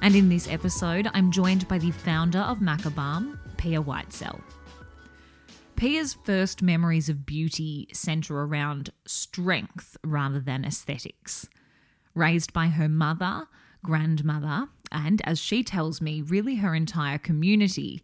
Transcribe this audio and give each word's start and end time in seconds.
and 0.04 0.18
in 0.18 0.28
this 0.28 0.50
episode, 0.50 1.08
I'm 1.14 1.32
joined 1.32 1.66
by 1.70 1.78
the 1.78 1.92
founder 1.92 2.40
of 2.40 2.60
Maca 2.60 2.94
Balm, 2.94 3.40
Pia 3.56 3.82
Whitesell. 3.82 4.42
Pia's 5.78 6.18
first 6.26 6.62
memories 6.62 7.08
of 7.08 7.26
beauty 7.26 7.88
centre 7.94 8.42
around 8.42 8.90
strength 9.06 9.96
rather 10.04 10.42
than 10.42 10.66
aesthetics. 10.66 11.48
Raised 12.14 12.52
by 12.52 12.68
her 12.68 12.90
mother, 12.90 13.48
grandmother, 13.82 14.68
and 14.92 15.22
as 15.24 15.40
she 15.40 15.64
tells 15.64 16.02
me, 16.02 16.22
really 16.22 16.56
her 16.56 16.76
entire 16.76 17.18
community, 17.18 18.04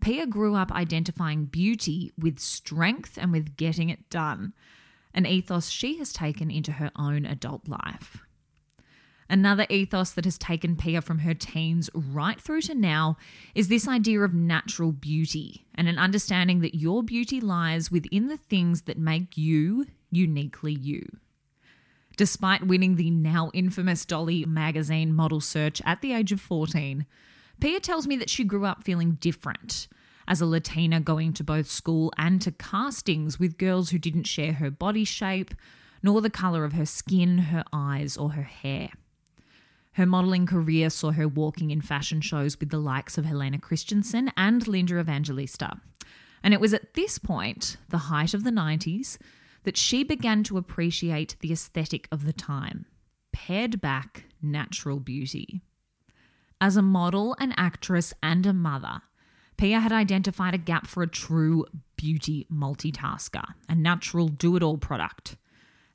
Pia 0.00 0.26
grew 0.26 0.56
up 0.56 0.72
identifying 0.72 1.44
beauty 1.44 2.12
with 2.18 2.40
strength 2.40 3.16
and 3.16 3.30
with 3.30 3.56
getting 3.56 3.88
it 3.88 4.10
done, 4.10 4.52
an 5.14 5.26
ethos 5.26 5.68
she 5.68 5.98
has 5.98 6.12
taken 6.12 6.50
into 6.50 6.72
her 6.72 6.90
own 6.96 7.24
adult 7.24 7.68
life. 7.68 8.25
Another 9.28 9.66
ethos 9.68 10.12
that 10.12 10.24
has 10.24 10.38
taken 10.38 10.76
Pia 10.76 11.00
from 11.00 11.20
her 11.20 11.34
teens 11.34 11.90
right 11.94 12.40
through 12.40 12.62
to 12.62 12.74
now 12.74 13.16
is 13.54 13.68
this 13.68 13.88
idea 13.88 14.20
of 14.20 14.32
natural 14.32 14.92
beauty 14.92 15.66
and 15.74 15.88
an 15.88 15.98
understanding 15.98 16.60
that 16.60 16.76
your 16.76 17.02
beauty 17.02 17.40
lies 17.40 17.90
within 17.90 18.28
the 18.28 18.36
things 18.36 18.82
that 18.82 18.98
make 18.98 19.36
you 19.36 19.86
uniquely 20.10 20.72
you. 20.72 21.04
Despite 22.16 22.66
winning 22.66 22.96
the 22.96 23.10
now 23.10 23.50
infamous 23.52 24.06
Dolly 24.06 24.44
magazine 24.44 25.12
model 25.12 25.40
search 25.40 25.82
at 25.84 26.00
the 26.00 26.12
age 26.12 26.32
of 26.32 26.40
14, 26.40 27.04
Pia 27.60 27.80
tells 27.80 28.06
me 28.06 28.16
that 28.16 28.30
she 28.30 28.44
grew 28.44 28.64
up 28.64 28.84
feeling 28.84 29.12
different 29.20 29.88
as 30.28 30.40
a 30.40 30.46
Latina 30.46 31.00
going 31.00 31.32
to 31.34 31.44
both 31.44 31.70
school 31.70 32.12
and 32.16 32.40
to 32.42 32.52
castings 32.52 33.38
with 33.38 33.58
girls 33.58 33.90
who 33.90 33.98
didn't 33.98 34.24
share 34.24 34.54
her 34.54 34.70
body 34.70 35.04
shape, 35.04 35.54
nor 36.02 36.20
the 36.20 36.30
colour 36.30 36.64
of 36.64 36.72
her 36.72 36.86
skin, 36.86 37.38
her 37.38 37.64
eyes, 37.72 38.16
or 38.16 38.30
her 38.30 38.42
hair. 38.42 38.90
Her 39.96 40.04
modelling 40.04 40.44
career 40.44 40.90
saw 40.90 41.12
her 41.12 41.26
walking 41.26 41.70
in 41.70 41.80
fashion 41.80 42.20
shows 42.20 42.60
with 42.60 42.68
the 42.68 42.76
likes 42.76 43.16
of 43.16 43.24
Helena 43.24 43.58
Christensen 43.58 44.30
and 44.36 44.68
Linda 44.68 44.98
Evangelista. 44.98 45.80
And 46.42 46.52
it 46.52 46.60
was 46.60 46.74
at 46.74 46.92
this 46.92 47.18
point, 47.18 47.78
the 47.88 47.96
height 47.96 48.34
of 48.34 48.44
the 48.44 48.50
90s, 48.50 49.16
that 49.64 49.78
she 49.78 50.04
began 50.04 50.42
to 50.44 50.58
appreciate 50.58 51.36
the 51.40 51.50
aesthetic 51.50 52.08
of 52.12 52.26
the 52.26 52.34
time 52.34 52.84
pared 53.32 53.80
back 53.80 54.24
natural 54.42 55.00
beauty. 55.00 55.62
As 56.60 56.76
a 56.76 56.82
model, 56.82 57.34
an 57.40 57.54
actress, 57.56 58.12
and 58.22 58.44
a 58.44 58.52
mother, 58.52 59.00
Pia 59.56 59.80
had 59.80 59.92
identified 59.92 60.52
a 60.52 60.58
gap 60.58 60.86
for 60.86 61.02
a 61.02 61.08
true 61.08 61.64
beauty 61.96 62.46
multitasker, 62.52 63.44
a 63.66 63.74
natural 63.74 64.28
do 64.28 64.56
it 64.56 64.62
all 64.62 64.76
product. 64.76 65.36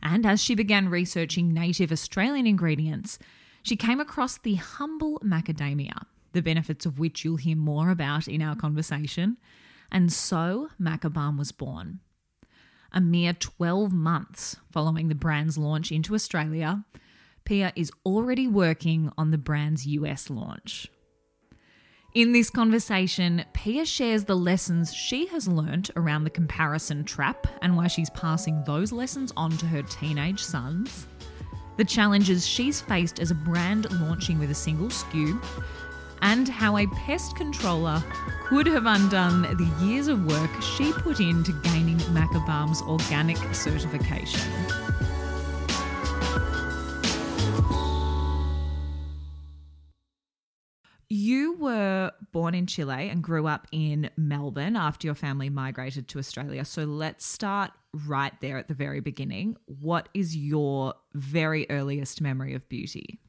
And 0.02 0.26
as 0.26 0.44
she 0.44 0.56
began 0.56 0.90
researching 0.90 1.54
native 1.54 1.92
Australian 1.92 2.48
ingredients, 2.48 3.20
she 3.64 3.76
came 3.76 4.00
across 4.00 4.38
the 4.38 4.56
humble 4.56 5.20
macadamia, 5.24 6.06
the 6.34 6.42
benefits 6.42 6.86
of 6.86 7.00
which 7.00 7.24
you'll 7.24 7.38
hear 7.38 7.56
more 7.56 7.90
about 7.90 8.28
in 8.28 8.42
our 8.42 8.56
conversation. 8.56 9.38
And 9.92 10.12
so 10.12 10.70
Maca 10.80 11.12
Balm 11.12 11.38
was 11.38 11.52
born. 11.52 12.00
A 12.94 13.02
mere 13.02 13.34
12 13.34 13.92
months 13.92 14.58
following 14.72 15.08
the 15.08 15.16
brand's 15.16 15.58
launch 15.58 15.92
into 15.92 16.14
Australia, 16.14 16.86
Pia 17.46 17.72
is 17.76 17.92
already 18.06 18.48
working 18.48 19.12
on 19.18 19.32
the 19.32 19.38
brand's 19.38 19.86
US 19.88 20.30
launch. 20.30 20.90
In 22.14 22.34
this 22.34 22.50
conversation, 22.50 23.46
Pia 23.54 23.86
shares 23.86 24.26
the 24.26 24.36
lessons 24.36 24.94
she 24.94 25.28
has 25.28 25.48
learnt 25.48 25.90
around 25.96 26.26
the 26.26 26.30
comparison 26.30 27.06
trap 27.06 27.48
and 27.62 27.78
why 27.78 27.88
she's 27.88 28.10
passing 28.10 28.62
those 28.66 28.92
lessons 28.92 29.32
on 29.38 29.52
to 29.52 29.66
her 29.66 29.82
teenage 29.84 30.44
sons 30.44 31.08
the 31.82 31.86
challenges 31.86 32.46
she's 32.46 32.80
faced 32.80 33.20
as 33.20 33.32
a 33.32 33.34
brand 33.34 33.92
launching 34.02 34.38
with 34.38 34.52
a 34.52 34.54
single 34.54 34.90
SKU, 34.90 35.44
and 36.22 36.48
how 36.48 36.78
a 36.78 36.86
pest 36.90 37.36
controller 37.36 38.04
could 38.46 38.68
have 38.68 38.86
undone 38.86 39.42
the 39.42 39.84
years 39.84 40.08
of 40.08 40.24
work 40.26 40.52
she 40.62 40.94
put 40.94 41.20
into 41.20 41.52
gaining 41.64 41.98
Macabalm's 42.14 42.84
organic 42.84 43.40
certification. 43.56 44.52
Were 51.60 52.12
born 52.32 52.56
in 52.56 52.66
Chile 52.66 53.10
and 53.10 53.22
grew 53.22 53.46
up 53.46 53.68
in 53.72 54.10
Melbourne 54.18 54.76
after 54.76 55.08
your 55.08 55.16
family 55.16 55.50
migrated 55.50 56.08
to 56.10 56.20
Australia. 56.20 56.66
So 56.66 56.84
let's 56.84 57.26
start 57.26 57.72
right 58.08 58.34
there 58.42 58.58
at 58.58 58.68
the 58.68 58.74
very 58.74 59.00
beginning. 59.00 59.58
What 59.66 60.10
is 60.14 60.36
your 60.36 60.96
very 61.14 61.70
earliest 61.70 62.22
memory 62.22 62.54
of 62.54 62.68
beauty? 62.68 63.20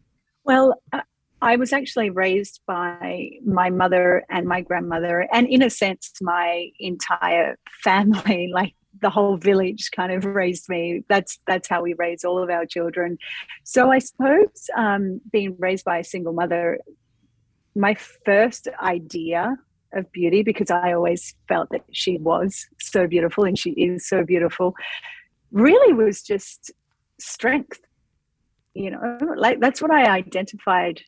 Well, 0.45 0.81
uh, 0.93 1.03
I 1.43 1.57
was 1.57 1.73
actually 1.73 2.11
raised 2.11 2.61
by 2.67 3.31
my 3.45 3.69
mother 3.69 4.25
and 4.31 4.47
my 4.47 4.61
grandmother, 4.61 5.27
and 5.33 5.49
in 5.49 5.63
a 5.63 5.71
sense, 5.71 6.13
my 6.21 6.69
entire 6.79 7.57
family. 7.83 8.51
Like 8.63 8.75
the 9.01 9.11
whole 9.11 9.37
village 9.37 9.91
kind 9.95 10.13
of 10.13 10.25
raised 10.25 10.69
me. 10.69 11.03
That's 11.09 11.39
that's 11.47 11.69
how 11.69 11.83
we 11.83 11.95
raise 11.95 12.25
all 12.25 12.39
of 12.39 12.51
our 12.51 12.67
children. 12.67 13.19
So 13.65 13.91
I 13.91 13.99
suppose 13.99 14.71
um, 14.77 15.21
being 15.33 15.57
raised 15.59 15.85
by 15.85 15.99
a 15.99 16.05
single 16.05 16.33
mother 16.33 16.79
my 17.75 17.95
first 18.25 18.69
idea 18.81 19.57
of 19.95 20.11
beauty 20.13 20.43
because 20.43 20.71
I 20.71 20.93
always 20.93 21.35
felt 21.49 21.69
that 21.71 21.85
she 21.93 22.19
was 22.19 22.67
so 22.81 23.07
beautiful 23.07 23.45
and 23.45 23.59
she 23.59 23.71
is 23.71 24.09
so 24.09 24.25
beautiful 24.25 24.75
really 25.51 25.93
was 25.93 26.23
just 26.23 26.71
strength 27.19 27.81
you 28.75 28.91
know? 28.91 29.19
Like 29.37 29.61
that's 29.61 29.83
what 29.83 29.91
I 29.91 30.11
identified 30.11 31.03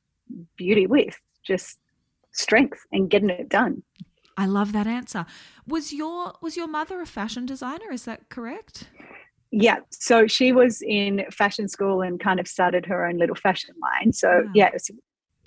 beauty 0.57 0.87
with 0.87 1.19
just 1.45 1.79
strength 2.33 2.81
and 2.93 3.09
getting 3.09 3.31
it 3.31 3.49
done. 3.49 3.83
I 4.37 4.47
love 4.47 4.73
that 4.73 4.87
answer. 4.87 5.27
Was 5.67 5.93
your 5.93 6.35
was 6.43 6.57
your 6.57 6.67
mother 6.67 7.01
a 7.01 7.07
fashion 7.07 7.47
designer? 7.47 7.93
Is 7.93 8.05
that 8.05 8.29
correct? 8.29 8.89
Yeah. 9.51 9.79
So 9.91 10.27
she 10.27 10.53
was 10.53 10.83
in 10.83 11.25
fashion 11.31 11.69
school 11.69 12.03
and 12.03 12.19
kind 12.19 12.41
of 12.41 12.49
started 12.49 12.87
her 12.87 13.07
own 13.07 13.19
little 13.19 13.37
fashion 13.37 13.75
line. 13.81 14.13
So 14.13 14.29
wow. 14.29 14.51
yeah 14.55 14.71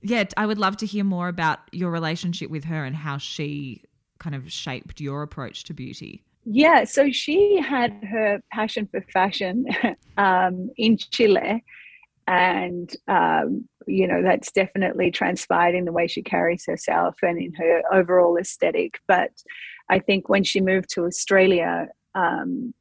yeah, 0.02 0.26
I 0.36 0.46
would 0.46 0.58
love 0.58 0.78
to 0.78 0.86
hear 0.86 1.04
more 1.04 1.28
about 1.28 1.60
your 1.72 1.92
relationship 1.92 2.50
with 2.50 2.66
her 2.66 2.84
and 2.84 2.96
how 2.96 3.18
she 3.18 3.84
kind 4.20 4.36
of 4.36 4.52
shaped 4.52 5.00
your 5.00 5.24
approach 5.24 5.64
to 5.66 5.74
beauty. 5.74 6.24
Yeah, 6.46 6.86
so 6.86 7.12
she 7.12 7.62
had 7.62 7.92
her 8.10 8.42
passion 8.52 8.88
for 8.90 9.02
fashion 9.14 9.66
um, 10.18 10.70
in 10.78 10.98
Chile, 10.98 11.64
and 12.26 12.94
um, 13.08 13.68
you 13.86 14.08
know 14.08 14.22
that's 14.22 14.52
definitely 14.52 15.12
transpired 15.12 15.76
in 15.76 15.86
the 15.86 15.92
way 15.92 16.08
she 16.08 16.22
carries 16.22 16.66
herself 16.66 17.16
and 17.22 17.38
in 17.38 17.54
her 17.56 17.82
overall 17.92 18.38
aesthetic. 18.38 19.00
But 19.08 19.32
I 19.90 20.00
think 20.00 20.30
when 20.30 20.44
she 20.44 20.62
moved 20.62 20.90
to 20.92 21.04
Australia, 21.04 21.90
um, 22.16 22.74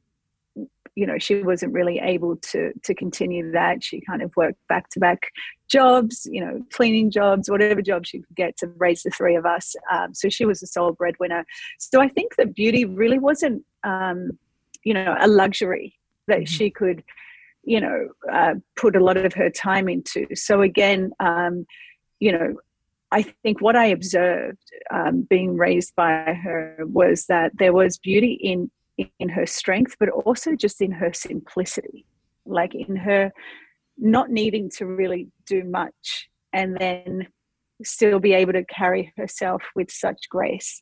you 0.95 1.05
know, 1.05 1.19
she 1.19 1.43
wasn't 1.43 1.73
really 1.73 1.99
able 1.99 2.37
to 2.37 2.71
to 2.83 2.95
continue 2.95 3.51
that. 3.51 3.83
She 3.83 4.01
kind 4.01 4.21
of 4.21 4.35
worked 4.35 4.65
back 4.67 4.89
to 4.91 4.99
back 4.99 5.19
jobs, 5.69 6.27
you 6.31 6.43
know, 6.43 6.65
cleaning 6.71 7.11
jobs, 7.11 7.49
whatever 7.49 7.81
job 7.81 8.05
she 8.05 8.19
could 8.19 8.35
get 8.35 8.57
to 8.57 8.67
raise 8.77 9.03
the 9.03 9.09
three 9.09 9.35
of 9.35 9.45
us. 9.45 9.75
Um, 9.91 10.13
so 10.13 10.29
she 10.29 10.45
was 10.45 10.63
a 10.63 10.67
sole 10.67 10.93
breadwinner. 10.93 11.45
So 11.79 12.01
I 12.01 12.07
think 12.07 12.35
that 12.35 12.55
beauty 12.55 12.85
really 12.85 13.19
wasn't, 13.19 13.63
um, 13.83 14.37
you 14.83 14.93
know, 14.93 15.15
a 15.19 15.27
luxury 15.27 15.95
that 16.27 16.39
mm-hmm. 16.39 16.45
she 16.45 16.69
could, 16.69 17.03
you 17.63 17.81
know, 17.81 18.09
uh, 18.31 18.55
put 18.75 18.95
a 18.95 19.03
lot 19.03 19.17
of 19.17 19.33
her 19.33 19.49
time 19.49 19.89
into. 19.89 20.27
So 20.35 20.61
again, 20.61 21.11
um, 21.19 21.65
you 22.19 22.31
know, 22.31 22.55
I 23.11 23.21
think 23.21 23.61
what 23.61 23.75
I 23.75 23.85
observed 23.87 24.71
um, 24.91 25.21
being 25.29 25.55
raised 25.55 25.95
by 25.95 26.33
her 26.43 26.77
was 26.85 27.25
that 27.27 27.51
there 27.57 27.73
was 27.73 27.97
beauty 27.97 28.33
in 28.33 28.69
in 29.19 29.29
her 29.29 29.45
strength, 29.45 29.95
but 29.99 30.09
also 30.09 30.55
just 30.55 30.81
in 30.81 30.91
her 30.91 31.13
simplicity, 31.13 32.05
like 32.45 32.73
in 32.73 32.95
her 32.95 33.31
not 33.97 34.29
needing 34.29 34.69
to 34.77 34.85
really 34.85 35.29
do 35.45 35.63
much, 35.63 36.29
and 36.53 36.77
then 36.77 37.27
still 37.83 38.19
be 38.19 38.33
able 38.33 38.53
to 38.53 38.65
carry 38.65 39.13
herself 39.17 39.61
with 39.75 39.91
such 39.91 40.29
grace. 40.29 40.81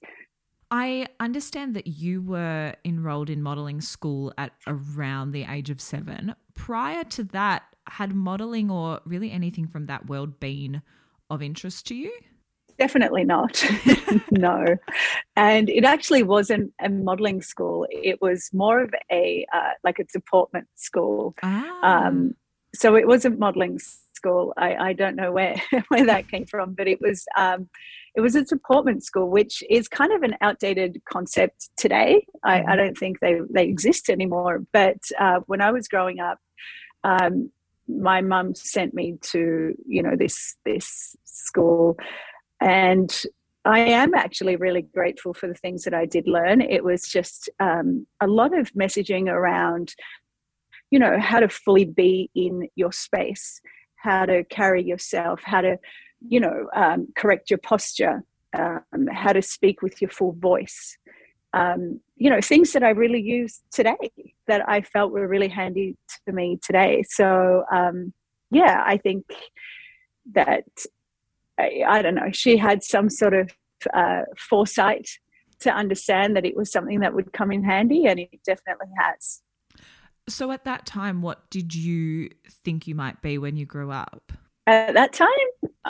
I 0.71 1.07
understand 1.19 1.75
that 1.75 1.87
you 1.87 2.21
were 2.21 2.73
enrolled 2.83 3.29
in 3.29 3.41
modeling 3.41 3.81
school 3.81 4.33
at 4.37 4.51
around 4.67 5.31
the 5.31 5.45
age 5.49 5.69
of 5.69 5.79
seven. 5.79 6.35
Prior 6.53 7.03
to 7.03 7.23
that, 7.25 7.63
had 7.87 8.15
modeling 8.15 8.71
or 8.71 8.99
really 9.05 9.31
anything 9.31 9.67
from 9.67 9.85
that 9.85 10.07
world 10.07 10.39
been 10.39 10.81
of 11.29 11.41
interest 11.41 11.87
to 11.87 11.95
you? 11.95 12.11
Definitely 12.77 13.23
not. 13.23 13.63
no. 14.31 14.65
And 15.35 15.69
it 15.69 15.85
actually 15.85 16.23
wasn't 16.23 16.73
a 16.81 16.89
modeling 16.89 17.41
school. 17.41 17.87
It 17.89 18.21
was 18.21 18.49
more 18.53 18.81
of 18.81 18.93
a, 19.11 19.45
uh, 19.53 19.71
like 19.83 19.99
a 19.99 20.03
deportment 20.05 20.67
school. 20.75 21.35
Ah. 21.43 22.07
Um, 22.07 22.35
so 22.75 22.95
it 22.95 23.07
wasn't 23.07 23.39
modeling 23.39 23.79
school. 24.13 24.53
I, 24.57 24.75
I 24.75 24.93
don't 24.93 25.15
know 25.15 25.31
where, 25.31 25.55
where 25.89 26.05
that 26.05 26.29
came 26.29 26.45
from, 26.45 26.73
but 26.73 26.87
it 26.87 26.99
was, 27.01 27.25
um, 27.37 27.69
it 28.15 28.21
was 28.21 28.35
a 28.35 28.43
deportment 28.43 29.03
school, 29.03 29.29
which 29.29 29.63
is 29.69 29.87
kind 29.87 30.13
of 30.13 30.23
an 30.23 30.35
outdated 30.41 31.01
concept 31.09 31.69
today. 31.77 32.25
I, 32.43 32.55
I 32.55 32.61
mm-hmm. 32.61 32.77
don't 32.77 32.97
think 32.97 33.19
they, 33.19 33.39
they 33.49 33.65
exist 33.65 34.09
anymore. 34.09 34.63
But 34.71 34.97
uh, 35.19 35.39
when 35.47 35.61
I 35.61 35.71
was 35.71 35.87
growing 35.87 36.19
up, 36.19 36.39
um, 37.03 37.51
my 37.87 38.21
mum 38.21 38.55
sent 38.55 38.95
me 38.95 39.15
to 39.21 39.71
you 39.85 40.01
know 40.01 40.15
this 40.17 40.55
this 40.65 41.15
school 41.23 41.95
and 42.59 43.23
I 43.65 43.79
am 43.79 44.13
actually 44.13 44.57
really 44.57 44.83
grateful 44.83 45.33
for 45.33 45.47
the 45.47 45.55
things 45.55 45.83
that 45.83 45.93
I 45.93 46.05
did 46.05 46.27
learn. 46.27 46.61
It 46.61 46.83
was 46.83 47.07
just 47.07 47.49
um, 47.59 48.05
a 48.21 48.27
lot 48.27 48.57
of 48.57 48.71
messaging 48.73 49.27
around, 49.27 49.95
you 50.91 50.99
know, 50.99 51.19
how 51.19 51.39
to 51.39 51.49
fully 51.49 51.85
be 51.85 52.29
in 52.35 52.67
your 52.75 52.91
space, 52.91 53.59
how 53.95 54.25
to 54.25 54.43
carry 54.45 54.83
yourself, 54.83 55.41
how 55.43 55.61
to, 55.61 55.77
you 56.27 56.39
know, 56.39 56.67
um, 56.75 57.07
correct 57.15 57.49
your 57.49 57.59
posture, 57.59 58.23
um, 58.57 59.07
how 59.11 59.33
to 59.33 59.41
speak 59.41 59.81
with 59.81 60.01
your 60.01 60.09
full 60.09 60.33
voice. 60.33 60.97
Um, 61.53 62.01
you 62.17 62.29
know, 62.29 62.41
things 62.41 62.73
that 62.73 62.83
I 62.83 62.89
really 62.89 63.21
use 63.21 63.61
today 63.71 64.11
that 64.47 64.67
I 64.67 64.81
felt 64.81 65.11
were 65.11 65.27
really 65.27 65.47
handy 65.47 65.95
to 66.27 66.33
me 66.33 66.59
today. 66.61 67.03
So, 67.07 67.63
um, 67.73 68.13
yeah, 68.51 68.83
I 68.85 68.97
think 68.97 69.25
that 70.33 70.65
I, 71.57 71.83
I, 71.87 72.01
don't 72.01 72.15
know, 72.15 72.31
she 72.31 72.57
had 72.57 72.83
some 72.83 73.09
sort 73.09 73.33
of 73.33 73.49
uh, 73.93 74.21
foresight 74.37 75.07
to 75.61 75.71
understand 75.71 76.35
that 76.35 76.45
it 76.45 76.55
was 76.55 76.71
something 76.71 76.99
that 76.99 77.13
would 77.13 77.31
come 77.31 77.51
in 77.51 77.63
handy, 77.63 78.05
and 78.05 78.19
it 78.19 78.39
definitely 78.45 78.87
has. 78.99 79.41
So, 80.27 80.51
at 80.51 80.65
that 80.65 80.85
time, 80.85 81.21
what 81.21 81.49
did 81.49 81.75
you 81.75 82.29
think 82.49 82.87
you 82.87 82.95
might 82.95 83.21
be 83.21 83.37
when 83.37 83.57
you 83.57 83.65
grew 83.65 83.91
up? 83.91 84.31
At 84.67 84.95
that 84.95 85.13
time? 85.13 85.27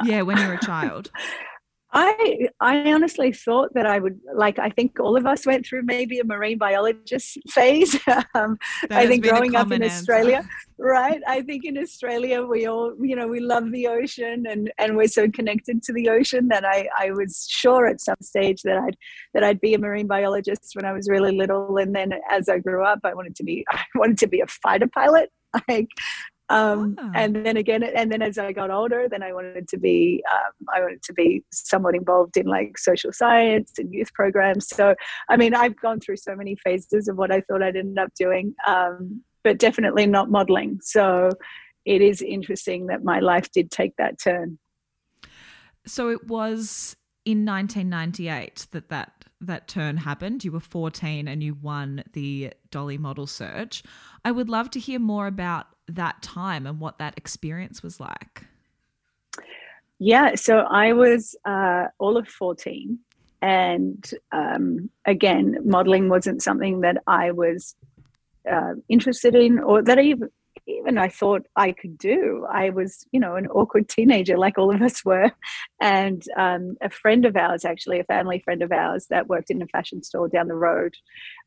Yeah, 0.04 0.24
when 0.24 0.38
you 0.38 0.48
were 0.48 0.56
a 0.56 0.60
child. 0.60 1.10
I 1.97 2.50
I 2.59 2.92
honestly 2.92 3.31
thought 3.31 3.74
that 3.74 3.86
I 3.86 4.00
would 4.00 4.19
like 4.36 4.59
I 4.59 4.69
think 4.69 5.00
all 5.00 5.15
of 5.15 5.25
us 5.25 5.45
went 5.45 5.65
through 5.65 5.83
maybe 5.83 6.19
a 6.19 6.25
marine 6.25 6.57
biologist 6.57 7.38
phase. 7.50 7.97
um, 8.36 8.57
I 8.92 9.07
think 9.07 9.24
growing 9.24 9.56
up 9.56 9.71
in 9.71 9.81
answer. 9.81 9.95
Australia, 9.95 10.45
right? 10.77 11.21
I 11.25 11.42
think 11.42 11.63
in 11.63 11.77
Australia 11.77 12.45
we 12.45 12.68
all 12.68 12.94
you 13.01 13.15
know 13.15 13.30
we 13.30 13.39
love 13.39 13.71
the 13.71 13.88
ocean 13.88 14.44
and 14.45 14.74
and 14.77 14.97
we're 14.97 15.07
so 15.07 15.30
connected 15.30 15.81
to 15.83 15.94
the 15.94 16.09
ocean 16.09 16.50
that 16.50 16.65
I 16.65 16.89
I 17.00 17.12
was 17.12 17.47
sure 17.50 17.88
at 17.88 18.01
some 18.01 18.18
stage 18.21 18.62
that 18.63 18.77
I'd 18.77 18.98
that 19.33 19.45
I'd 19.45 19.62
be 19.62 19.74
a 19.74 19.80
marine 19.80 20.07
biologist 20.07 20.71
when 20.74 20.83
I 20.83 20.91
was 20.91 21.07
really 21.09 21.31
little, 21.31 21.77
and 21.77 21.95
then 21.95 22.12
as 22.30 22.50
I 22.50 22.59
grew 22.59 22.83
up, 22.83 23.00
I 23.06 23.13
wanted 23.13 23.38
to 23.38 23.44
be 23.45 23.65
I 23.71 23.83
wanted 23.95 24.18
to 24.18 24.27
be 24.27 24.41
a 24.41 24.48
fighter 24.48 24.88
pilot. 24.88 25.30
Like 25.69 25.88
um, 26.50 26.95
oh. 27.00 27.12
and 27.15 27.36
then 27.36 27.57
again 27.57 27.83
and 27.83 28.12
then 28.12 28.21
as 28.21 28.38
i 28.38 28.51
got 28.51 28.69
older 28.69 29.07
then 29.09 29.24
i 29.24 29.33
wanted 29.33 29.68
to 29.68 29.77
be 29.77 30.24
um, 30.33 30.68
i 30.74 30.80
wanted 30.80 31.01
to 31.01 31.13
be 31.13 31.44
somewhat 31.51 31.95
involved 31.95 32.38
in 32.38 32.45
like 32.45 32.77
social 32.77 33.12
science 33.12 33.74
and 33.77 33.94
youth 33.94 34.13
programs 34.13 34.68
so 34.68 34.95
i 35.30 35.38
mean 35.38 35.53
i've 35.53 35.75
gone 35.80 36.00
through 36.00 36.18
so 36.18 36.36
many 36.36 36.56
phases 36.63 37.07
of 37.07 37.18
what 37.18 37.31
i 37.31 37.42
thought 37.42 37.63
i'd 37.63 37.75
end 37.75 37.97
up 37.97 38.09
doing 38.18 38.53
um, 38.68 39.21
but 39.44 39.57
definitely 39.57 40.06
not 40.06 40.30
modeling 40.30 40.80
so 40.81 41.30
it 41.86 42.01
is 42.01 42.21
interesting 42.21 42.88
that 42.88 43.03
my 43.03 43.19
life 43.19 43.51
did 43.51 43.71
take 43.71 43.95
that 43.98 44.19
turn 44.19 44.57
so 45.88 46.09
it 46.09 46.27
was 46.27 46.95
in 47.25 47.44
1998 47.44 48.68
that 48.71 48.89
that 48.89 49.25
that 49.41 49.68
turn 49.68 49.98
happened. 49.98 50.44
You 50.44 50.51
were 50.51 50.59
14 50.59 51.27
and 51.27 51.44
you 51.44 51.56
won 51.56 52.03
the 52.13 52.53
Dolly 52.71 52.98
Model 52.98 53.27
Search. 53.27 53.83
I 54.24 54.31
would 54.31 54.50
love 54.50 54.69
to 54.71 54.80
hear 54.80 55.00
more 55.00 55.27
about 55.27 55.68
that 55.88 56.22
time 56.22 56.66
and 56.66 56.80
what 56.80 56.98
that 57.00 57.18
experience 57.18 57.84
was 57.84 58.00
like. 58.00 58.46
Yeah, 60.00 60.36
so 60.36 60.60
I 60.60 60.94
was 60.94 61.36
uh, 61.46 61.86
all 62.00 62.18
of 62.18 62.28
14. 62.28 63.00
And 63.42 64.10
um, 64.32 64.90
again, 65.06 65.58
modeling 65.64 66.10
wasn't 66.10 66.42
something 66.42 66.82
that 66.82 66.98
I 67.06 67.32
was 67.32 67.76
uh, 68.52 68.74
interested 68.90 69.36
in 69.36 69.60
or 69.60 69.84
that 69.84 70.00
I 70.00 70.02
even, 70.02 70.30
even 70.68 70.98
I 70.98 71.10
thought 71.10 71.46
I 71.56 71.72
could 71.72 71.98
do. 71.98 72.46
I 72.52 72.72
was, 72.72 73.06
you 73.12 73.20
know, 73.20 73.36
an 73.36 73.48
awkward 73.48 73.88
teenager 73.88 74.38
like 74.38 74.58
all 74.58 74.74
of 74.74 74.82
us 74.82 75.06
were. 75.06 75.32
And 75.80 76.24
um, 76.36 76.76
a 76.82 76.90
friend 76.90 77.26
of 77.26 77.36
ours, 77.36 77.66
actually, 77.66 78.00
a 78.00 78.06
family 78.06 78.40
friend 78.40 78.62
of 78.62 78.72
ours 78.72 79.08
that 79.10 79.28
worked 79.28 79.52
in 79.52 79.62
a 79.62 79.68
fashion 79.68 80.04
store 80.04 80.28
down 80.28 80.48
the 80.48 80.56
road, 80.56 80.96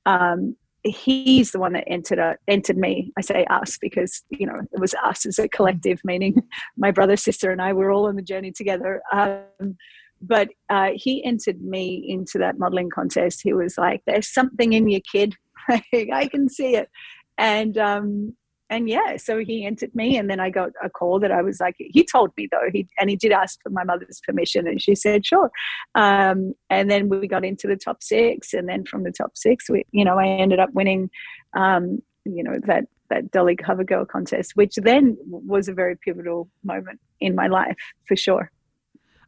um, 0.07 0.57
he's 0.85 1.51
the 1.51 1.59
one 1.59 1.73
that 1.73 1.85
entered 1.87 2.19
uh, 2.19 2.35
entered 2.47 2.77
me. 2.77 3.13
I 3.17 3.21
say 3.21 3.45
us 3.47 3.79
because 3.79 4.23
you 4.31 4.47
know 4.47 4.61
it 4.73 4.81
was 4.81 4.95
us 5.03 5.27
as 5.27 5.39
a 5.39 5.49
collective, 5.49 6.01
meaning 6.05 6.43
my 6.77 6.91
brother, 6.91 7.17
sister, 7.17 7.51
and 7.51 7.61
I 7.61 7.73
were 7.73 7.91
all 7.91 8.07
on 8.07 8.17
the 8.17 8.23
journey 8.23 8.53
together. 8.53 9.03
Um, 9.13 9.77
but 10.21 10.49
uh, 10.69 10.91
he 10.95 11.23
entered 11.25 11.63
me 11.63 12.05
into 12.09 12.39
that 12.39 12.59
modeling 12.59 12.91
contest. 12.91 13.41
He 13.43 13.53
was 13.53 13.79
like, 13.79 14.03
"There's 14.07 14.33
something 14.33 14.73
in 14.73 14.89
you, 14.89 15.01
kid. 15.01 15.35
I 15.69 16.29
can 16.31 16.49
see 16.49 16.77
it." 16.77 16.89
And 17.37 17.79
um, 17.79 18.37
and 18.71 18.89
yeah, 18.89 19.17
so 19.17 19.39
he 19.39 19.65
entered 19.65 19.95
me, 19.95 20.17
and 20.19 20.29
then 20.29 20.41
I 20.41 20.51
got 20.51 20.71
a 20.83 20.91
call 20.91 21.19
that 21.21 21.33
I 21.33 21.43
was 21.43 21.61
like, 21.61 21.77
he 21.79 22.05
told 22.05 22.31
me 22.37 22.49
though, 22.51 22.69
he 22.73 22.87
and 22.99 23.09
he 23.09 23.17
did 23.17 23.33
ask 23.33 23.61
for 23.63 23.71
my 23.71 23.85
mother's 23.85 24.21
permission, 24.27 24.67
and 24.67 24.81
she 24.81 24.95
said 24.95 25.25
sure. 25.25 25.51
Um, 25.95 26.55
and 26.69 26.91
then 26.91 27.09
we 27.09 27.27
got 27.29 27.45
into 27.45 27.67
the 27.67 27.77
top 27.77 28.03
six, 28.03 28.53
and 28.53 28.69
then 28.69 28.85
from 28.85 29.05
the 29.05 29.13
top 29.13 29.37
six, 29.37 29.71
we, 29.71 29.85
you 29.93 30.05
know, 30.05 30.19
I 30.19 30.27
ended 30.27 30.59
up 30.59 30.71
winning, 30.73 31.11
um, 31.57 32.03
you 32.25 32.43
know, 32.43 32.59
that 32.67 32.85
that 33.11 33.31
Dolly 33.31 33.57
Cover 33.57 33.85
Girl 33.85 34.05
contest, 34.05 34.53
which 34.55 34.75
then 34.77 35.17
was 35.27 35.69
a 35.69 35.73
very 35.73 35.97
pivotal 35.97 36.51
moment 36.63 37.01
in 37.21 37.35
my 37.35 37.47
life 37.47 37.77
for 38.07 38.17
sure. 38.17 38.51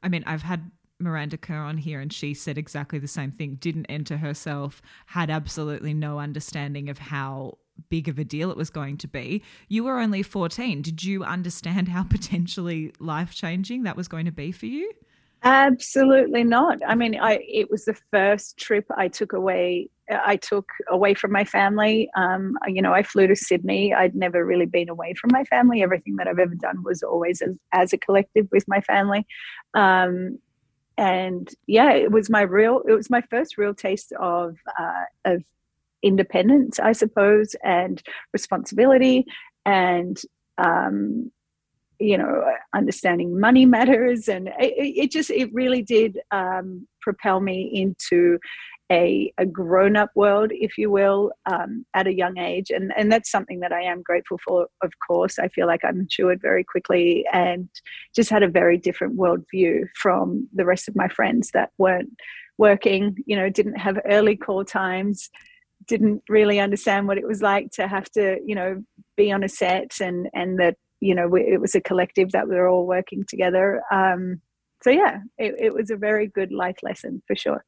I 0.03 0.09
mean, 0.09 0.23
I've 0.27 0.43
had 0.43 0.71
Miranda 0.99 1.39
Kerr 1.39 1.63
on 1.63 1.79
here, 1.79 2.01
and 2.01 2.13
she 2.13 2.35
said 2.35 2.59
exactly 2.59 2.99
the 2.99 3.09
same 3.09 3.33
thing. 3.33 3.57
Didn't 3.57 3.87
enter 3.87 4.19
herself, 4.19 4.83
had 5.07 5.31
absolutely 5.31 5.95
no 5.95 6.19
understanding 6.19 6.91
of 6.91 6.99
how 6.99 7.59
big 7.89 8.09
of 8.09 8.19
a 8.19 8.25
deal 8.25 8.51
it 8.51 8.57
was 8.57 8.71
going 8.71 8.97
to 8.99 9.09
be. 9.09 9.43
You 9.69 9.85
were 9.85 9.99
only 9.99 10.23
14. 10.23 10.83
Did 10.83 11.05
you 11.05 11.25
understand 11.25 11.89
how 11.89 12.03
potentially 12.11 12.93
life 12.99 13.35
changing 13.35 13.85
that 13.85 13.97
was 13.97 14.09
going 14.09 14.27
to 14.27 14.33
be 14.33 14.53
for 14.53 14.67
you? 14.67 14.93
Absolutely 15.43 16.45
not. 16.45 16.79
I 16.87 16.95
mean, 16.95 17.19
I 17.19 17.39
it 17.49 17.71
was 17.71 17.87
the 17.87 17.97
first 18.11 18.59
trip 18.59 18.85
I 18.95 19.09
took 19.09 19.33
away. 19.33 19.89
I 20.11 20.37
took 20.37 20.69
away 20.91 21.15
from 21.15 21.33
my 21.33 21.45
family. 21.45 22.11
Um, 22.15 22.59
you 22.67 22.83
know, 22.83 22.93
I 22.93 23.03
flew 23.03 23.27
to 23.27 23.37
Sydney. 23.37 23.95
I'd 23.95 24.15
never 24.15 24.45
really 24.45 24.67
been 24.67 24.91
away 24.91 25.15
from 25.15 25.31
my 25.33 25.45
family. 25.45 25.83
Everything 25.83 26.17
that 26.17 26.29
I've 26.29 26.39
ever 26.39 26.55
done 26.55 26.83
was 26.83 27.03
always 27.03 27.41
as, 27.41 27.57
as 27.73 27.93
a 27.95 27.99
collective 27.99 28.49
with 28.51 28.65
my 28.69 28.81
family. 28.83 29.27
Um, 29.73 30.39
and 30.99 31.49
yeah, 31.67 31.93
it 31.93 32.13
was 32.13 32.29
my 32.29 32.43
real. 32.43 32.83
It 32.87 32.93
was 32.93 33.09
my 33.09 33.23
first 33.31 33.57
real 33.57 33.73
taste 33.73 34.13
of 34.21 34.57
uh, 34.79 35.05
of 35.25 35.43
independence, 36.03 36.79
I 36.79 36.93
suppose, 36.93 37.55
and 37.63 38.03
responsibility, 38.33 39.27
and 39.65 40.21
um, 40.59 41.31
you 41.99 42.17
know, 42.17 42.45
understanding 42.75 43.39
money 43.39 43.67
matters, 43.67 44.29
and 44.29 44.49
it, 44.59 44.75
it 44.77 45.11
just 45.11 45.31
it 45.31 45.53
really 45.53 45.83
did 45.83 46.19
um, 46.31 46.87
propel 47.03 47.41
me 47.41 47.71
into 47.75 48.39
a, 48.91 49.33
a 49.39 49.47
grown 49.47 49.97
up 49.97 50.11
world, 50.15 50.51
if 50.53 50.77
you 50.77 50.91
will, 50.91 51.31
um, 51.47 51.87
at 51.95 52.09
a 52.09 52.15
young 52.15 52.39
age. 52.39 52.71
And, 52.71 52.93
and 52.97 53.11
that's 53.11 53.31
something 53.31 53.61
that 53.61 53.73
I 53.73 53.83
am 53.83 54.03
grateful 54.03 54.39
for, 54.45 54.67
of 54.83 54.93
course. 55.07 55.39
I 55.39 55.49
feel 55.49 55.67
like 55.67 55.85
I 55.85 55.93
matured 55.93 56.41
very 56.43 56.65
quickly 56.65 57.25
and 57.33 57.69
just 58.15 58.31
had 58.31 58.43
a 58.43 58.49
very 58.49 58.77
different 58.77 59.17
worldview 59.17 59.85
from 59.95 60.49
the 60.53 60.65
rest 60.65 60.89
of 60.89 60.97
my 60.97 61.09
friends 61.09 61.53
that 61.55 61.71
weren't 61.79 62.11
working, 62.59 63.17
you 63.27 63.37
know, 63.37 63.49
didn't 63.49 63.79
have 63.79 63.99
early 64.07 64.37
call 64.37 64.65
times, 64.65 65.31
didn't 65.91 66.23
really 66.29 66.61
understand 66.61 67.09
what 67.09 67.19
it 67.19 67.27
was 67.27 67.43
like 67.43 67.71
to 67.73 67.89
have 67.89 68.09
to, 68.13 68.39
you 68.47 68.55
know, 68.55 68.81
be 69.17 69.33
on 69.33 69.43
a 69.43 69.49
set 69.49 69.91
and, 70.01 70.29
and 70.33 70.59
that, 70.61 70.77
you 71.01 71.15
know, 71.17 71.29
it 71.35 71.61
was 71.61 71.75
a 71.75 71.81
collective 71.81 72.31
that 72.31 72.49
we 72.49 72.55
were 72.55 72.69
all 72.69 72.87
working 72.87 73.25
together. 73.29 73.83
Um, 73.91 74.41
so 74.85 74.91
yeah, 74.91 75.19
it, 75.37 75.57
it 75.59 75.75
was 75.75 75.91
a 75.91 75.97
very 75.97 76.29
good 76.29 76.53
life 76.53 76.79
lesson 76.85 77.23
for 77.27 77.35
sure. 77.35 77.65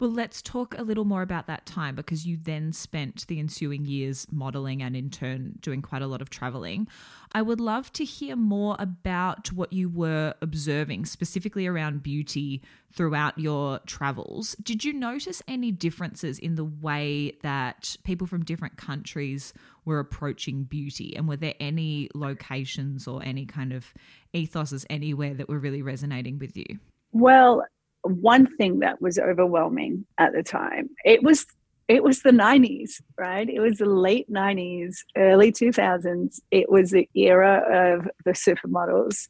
Well, 0.00 0.10
let's 0.12 0.40
talk 0.42 0.78
a 0.78 0.84
little 0.84 1.04
more 1.04 1.22
about 1.22 1.48
that 1.48 1.66
time 1.66 1.96
because 1.96 2.24
you 2.24 2.38
then 2.40 2.72
spent 2.72 3.26
the 3.26 3.40
ensuing 3.40 3.84
years 3.84 4.28
modeling 4.30 4.80
and 4.80 4.94
in 4.94 5.10
turn 5.10 5.58
doing 5.60 5.82
quite 5.82 6.02
a 6.02 6.06
lot 6.06 6.22
of 6.22 6.30
traveling. 6.30 6.86
I 7.32 7.42
would 7.42 7.58
love 7.58 7.92
to 7.94 8.04
hear 8.04 8.36
more 8.36 8.76
about 8.78 9.50
what 9.50 9.72
you 9.72 9.88
were 9.88 10.34
observing, 10.40 11.06
specifically 11.06 11.66
around 11.66 12.04
beauty 12.04 12.62
throughout 12.92 13.38
your 13.38 13.80
travels. 13.86 14.54
Did 14.62 14.84
you 14.84 14.92
notice 14.92 15.42
any 15.48 15.72
differences 15.72 16.38
in 16.38 16.54
the 16.54 16.64
way 16.64 17.36
that 17.42 17.96
people 18.04 18.28
from 18.28 18.44
different 18.44 18.76
countries 18.76 19.52
were 19.84 19.98
approaching 19.98 20.62
beauty? 20.62 21.16
And 21.16 21.26
were 21.26 21.36
there 21.36 21.54
any 21.58 22.08
locations 22.14 23.08
or 23.08 23.20
any 23.24 23.46
kind 23.46 23.72
of 23.72 23.92
ethoses 24.32 24.86
anywhere 24.88 25.34
that 25.34 25.48
were 25.48 25.58
really 25.58 25.82
resonating 25.82 26.38
with 26.38 26.56
you? 26.56 26.78
Well, 27.10 27.64
one 28.02 28.46
thing 28.56 28.80
that 28.80 29.00
was 29.00 29.18
overwhelming 29.18 30.06
at 30.18 30.32
the 30.32 30.42
time. 30.42 30.90
It 31.04 31.22
was 31.22 31.46
it 31.88 32.04
was 32.04 32.20
the 32.20 32.30
90s 32.30 33.00
right? 33.16 33.48
It 33.48 33.60
was 33.60 33.78
the 33.78 33.86
late 33.86 34.30
90s 34.30 34.96
early 35.16 35.52
2000s 35.52 36.40
it 36.50 36.70
was 36.70 36.90
the 36.90 37.08
era 37.14 37.62
of 37.70 38.08
the 38.24 38.32
supermodels. 38.32 39.26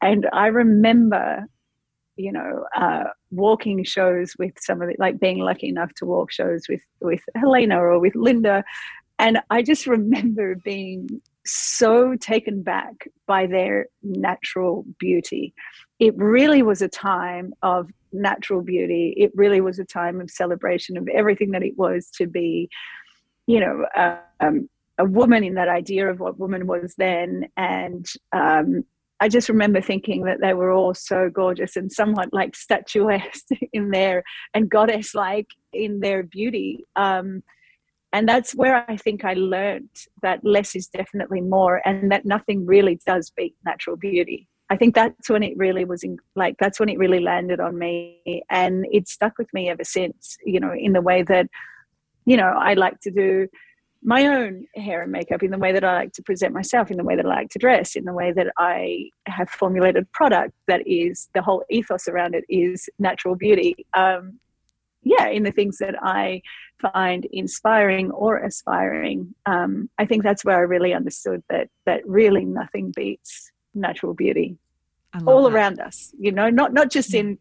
And 0.00 0.28
i 0.32 0.46
remember 0.48 1.46
you 2.16 2.32
know 2.32 2.66
uh, 2.76 3.04
walking 3.30 3.82
shows 3.84 4.34
with 4.38 4.52
some 4.60 4.82
of 4.82 4.90
it 4.90 4.98
like 4.98 5.18
being 5.18 5.38
lucky 5.38 5.68
enough 5.68 5.94
to 5.94 6.04
walk 6.04 6.30
shows 6.30 6.64
with 6.68 6.82
with 7.00 7.22
helena 7.34 7.80
or 7.80 7.98
with 7.98 8.14
linda. 8.14 8.64
And 9.18 9.40
i 9.50 9.62
just 9.62 9.86
remember 9.86 10.54
being 10.64 11.08
so 11.44 12.14
taken 12.16 12.62
back 12.62 13.08
by 13.26 13.46
their 13.46 13.86
natural 14.02 14.84
beauty. 14.98 15.54
It 15.98 16.16
really 16.16 16.62
was 16.62 16.82
a 16.82 16.88
time 16.88 17.52
of 17.62 17.90
natural 18.12 18.62
beauty. 18.62 19.14
It 19.16 19.32
really 19.34 19.60
was 19.60 19.78
a 19.78 19.84
time 19.84 20.20
of 20.20 20.30
celebration 20.30 20.96
of 20.96 21.08
everything 21.08 21.50
that 21.52 21.62
it 21.62 21.76
was 21.76 22.10
to 22.16 22.26
be, 22.26 22.68
you 23.46 23.60
know, 23.60 23.86
um, 24.40 24.68
a 24.98 25.04
woman 25.04 25.44
in 25.44 25.54
that 25.54 25.68
idea 25.68 26.08
of 26.08 26.20
what 26.20 26.38
woman 26.38 26.66
was 26.66 26.94
then. 26.98 27.48
And 27.56 28.06
um, 28.32 28.84
I 29.20 29.28
just 29.28 29.48
remember 29.48 29.80
thinking 29.80 30.24
that 30.24 30.40
they 30.40 30.54
were 30.54 30.72
all 30.72 30.94
so 30.94 31.30
gorgeous 31.30 31.76
and 31.76 31.90
somewhat 31.90 32.32
like 32.32 32.56
statuesque 32.56 33.46
in 33.72 33.90
their 33.90 34.24
and 34.54 34.68
goddess 34.68 35.14
like 35.14 35.46
in 35.72 36.00
their 36.00 36.22
beauty. 36.22 36.86
Um, 36.96 37.42
and 38.12 38.28
that's 38.28 38.54
where 38.54 38.84
I 38.90 38.96
think 38.96 39.24
I 39.24 39.34
learned 39.34 39.88
that 40.22 40.44
less 40.44 40.74
is 40.76 40.88
definitely 40.88 41.40
more, 41.40 41.80
and 41.86 42.12
that 42.12 42.26
nothing 42.26 42.66
really 42.66 43.00
does 43.06 43.32
beat 43.34 43.54
natural 43.64 43.96
beauty. 43.96 44.48
I 44.72 44.76
think 44.76 44.94
that's 44.94 45.28
when 45.28 45.42
it 45.42 45.54
really 45.58 45.84
was 45.84 46.02
in, 46.02 46.16
like 46.34 46.56
that's 46.58 46.80
when 46.80 46.88
it 46.88 46.96
really 46.96 47.20
landed 47.20 47.60
on 47.60 47.78
me, 47.78 48.42
and 48.48 48.86
it 48.90 49.06
stuck 49.06 49.36
with 49.36 49.52
me 49.52 49.68
ever 49.68 49.84
since. 49.84 50.38
You 50.46 50.60
know, 50.60 50.72
in 50.74 50.94
the 50.94 51.02
way 51.02 51.22
that 51.24 51.46
you 52.24 52.38
know 52.38 52.54
I 52.58 52.72
like 52.72 52.98
to 53.00 53.10
do 53.10 53.48
my 54.02 54.26
own 54.26 54.66
hair 54.74 55.02
and 55.02 55.12
makeup, 55.12 55.42
in 55.42 55.50
the 55.50 55.58
way 55.58 55.72
that 55.72 55.84
I 55.84 55.92
like 55.92 56.14
to 56.14 56.22
present 56.22 56.54
myself, 56.54 56.90
in 56.90 56.96
the 56.96 57.04
way 57.04 57.16
that 57.16 57.26
I 57.26 57.28
like 57.28 57.50
to 57.50 57.58
dress, 57.58 57.96
in 57.96 58.04
the 58.04 58.14
way 58.14 58.32
that 58.32 58.46
I 58.56 59.10
have 59.26 59.50
formulated 59.50 60.10
product 60.12 60.54
that 60.68 60.86
is 60.86 61.28
the 61.34 61.42
whole 61.42 61.64
ethos 61.68 62.08
around 62.08 62.34
it 62.34 62.44
is 62.48 62.88
natural 62.98 63.36
beauty. 63.36 63.74
Um, 63.92 64.40
yeah, 65.02 65.28
in 65.28 65.42
the 65.42 65.52
things 65.52 65.76
that 65.80 65.96
I 66.02 66.40
find 66.80 67.26
inspiring 67.30 68.10
or 68.12 68.38
aspiring, 68.38 69.34
um, 69.44 69.90
I 69.98 70.06
think 70.06 70.22
that's 70.22 70.46
where 70.46 70.56
I 70.56 70.60
really 70.60 70.94
understood 70.94 71.42
that 71.50 71.68
that 71.84 72.08
really 72.08 72.46
nothing 72.46 72.90
beats 72.96 73.52
natural 73.74 74.14
beauty 74.14 74.56
all 75.26 75.44
that. 75.44 75.52
around 75.52 75.80
us 75.80 76.12
you 76.18 76.32
know 76.32 76.48
not 76.48 76.72
not 76.72 76.90
just 76.90 77.14
in 77.14 77.38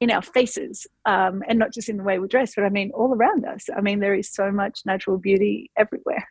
in 0.00 0.10
our 0.10 0.22
faces 0.22 0.86
um, 1.06 1.42
and 1.48 1.58
not 1.58 1.72
just 1.72 1.88
in 1.88 1.96
the 1.96 2.02
way 2.02 2.18
we 2.18 2.28
dress 2.28 2.54
but 2.54 2.64
i 2.64 2.68
mean 2.68 2.90
all 2.92 3.14
around 3.14 3.44
us 3.44 3.66
i 3.76 3.80
mean 3.80 4.00
there 4.00 4.14
is 4.14 4.30
so 4.30 4.50
much 4.50 4.80
natural 4.84 5.18
beauty 5.18 5.70
everywhere 5.76 6.26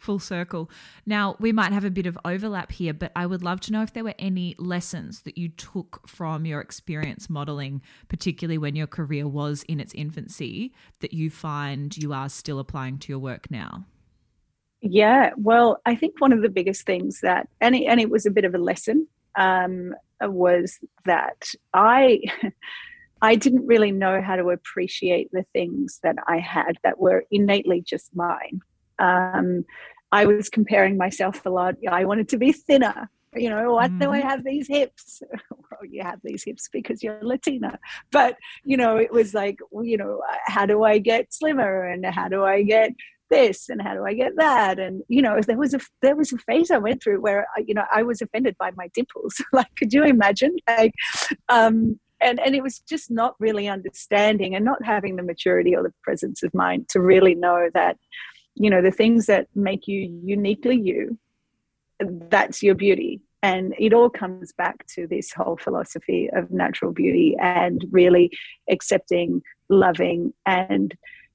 full 0.00 0.18
circle. 0.18 0.70
Now, 1.06 1.36
we 1.38 1.52
might 1.52 1.72
have 1.72 1.84
a 1.84 1.90
bit 1.90 2.06
of 2.06 2.18
overlap 2.24 2.72
here, 2.72 2.94
but 2.94 3.12
I 3.14 3.26
would 3.26 3.42
love 3.42 3.60
to 3.62 3.72
know 3.72 3.82
if 3.82 3.92
there 3.92 4.04
were 4.04 4.14
any 4.18 4.56
lessons 4.58 5.22
that 5.22 5.38
you 5.38 5.48
took 5.48 6.06
from 6.08 6.46
your 6.46 6.60
experience 6.60 7.30
modeling, 7.30 7.82
particularly 8.08 8.58
when 8.58 8.76
your 8.76 8.86
career 8.86 9.28
was 9.28 9.62
in 9.64 9.78
its 9.78 9.94
infancy, 9.94 10.72
that 11.00 11.12
you 11.12 11.30
find 11.30 11.96
you 11.96 12.12
are 12.12 12.28
still 12.28 12.58
applying 12.58 12.98
to 13.00 13.12
your 13.12 13.18
work 13.18 13.50
now. 13.50 13.84
Yeah, 14.80 15.30
well, 15.36 15.80
I 15.84 15.94
think 15.94 16.20
one 16.20 16.32
of 16.32 16.40
the 16.40 16.48
biggest 16.48 16.86
things 16.86 17.20
that, 17.20 17.48
and 17.60 17.74
it, 17.74 17.84
and 17.84 18.00
it 18.00 18.08
was 18.08 18.24
a 18.24 18.30
bit 18.30 18.46
of 18.46 18.54
a 18.54 18.58
lesson, 18.58 19.06
um, 19.36 19.94
was 20.20 20.78
that 21.04 21.42
I, 21.74 22.20
I 23.22 23.36
didn't 23.36 23.66
really 23.66 23.92
know 23.92 24.22
how 24.22 24.36
to 24.36 24.50
appreciate 24.50 25.28
the 25.32 25.44
things 25.52 26.00
that 26.02 26.16
I 26.26 26.38
had 26.38 26.78
that 26.84 26.98
were 26.98 27.24
innately 27.30 27.82
just 27.82 28.14
mine. 28.14 28.60
Um, 28.98 29.64
I 30.12 30.26
was 30.26 30.48
comparing 30.48 30.96
myself 30.96 31.44
a 31.46 31.50
lot. 31.50 31.76
I 31.88 32.04
wanted 32.04 32.28
to 32.30 32.38
be 32.38 32.52
thinner. 32.52 33.10
You 33.36 33.48
know, 33.48 33.74
why 33.74 33.86
do 33.86 34.10
I 34.10 34.18
mm-hmm. 34.18 34.28
have 34.28 34.44
these 34.44 34.66
hips? 34.66 35.22
well, 35.50 35.88
you 35.88 36.02
have 36.02 36.18
these 36.24 36.42
hips 36.42 36.68
because 36.72 37.00
you're 37.00 37.20
Latina. 37.22 37.78
But, 38.10 38.36
you 38.64 38.76
know, 38.76 38.96
it 38.96 39.12
was 39.12 39.34
like, 39.34 39.58
you 39.82 39.96
know, 39.96 40.20
how 40.46 40.66
do 40.66 40.82
I 40.82 40.98
get 40.98 41.32
slimmer 41.32 41.84
and 41.84 42.04
how 42.04 42.28
do 42.28 42.44
I 42.44 42.62
get 42.62 42.90
this 43.30 43.68
and 43.68 43.80
how 43.80 43.94
do 43.94 44.04
I 44.04 44.14
get 44.14 44.36
that? 44.36 44.78
And 44.78 45.02
you 45.08 45.22
know, 45.22 45.40
there 45.40 45.56
was 45.56 45.74
a 45.74 45.80
there 46.02 46.16
was 46.16 46.32
a 46.32 46.38
phase 46.38 46.70
I 46.70 46.78
went 46.78 47.02
through 47.02 47.20
where 47.20 47.46
you 47.66 47.74
know 47.74 47.84
I 47.92 48.02
was 48.02 48.20
offended 48.20 48.56
by 48.58 48.70
my 48.76 48.88
dimples. 48.94 49.42
like, 49.52 49.74
could 49.76 49.92
you 49.92 50.04
imagine? 50.04 50.56
Like, 50.68 50.92
um, 51.48 51.98
and 52.20 52.40
and 52.40 52.54
it 52.54 52.62
was 52.62 52.80
just 52.80 53.10
not 53.10 53.34
really 53.38 53.68
understanding 53.68 54.54
and 54.54 54.64
not 54.64 54.84
having 54.84 55.16
the 55.16 55.22
maturity 55.22 55.74
or 55.74 55.82
the 55.82 55.94
presence 56.02 56.42
of 56.42 56.52
mind 56.54 56.88
to 56.90 57.00
really 57.00 57.34
know 57.34 57.70
that 57.74 57.96
you 58.54 58.70
know 58.70 58.82
the 58.82 58.90
things 58.90 59.26
that 59.26 59.46
make 59.54 59.86
you 59.86 60.20
uniquely 60.22 60.76
you 60.76 61.18
that's 62.28 62.62
your 62.62 62.74
beauty 62.74 63.20
and 63.42 63.74
it 63.78 63.94
all 63.94 64.10
comes 64.10 64.52
back 64.52 64.86
to 64.86 65.06
this 65.06 65.32
whole 65.32 65.56
philosophy 65.56 66.28
of 66.34 66.50
natural 66.50 66.92
beauty 66.92 67.36
and 67.40 67.84
really 67.90 68.30
accepting 68.68 69.42
loving 69.68 70.32
and 70.46 70.94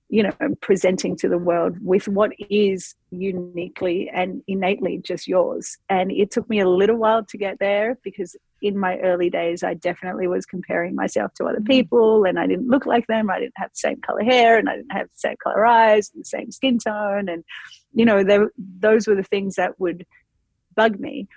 you 0.09 0.21
know 0.23 0.31
presenting 0.61 1.15
to 1.17 1.27
the 1.27 1.37
world 1.37 1.77
with 1.81 2.07
what 2.07 2.31
is 2.49 2.95
uniquely 3.11 4.09
and 4.13 4.41
innately 4.47 5.01
just 5.03 5.27
yours. 5.27 5.77
And 5.89 6.11
it 6.11 6.31
took 6.31 6.49
me 6.49 6.59
a 6.59 6.69
little 6.69 6.97
while 6.97 7.23
to 7.25 7.37
get 7.37 7.57
there 7.59 7.97
because 8.03 8.35
in 8.61 8.77
my 8.77 8.97
early 8.99 9.29
days 9.29 9.63
i 9.63 9.73
definitely 9.73 10.27
was 10.27 10.45
comparing 10.45 10.95
myself 10.95 11.31
to 11.33 11.45
other 11.45 11.59
mm. 11.59 11.67
people 11.67 12.23
and 12.23 12.39
i 12.39 12.47
didn't 12.47 12.67
look 12.67 12.85
like 12.85 13.05
them. 13.07 13.29
I 13.29 13.39
didn't 13.39 13.57
have 13.57 13.71
the 13.71 13.77
same 13.77 14.01
color 14.01 14.23
hair 14.23 14.57
and 14.57 14.69
i 14.69 14.75
didn't 14.75 14.91
have 14.91 15.07
the 15.07 15.19
same 15.19 15.35
color 15.43 15.65
eyes 15.65 16.11
and 16.13 16.21
the 16.21 16.25
same 16.25 16.51
skin 16.51 16.77
tone. 16.77 17.29
And 17.29 17.43
you 17.93 18.05
know 18.05 18.23
those 18.79 19.07
were 19.07 19.15
the 19.15 19.23
things 19.23 19.55
that 19.55 19.79
would 19.79 20.05
bug 20.75 20.99
me. 20.99 21.27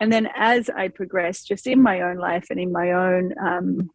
And 0.00 0.12
then 0.12 0.28
as 0.36 0.70
i 0.70 0.88
progressed 0.88 1.48
just 1.48 1.66
in 1.66 1.82
my 1.82 2.00
own 2.02 2.16
life 2.16 2.46
and 2.50 2.60
in 2.60 2.70
my 2.70 2.92
own 2.92 3.34
um, 3.40 3.90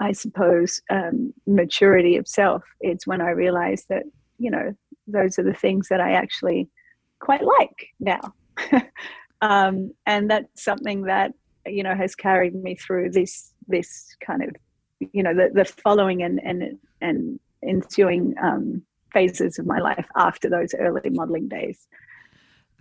I 0.00 0.12
suppose, 0.12 0.80
um, 0.90 1.32
maturity 1.46 2.16
of 2.16 2.26
self. 2.26 2.64
It's 2.80 3.06
when 3.06 3.20
I 3.20 3.30
realized 3.30 3.86
that, 3.90 4.04
you 4.38 4.50
know, 4.50 4.74
those 5.06 5.38
are 5.38 5.42
the 5.42 5.54
things 5.54 5.88
that 5.88 6.00
I 6.00 6.12
actually 6.12 6.68
quite 7.20 7.42
like 7.44 7.88
now. 8.00 8.20
um, 9.42 9.92
and 10.06 10.30
that's 10.30 10.62
something 10.62 11.02
that, 11.02 11.32
you 11.66 11.82
know, 11.82 11.94
has 11.94 12.14
carried 12.14 12.54
me 12.54 12.74
through 12.74 13.10
this, 13.10 13.52
this 13.68 14.16
kind 14.24 14.42
of, 14.42 14.50
you 15.12 15.22
know, 15.22 15.34
the, 15.34 15.50
the 15.52 15.66
following 15.66 16.22
and, 16.22 16.40
and, 16.42 16.78
and 17.02 17.38
ensuing 17.62 18.34
um, 18.42 18.82
phases 19.12 19.58
of 19.58 19.66
my 19.66 19.80
life 19.80 20.06
after 20.16 20.48
those 20.48 20.74
early 20.78 21.10
modeling 21.10 21.48
days. 21.48 21.86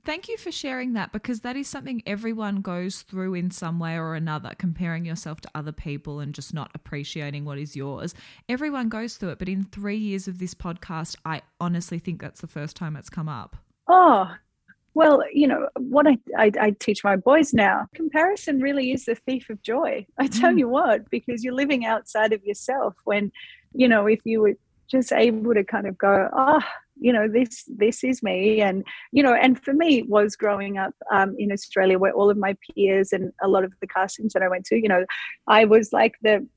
Thank 0.05 0.27
you 0.27 0.37
for 0.37 0.51
sharing 0.51 0.93
that 0.93 1.11
because 1.11 1.41
that 1.41 1.55
is 1.55 1.67
something 1.67 2.01
everyone 2.05 2.61
goes 2.61 3.01
through 3.01 3.33
in 3.33 3.51
some 3.51 3.79
way 3.79 3.95
or 3.95 4.15
another, 4.15 4.53
comparing 4.57 5.05
yourself 5.05 5.41
to 5.41 5.49
other 5.53 5.71
people 5.71 6.19
and 6.19 6.33
just 6.33 6.53
not 6.53 6.71
appreciating 6.73 7.45
what 7.45 7.57
is 7.57 7.75
yours. 7.75 8.13
Everyone 8.47 8.89
goes 8.89 9.17
through 9.17 9.29
it, 9.29 9.39
but 9.39 9.49
in 9.49 9.63
three 9.65 9.97
years 9.97 10.27
of 10.27 10.39
this 10.39 10.53
podcast, 10.53 11.15
I 11.25 11.41
honestly 11.59 11.99
think 11.99 12.21
that's 12.21 12.41
the 12.41 12.47
first 12.47 12.75
time 12.75 12.95
it's 12.95 13.09
come 13.09 13.29
up. 13.29 13.57
Oh, 13.87 14.31
well, 14.93 15.23
you 15.31 15.47
know, 15.47 15.69
what 15.77 16.07
I, 16.07 16.17
I, 16.37 16.51
I, 16.59 16.71
teach 16.71 17.03
my 17.03 17.15
boys 17.15 17.53
now, 17.53 17.87
comparison 17.93 18.59
really 18.59 18.91
is 18.91 19.05
the 19.05 19.15
thief 19.15 19.49
of 19.49 19.61
joy. 19.61 20.05
I 20.17 20.27
tell 20.27 20.51
mm. 20.51 20.59
you 20.59 20.67
what, 20.67 21.09
because 21.09 21.43
you're 21.43 21.53
living 21.53 21.85
outside 21.85 22.33
of 22.33 22.43
yourself 22.43 22.95
when, 23.05 23.31
you 23.73 23.87
know, 23.87 24.07
if 24.07 24.19
you 24.25 24.41
were 24.41 24.55
just 24.89 25.11
able 25.11 25.53
to 25.53 25.63
kind 25.63 25.87
of 25.87 25.97
go, 25.97 26.29
oh, 26.33 26.61
you 26.99 27.13
know, 27.13 27.27
this 27.27 27.63
this 27.67 28.03
is 28.03 28.21
me, 28.21 28.61
and 28.61 28.83
you 29.11 29.23
know, 29.23 29.33
and 29.33 29.61
for 29.61 29.73
me 29.73 30.03
was 30.03 30.35
growing 30.35 30.77
up 30.77 30.93
um, 31.11 31.35
in 31.37 31.51
Australia 31.51 31.97
where 31.97 32.13
all 32.13 32.29
of 32.29 32.37
my 32.37 32.55
peers 32.75 33.13
and 33.13 33.31
a 33.41 33.47
lot 33.47 33.63
of 33.63 33.73
the 33.81 33.87
castings 33.87 34.33
that 34.33 34.43
I 34.43 34.49
went 34.49 34.65
to, 34.65 34.75
you 34.75 34.89
know, 34.89 35.05
I 35.47 35.65
was 35.65 35.93
like 35.93 36.15
the 36.21 36.47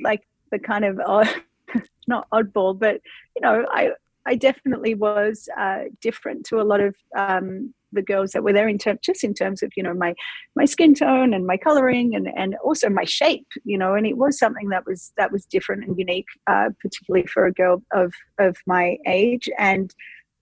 like 0.00 0.22
the 0.50 0.58
kind 0.58 0.84
of 0.84 1.00
odd, 1.04 1.28
not 2.06 2.28
oddball, 2.30 2.78
but 2.78 3.00
you 3.36 3.42
know, 3.42 3.66
I 3.70 3.92
I 4.26 4.34
definitely 4.34 4.94
was 4.94 5.48
uh, 5.56 5.84
different 6.00 6.44
to 6.46 6.60
a 6.60 6.64
lot 6.64 6.80
of 6.80 6.94
um, 7.16 7.72
the 7.92 8.02
girls 8.02 8.32
that 8.32 8.42
were 8.42 8.52
there 8.52 8.68
in 8.68 8.78
terms 8.78 9.00
just 9.02 9.24
in 9.24 9.34
terms 9.34 9.62
of 9.62 9.70
you 9.76 9.82
know 9.82 9.94
my 9.94 10.14
my 10.56 10.64
skin 10.64 10.94
tone 10.94 11.32
and 11.32 11.46
my 11.46 11.56
coloring 11.56 12.14
and 12.14 12.28
and 12.36 12.54
also 12.64 12.88
my 12.88 13.04
shape 13.04 13.46
you 13.64 13.78
know 13.78 13.94
and 13.94 14.06
it 14.06 14.16
was 14.16 14.38
something 14.38 14.68
that 14.68 14.84
was 14.86 15.12
that 15.16 15.32
was 15.32 15.44
different 15.46 15.84
and 15.84 15.98
unique 15.98 16.26
uh, 16.46 16.70
particularly 16.80 17.26
for 17.26 17.46
a 17.46 17.52
girl 17.52 17.82
of 17.92 18.12
of 18.38 18.56
my 18.66 18.96
age. 19.06 19.48
And 19.58 19.92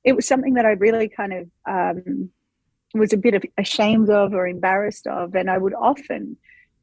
it 0.04 0.14
was 0.14 0.26
something 0.26 0.54
that 0.54 0.66
I 0.66 0.72
really 0.72 1.08
kind 1.08 1.32
of 1.32 1.50
um, 1.68 2.30
was 2.94 3.12
a 3.12 3.18
bit 3.18 3.34
of 3.34 3.44
ashamed 3.58 4.10
of 4.10 4.32
or 4.32 4.46
embarrassed 4.46 5.06
of 5.06 5.34
and 5.34 5.50
I 5.50 5.58
would 5.58 5.74
often 5.74 6.36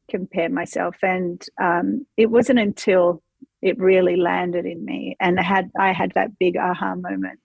compare 0.10 0.50
myself. 0.50 0.96
And 1.02 1.44
um, 1.62 2.06
it 2.18 2.30
wasn't 2.30 2.60
until 2.60 3.24
it 3.62 3.80
really 3.80 4.18
landed 4.18 4.66
in 4.66 4.84
me 4.84 5.16
and 5.20 5.40
had 5.40 5.72
I 5.80 5.94
had 5.94 6.12
that 6.16 6.38
big 6.38 6.58
aha 6.58 6.96
moment 6.96 7.40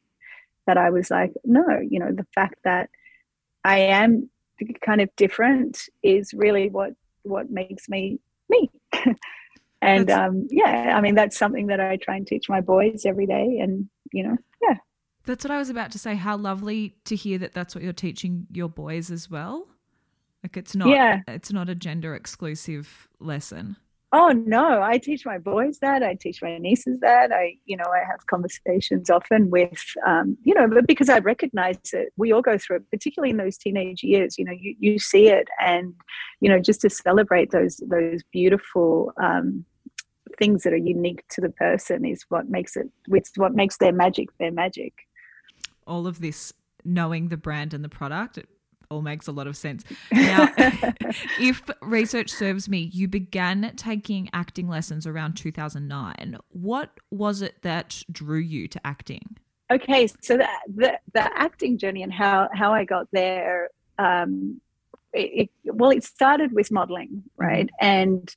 that 0.66 0.76
I 0.76 0.90
was 0.90 1.10
like, 1.10 1.32
no, 1.44 1.64
you 1.88 1.98
know, 1.98 2.12
the 2.12 2.26
fact 2.34 2.56
that 2.64 2.90
I 3.65 3.79
am 3.81 4.31
kind 4.85 5.00
of 5.00 5.15
different 5.17 5.88
is 6.03 6.33
really 6.35 6.69
what 6.71 6.93
what 7.23 7.50
makes 7.50 7.88
me 7.88 8.19
me. 8.49 8.71
and 9.83 10.11
um, 10.11 10.49
yeah, 10.50 10.95
I 10.97 11.00
mean 11.00 11.15
that's 11.15 11.37
something 11.37 11.69
that 11.69 11.81
I 11.81 11.97
try 11.97 12.17
and 12.17 12.27
teach 12.27 12.49
my 12.49 12.61
boys 12.61 13.05
every 13.07 13.27
day, 13.27 13.59
and 13.61 13.88
you 14.12 14.25
know, 14.25 14.37
yeah. 14.62 14.77
That's 15.25 15.45
what 15.45 15.50
I 15.50 15.59
was 15.59 15.69
about 15.69 15.93
to 15.93 15.99
say. 15.99 16.15
How 16.15 16.37
lovely 16.37 16.97
to 17.05 17.15
hear 17.15 17.38
that 17.38 17.53
that's 17.53 17.75
what 17.75 17.85
you're 17.85 17.93
teaching 17.93 18.47
your 18.50 18.69
boys 18.69 19.11
as 19.11 19.31
well. 19.31 19.69
Like 20.43 20.57
it's 20.57 20.75
not 20.75 20.88
yeah. 20.88 21.21
it's 21.27 21.53
not 21.53 21.69
a 21.69 21.75
gender 21.75 22.15
exclusive 22.15 23.09
lesson. 23.21 23.77
Oh 24.11 24.31
no, 24.31 24.81
I 24.81 24.97
teach 24.97 25.27
my 25.27 25.37
boys 25.37 25.81
that. 25.81 26.03
I 26.03 26.15
teach 26.15 26.41
my 26.41 26.57
nieces 26.57 26.99
that. 27.00 27.31
I, 27.31 27.57
you 27.67 27.77
know, 27.77 27.85
I 27.85 27.99
have 28.11 28.27
conversations 28.27 29.11
often 29.11 29.50
with, 29.50 29.85
um, 30.07 30.38
you 30.45 30.55
know, 30.55 30.67
but 30.67 30.87
because 30.87 31.11
I 31.11 31.19
recognize 31.19 31.79
that 31.93 32.09
we 32.17 32.33
all 32.33 32.41
go 32.41 32.57
through 32.57 32.77
it, 32.77 32.91
particularly 32.91 33.31
in 33.31 33.37
those 33.37 33.59
teenage 33.59 34.03
years. 34.03 34.38
You 34.38 34.47
know, 34.47 34.53
you 34.53 34.75
you 34.79 34.99
see 34.99 35.29
it, 35.29 35.49
and 35.61 35.93
you 36.41 36.49
know, 36.49 36.59
just 36.59 36.81
to 36.83 36.91
celebrate 36.91 37.50
those 37.50 37.83
those 37.87 38.23
beautiful 38.33 39.12
um, 39.23 39.67
things 40.38 40.62
that 40.62 40.73
are 40.73 40.77
unique 40.77 41.23
to 41.31 41.43
the 41.43 41.50
person 41.50 42.07
is 42.07 42.25
what 42.31 42.49
makes 42.49 42.77
it. 42.77 42.88
It's 43.09 43.33
what 43.37 43.55
makes 43.55 43.77
their 43.77 43.93
magic 43.93 44.29
their 44.38 44.53
magic. 44.53 44.95
All 45.87 46.07
of 46.07 46.21
this 46.21 46.55
knowing 46.83 47.29
the 47.29 47.37
brand 47.37 47.75
and 47.75 47.85
the 47.85 47.91
product 47.91 48.38
all 48.90 49.02
makes 49.02 49.26
a 49.26 49.33
lot 49.33 49.47
of 49.47 49.57
sense. 49.57 49.85
Now, 50.11 50.49
if 51.38 51.62
research 51.83 52.30
serves 52.30 52.68
me, 52.68 52.90
you 52.92 53.09
began 53.09 53.73
taking 53.76 54.30
acting 54.33 54.68
lessons 54.68 55.07
around 55.07 55.35
2009. 55.35 56.38
What 56.49 56.90
was 57.11 57.42
it 57.42 57.62
that 57.62 58.02
drew 58.11 58.38
you 58.38 58.68
to 58.68 58.87
acting? 58.87 59.37
Okay, 59.71 60.07
so 60.23 60.38
the 60.38 60.49
the, 60.75 60.99
the 61.12 61.38
acting 61.38 61.76
journey 61.76 62.02
and 62.02 62.12
how 62.12 62.49
how 62.54 62.73
I 62.73 62.85
got 62.85 63.07
there. 63.12 63.68
Um, 63.99 64.61
it, 65.12 65.50
it, 65.64 65.75
well, 65.75 65.90
it 65.90 66.04
started 66.04 66.52
with 66.52 66.71
modeling, 66.71 67.25
right? 67.37 67.66
Mm-hmm. 67.66 67.87
And 67.87 68.35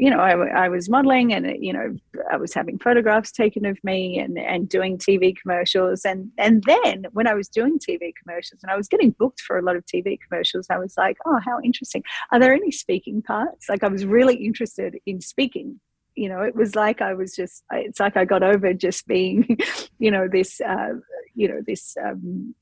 you 0.00 0.08
know, 0.08 0.18
I, 0.18 0.64
I 0.64 0.68
was 0.70 0.88
modeling 0.88 1.34
and, 1.34 1.62
you 1.62 1.74
know, 1.74 1.94
I 2.32 2.38
was 2.38 2.54
having 2.54 2.78
photographs 2.78 3.30
taken 3.30 3.66
of 3.66 3.78
me 3.84 4.18
and, 4.18 4.38
and 4.38 4.66
doing 4.66 4.96
TV 4.96 5.36
commercials. 5.36 6.06
And, 6.06 6.30
and 6.38 6.64
then 6.66 7.04
when 7.12 7.26
I 7.26 7.34
was 7.34 7.48
doing 7.48 7.78
TV 7.78 8.14
commercials 8.24 8.62
and 8.62 8.72
I 8.72 8.78
was 8.78 8.88
getting 8.88 9.10
booked 9.10 9.42
for 9.42 9.58
a 9.58 9.62
lot 9.62 9.76
of 9.76 9.84
TV 9.84 10.18
commercials, 10.26 10.68
I 10.70 10.78
was 10.78 10.94
like, 10.96 11.18
oh, 11.26 11.38
how 11.44 11.60
interesting. 11.62 12.02
Are 12.32 12.40
there 12.40 12.54
any 12.54 12.70
speaking 12.70 13.20
parts? 13.20 13.68
Like 13.68 13.84
I 13.84 13.88
was 13.88 14.06
really 14.06 14.36
interested 14.36 14.96
in 15.04 15.20
speaking. 15.20 15.78
You 16.14 16.30
know, 16.30 16.40
it 16.40 16.56
was 16.56 16.74
like 16.74 17.02
I 17.02 17.12
was 17.12 17.36
just, 17.36 17.62
it's 17.70 18.00
like 18.00 18.16
I 18.16 18.24
got 18.24 18.42
over 18.42 18.72
just 18.72 19.06
being, 19.06 19.58
you 19.98 20.10
know, 20.10 20.28
this, 20.28 20.62
uh, 20.62 20.94
you 21.34 21.46
know, 21.46 21.60
this, 21.66 21.94
um, 22.02 22.54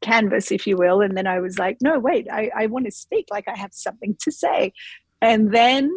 canvas, 0.00 0.50
if 0.50 0.66
you 0.66 0.78
will. 0.78 1.02
And 1.02 1.14
then 1.14 1.26
I 1.26 1.40
was 1.40 1.58
like, 1.58 1.76
no, 1.82 1.98
wait, 1.98 2.26
I, 2.32 2.50
I 2.56 2.66
want 2.68 2.86
to 2.86 2.90
speak 2.90 3.26
like 3.30 3.46
I 3.48 3.54
have 3.54 3.74
something 3.74 4.16
to 4.22 4.32
say. 4.32 4.72
And 5.20 5.52
then 5.52 5.94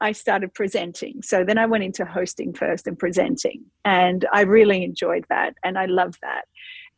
I 0.00 0.12
started 0.12 0.54
presenting. 0.54 1.22
So 1.22 1.44
then 1.44 1.58
I 1.58 1.66
went 1.66 1.84
into 1.84 2.04
hosting 2.04 2.52
first 2.52 2.86
and 2.86 2.98
presenting. 2.98 3.64
And 3.84 4.26
I 4.32 4.42
really 4.42 4.84
enjoyed 4.84 5.24
that 5.28 5.54
and 5.64 5.78
I 5.78 5.86
loved 5.86 6.18
that. 6.22 6.44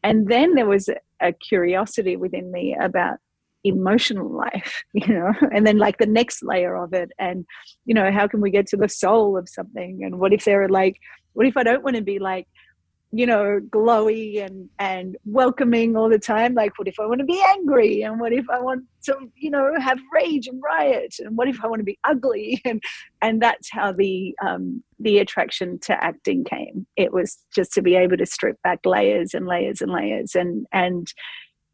And 0.02 0.28
then 0.28 0.54
there 0.54 0.66
was 0.66 0.88
a, 1.20 1.32
curiosity 1.32 2.16
within 2.16 2.52
me 2.52 2.76
about 2.80 3.18
emotional 3.64 4.30
life, 4.30 4.84
you 4.92 5.12
know, 5.12 5.32
and 5.52 5.66
then 5.66 5.78
like 5.78 5.98
the 5.98 6.06
next 6.06 6.42
layer 6.44 6.76
of 6.76 6.92
it. 6.92 7.10
And, 7.18 7.44
you 7.84 7.94
know, 7.94 8.10
how 8.10 8.28
can 8.28 8.40
we 8.40 8.50
get 8.50 8.66
to 8.68 8.76
the 8.76 8.88
soul 8.88 9.36
of 9.36 9.48
something? 9.48 10.00
And 10.04 10.18
what 10.18 10.32
if 10.32 10.44
there 10.44 10.62
are 10.62 10.68
like, 10.68 11.00
what 11.32 11.46
if 11.46 11.56
I 11.56 11.62
don't 11.62 11.82
want 11.82 11.96
to 11.96 12.02
be 12.02 12.18
like 12.18 12.46
you 13.10 13.26
know, 13.26 13.58
glowy 13.70 14.44
and 14.44 14.68
and 14.78 15.16
welcoming 15.24 15.96
all 15.96 16.10
the 16.10 16.18
time. 16.18 16.54
Like, 16.54 16.78
what 16.78 16.88
if 16.88 17.00
I 17.00 17.06
want 17.06 17.20
to 17.20 17.24
be 17.24 17.42
angry? 17.48 18.02
And 18.02 18.20
what 18.20 18.32
if 18.32 18.44
I 18.50 18.60
want 18.60 18.84
to, 19.04 19.16
you 19.34 19.50
know, 19.50 19.72
have 19.80 19.98
rage 20.12 20.46
and 20.46 20.62
riot? 20.62 21.14
And 21.18 21.36
what 21.36 21.48
if 21.48 21.64
I 21.64 21.68
want 21.68 21.80
to 21.80 21.84
be 21.84 21.98
ugly? 22.04 22.60
And 22.68 22.82
and 23.22 23.40
that's 23.40 23.70
how 23.70 23.92
the 23.92 24.34
um, 24.44 24.82
the 24.98 25.18
attraction 25.18 25.78
to 25.84 26.04
acting 26.04 26.44
came. 26.44 26.86
It 26.96 27.12
was 27.12 27.38
just 27.54 27.72
to 27.74 27.82
be 27.82 27.94
able 27.94 28.18
to 28.18 28.26
strip 28.26 28.60
back 28.62 28.80
layers 28.84 29.32
and 29.32 29.46
layers 29.46 29.80
and 29.80 29.90
layers. 29.90 30.34
And 30.34 30.66
and 30.72 31.06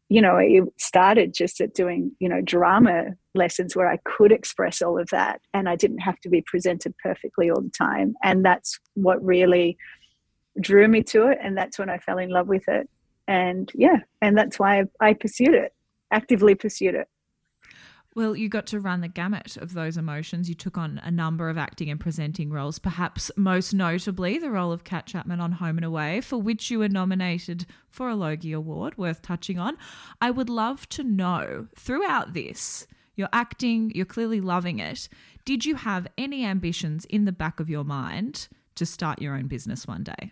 you 0.07 0.21
know, 0.21 0.37
it 0.37 0.63
started 0.79 1.33
just 1.33 1.59
at 1.59 1.73
doing 1.73 2.11
you 2.19 2.29
know 2.29 2.39
drama 2.41 3.07
lessons 3.33 3.75
where 3.75 3.89
I 3.89 3.97
could 4.05 4.31
express 4.31 4.81
all 4.81 4.97
of 4.97 5.09
that, 5.09 5.41
and 5.53 5.67
I 5.67 5.75
didn't 5.75 5.99
have 5.99 6.19
to 6.21 6.29
be 6.29 6.43
presented 6.45 6.95
perfectly 7.03 7.49
all 7.49 7.61
the 7.61 7.71
time. 7.77 8.13
And 8.23 8.45
that's 8.45 8.79
what 8.93 9.21
really 9.21 9.77
drew 10.59 10.87
me 10.87 11.03
to 11.03 11.27
it 11.27 11.37
and 11.41 11.57
that's 11.57 11.77
when 11.77 11.89
I 11.89 11.97
fell 11.97 12.17
in 12.17 12.29
love 12.29 12.47
with 12.47 12.67
it 12.67 12.89
and 13.27 13.71
yeah 13.73 13.97
and 14.21 14.37
that's 14.37 14.59
why 14.59 14.83
I, 14.99 15.13
pursued 15.13 15.53
it 15.53 15.73
actively 16.11 16.55
pursued 16.55 16.95
it 16.95 17.07
well, 18.15 18.33
you 18.33 18.47
got 18.47 18.65
to 18.67 18.79
run 18.79 19.01
the 19.01 19.09
gamut 19.09 19.57
of 19.57 19.73
those 19.73 19.97
emotions. 19.97 20.47
You 20.47 20.55
took 20.55 20.77
on 20.77 21.01
a 21.03 21.11
number 21.11 21.49
of 21.49 21.57
acting 21.57 21.89
and 21.89 21.99
presenting 21.99 22.49
roles, 22.49 22.79
perhaps 22.79 23.29
most 23.35 23.73
notably 23.73 24.37
the 24.37 24.49
role 24.49 24.71
of 24.71 24.85
Kat 24.85 25.05
Chapman 25.05 25.41
on 25.41 25.51
Home 25.51 25.77
and 25.77 25.83
Away, 25.83 26.21
for 26.21 26.37
which 26.37 26.71
you 26.71 26.79
were 26.79 26.87
nominated 26.87 27.65
for 27.89 28.07
a 28.07 28.15
Logie 28.15 28.53
Award, 28.53 28.97
worth 28.97 29.21
touching 29.21 29.59
on. 29.59 29.75
I 30.21 30.31
would 30.31 30.49
love 30.49 30.87
to 30.89 31.03
know 31.03 31.67
throughout 31.75 32.33
this, 32.33 32.87
you're 33.17 33.27
acting, 33.33 33.91
you're 33.93 34.05
clearly 34.05 34.39
loving 34.39 34.79
it. 34.79 35.09
Did 35.43 35.65
you 35.65 35.75
have 35.75 36.07
any 36.17 36.45
ambitions 36.45 37.03
in 37.05 37.25
the 37.25 37.33
back 37.33 37.59
of 37.59 37.69
your 37.69 37.83
mind 37.83 38.47
to 38.75 38.85
start 38.85 39.21
your 39.21 39.35
own 39.35 39.47
business 39.47 39.85
one 39.85 40.03
day? 40.03 40.31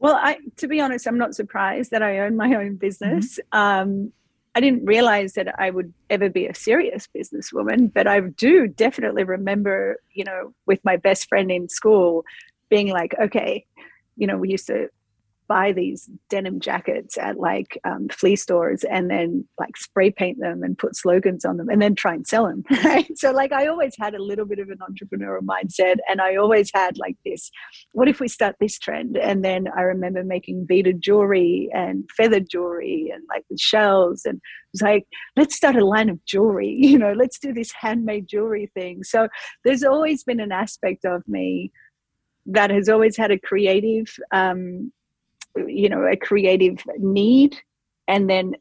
Well, 0.00 0.14
I, 0.14 0.38
to 0.56 0.66
be 0.66 0.80
honest, 0.80 1.06
I'm 1.06 1.18
not 1.18 1.34
surprised 1.34 1.90
that 1.92 2.02
I 2.02 2.20
own 2.20 2.36
my 2.36 2.54
own 2.54 2.76
business. 2.76 3.38
Mm-hmm. 3.52 3.58
Um, 3.58 4.12
I 4.54 4.60
didn't 4.60 4.84
realize 4.84 5.34
that 5.34 5.54
I 5.60 5.70
would 5.70 5.92
ever 6.08 6.28
be 6.28 6.46
a 6.46 6.54
serious 6.54 7.06
businesswoman, 7.14 7.92
but 7.92 8.08
I 8.08 8.18
do 8.20 8.66
definitely 8.66 9.22
remember, 9.22 10.00
you 10.12 10.24
know, 10.24 10.54
with 10.66 10.84
my 10.84 10.96
best 10.96 11.28
friend 11.28 11.50
in 11.52 11.68
school 11.68 12.24
being 12.68 12.88
like, 12.88 13.14
okay, 13.20 13.64
you 14.16 14.26
know, 14.26 14.36
we 14.36 14.50
used 14.50 14.66
to 14.66 14.88
buy 15.50 15.72
these 15.72 16.08
denim 16.30 16.60
jackets 16.60 17.18
at 17.18 17.36
like 17.36 17.78
um, 17.84 18.08
flea 18.08 18.36
stores 18.36 18.84
and 18.84 19.10
then 19.10 19.44
like 19.58 19.76
spray 19.76 20.10
paint 20.10 20.38
them 20.40 20.62
and 20.62 20.78
put 20.78 20.96
slogans 20.96 21.44
on 21.44 21.56
them 21.56 21.68
and 21.68 21.82
then 21.82 21.94
try 21.94 22.14
and 22.14 22.26
sell 22.26 22.46
them 22.46 22.62
right? 22.84 23.10
So 23.18 23.32
like 23.32 23.52
i 23.52 23.66
always 23.66 23.94
had 23.98 24.14
a 24.14 24.22
little 24.22 24.46
bit 24.46 24.60
of 24.60 24.70
an 24.70 24.78
entrepreneurial 24.78 25.44
mindset 25.44 25.96
and 26.08 26.20
i 26.20 26.36
always 26.36 26.70
had 26.72 26.96
like 26.96 27.16
this 27.26 27.50
what 27.92 28.08
if 28.08 28.20
we 28.20 28.28
start 28.28 28.56
this 28.60 28.78
trend? 28.78 29.16
And 29.16 29.44
then 29.44 29.66
i 29.76 29.82
remember 29.82 30.24
making 30.24 30.66
beaded 30.66 31.02
jewelry 31.02 31.68
and 31.74 32.08
feathered 32.16 32.48
jewelry 32.48 33.10
and 33.12 33.22
like 33.28 33.44
with 33.50 33.60
shells 33.60 34.22
and 34.24 34.36
it 34.36 34.72
was 34.72 34.82
like 34.82 35.06
let's 35.36 35.56
start 35.56 35.76
a 35.76 35.84
line 35.84 36.08
of 36.08 36.24
jewelry 36.24 36.68
you 36.78 36.98
know 36.98 37.12
let's 37.12 37.38
do 37.38 37.52
this 37.52 37.72
handmade 37.72 38.28
jewelry 38.30 38.70
thing. 38.74 39.02
So 39.02 39.28
there's 39.64 39.82
always 39.82 40.24
been 40.24 40.40
an 40.40 40.52
aspect 40.52 41.04
of 41.04 41.26
me 41.26 41.72
that 42.46 42.70
has 42.70 42.88
always 42.88 43.16
had 43.16 43.30
a 43.30 43.38
creative 43.38 44.06
um, 44.32 44.92
you 45.56 45.88
know 45.88 46.04
a 46.06 46.16
creative 46.16 46.78
need 46.98 47.56
and 48.08 48.28
then 48.28 48.54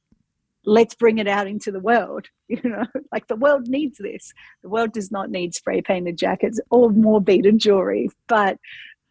let's 0.65 0.93
bring 0.93 1.17
it 1.17 1.27
out 1.27 1.47
into 1.47 1.71
the 1.71 1.79
world 1.79 2.27
you 2.47 2.61
know 2.63 2.85
like 3.11 3.27
the 3.27 3.35
world 3.35 3.67
needs 3.67 3.97
this. 3.97 4.33
The 4.63 4.69
world 4.69 4.91
does 4.93 5.11
not 5.11 5.29
need 5.29 5.53
spray 5.53 5.81
painted 5.81 6.17
jackets 6.17 6.59
or 6.69 6.89
more 6.89 7.21
beaded 7.21 7.59
jewelry 7.59 8.09
but 8.27 8.57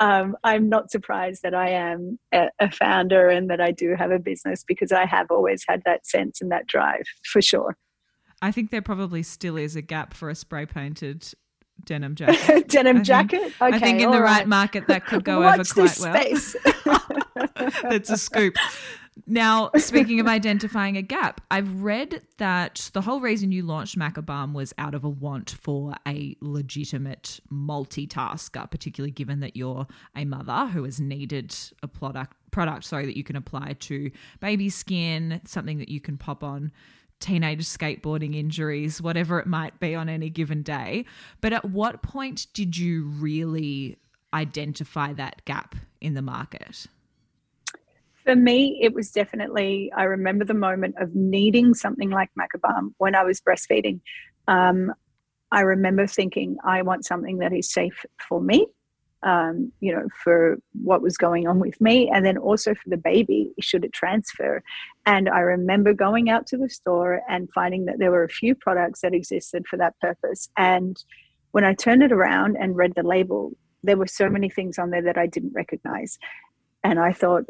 um, 0.00 0.36
i'm 0.44 0.68
not 0.68 0.90
surprised 0.90 1.42
that 1.42 1.54
i 1.54 1.70
am 1.70 2.18
a, 2.32 2.48
a 2.60 2.70
founder 2.70 3.28
and 3.28 3.50
that 3.50 3.60
i 3.60 3.72
do 3.72 3.96
have 3.96 4.12
a 4.12 4.18
business 4.18 4.62
because 4.64 4.92
i 4.92 5.04
have 5.04 5.26
always 5.30 5.64
had 5.68 5.82
that 5.84 6.06
sense 6.06 6.40
and 6.40 6.52
that 6.52 6.66
drive 6.66 7.04
for 7.24 7.42
sure. 7.42 7.76
I 8.40 8.52
think 8.52 8.70
there 8.70 8.82
probably 8.82 9.22
still 9.22 9.56
is 9.56 9.74
a 9.74 9.82
gap 9.82 10.14
for 10.14 10.30
a 10.30 10.34
spray 10.34 10.66
painted 10.66 11.32
denim 11.84 12.14
jacket. 12.14 12.68
denim 12.68 12.98
I 12.98 13.02
jacket. 13.02 13.40
Think, 13.40 13.62
okay, 13.62 13.76
I 13.76 13.78
think 13.78 14.00
in 14.00 14.10
the 14.10 14.20
right. 14.20 14.38
right. 14.38 14.48
market 14.48 14.86
that 14.88 15.06
could 15.06 15.24
go 15.24 15.48
over 15.48 15.64
quite 15.64 15.98
well. 16.00 17.00
That's 17.82 18.10
a 18.10 18.16
scoop. 18.16 18.56
Now, 19.26 19.70
speaking 19.76 20.20
of 20.20 20.26
identifying 20.26 20.96
a 20.96 21.02
gap, 21.02 21.40
I've 21.50 21.82
read 21.82 22.22
that 22.38 22.90
the 22.92 23.00
whole 23.00 23.20
reason 23.20 23.50
you 23.50 23.62
launched 23.62 23.98
Macabalm 23.98 24.52
was 24.52 24.72
out 24.78 24.94
of 24.94 25.02
a 25.04 25.08
want 25.08 25.56
for 25.60 25.94
a 26.06 26.36
legitimate 26.40 27.40
multitasker, 27.52 28.70
particularly 28.70 29.10
given 29.10 29.40
that 29.40 29.56
you're 29.56 29.86
a 30.14 30.24
mother 30.24 30.66
who 30.72 30.84
has 30.84 31.00
needed 31.00 31.54
a 31.82 31.88
product 31.88 32.36
product 32.50 32.82
sorry 32.84 33.04
that 33.04 33.16
you 33.16 33.24
can 33.24 33.36
apply 33.36 33.74
to 33.78 34.10
baby 34.40 34.70
skin, 34.70 35.40
something 35.44 35.78
that 35.78 35.88
you 35.88 36.00
can 36.00 36.16
pop 36.16 36.42
on 36.42 36.72
teenage 37.20 37.64
skateboarding 37.64 38.37
injuries, 38.37 39.02
whatever 39.02 39.38
it 39.38 39.46
might 39.46 39.78
be 39.81 39.94
on 39.94 40.09
any 40.09 40.31
given 40.31 40.62
day. 40.62 41.04
But 41.40 41.52
at 41.52 41.64
what 41.64 42.02
point 42.02 42.46
did 42.54 42.76
you 42.76 43.04
really 43.04 43.98
identify 44.33 45.12
that 45.14 45.44
gap 45.44 45.74
in 46.00 46.14
the 46.14 46.22
market? 46.22 46.87
For 48.24 48.37
me, 48.37 48.78
it 48.83 48.92
was 48.92 49.11
definitely, 49.11 49.90
I 49.96 50.04
remember 50.04 50.44
the 50.44 50.54
moment 50.54 50.96
of 51.00 51.14
needing 51.14 51.74
something 51.74 52.11
like 52.11 52.31
Macabalm 52.38 52.92
when 52.98 53.14
I 53.14 53.24
was 53.24 53.40
breastfeeding. 53.40 54.00
Um, 54.46 54.92
I 55.50 55.62
remember 55.62 56.07
thinking, 56.07 56.59
I 56.62 56.83
want 56.83 57.07
something 57.07 57.38
that 57.38 57.54
is 57.54 57.72
safe 57.72 58.04
for 58.28 58.40
me, 58.40 58.66
um, 59.22 59.72
you 59.81 59.92
know, 59.92 60.07
for 60.22 60.59
what 60.83 61.02
was 61.02 61.16
going 61.16 61.48
on 61.48 61.59
with 61.59 61.81
me, 61.81 62.11
and 62.12 62.24
then 62.24 62.38
also 62.38 62.74
for 62.74 62.88
the 62.88 62.96
baby, 62.96 63.52
should 63.61 63.85
it 63.85 63.92
transfer. 63.92 64.62
And 65.07 65.28
I 65.28 65.40
remember 65.40 65.92
going 65.92 66.31
out 66.31 66.46
to 66.48 66.57
the 66.57 66.70
store 66.70 67.22
and 67.28 67.48
finding 67.54 67.87
that 67.87 67.98
there 67.98 68.11
were 68.11 68.24
a 68.24 68.28
few 68.28 68.54
products 68.54 69.00
that 69.00 69.14
existed 69.14 69.66
for 69.66 69.76
that 69.78 69.98
purpose. 70.00 70.48
And 70.57 70.96
when 71.52 71.64
I 71.64 71.74
turned 71.74 72.02
it 72.02 72.12
around 72.12 72.57
and 72.61 72.76
read 72.76 72.92
the 72.94 73.02
label, 73.02 73.52
there 73.83 73.96
were 73.96 74.07
so 74.07 74.28
many 74.28 74.48
things 74.48 74.78
on 74.78 74.90
there 74.90 75.02
that 75.02 75.18
I 75.18 75.26
didn't 75.26 75.52
recognize. 75.52 76.18
And 76.85 76.98
I 76.98 77.12
thought, 77.12 77.44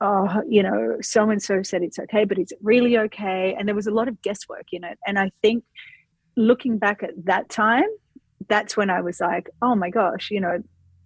oh, 0.00 0.42
you 0.48 0.62
know, 0.62 0.96
so 1.00 1.30
and 1.30 1.42
so 1.42 1.62
said 1.62 1.82
it's 1.82 1.98
okay, 1.98 2.24
but 2.24 2.38
is 2.38 2.52
it 2.52 2.58
really 2.62 2.98
okay? 2.98 3.54
And 3.58 3.68
there 3.68 3.74
was 3.74 3.86
a 3.86 3.92
lot 3.92 4.08
of 4.08 4.20
guesswork 4.22 4.66
in 4.72 4.84
it. 4.84 4.98
And 5.06 5.18
I 5.18 5.30
think 5.42 5.64
looking 6.36 6.78
back 6.78 7.02
at 7.02 7.10
that 7.24 7.48
time, 7.48 7.88
that's 8.48 8.76
when 8.76 8.90
I 8.90 9.00
was 9.00 9.20
like, 9.20 9.50
oh 9.60 9.74
my 9.74 9.90
gosh, 9.90 10.30
you 10.30 10.40
know, 10.40 10.62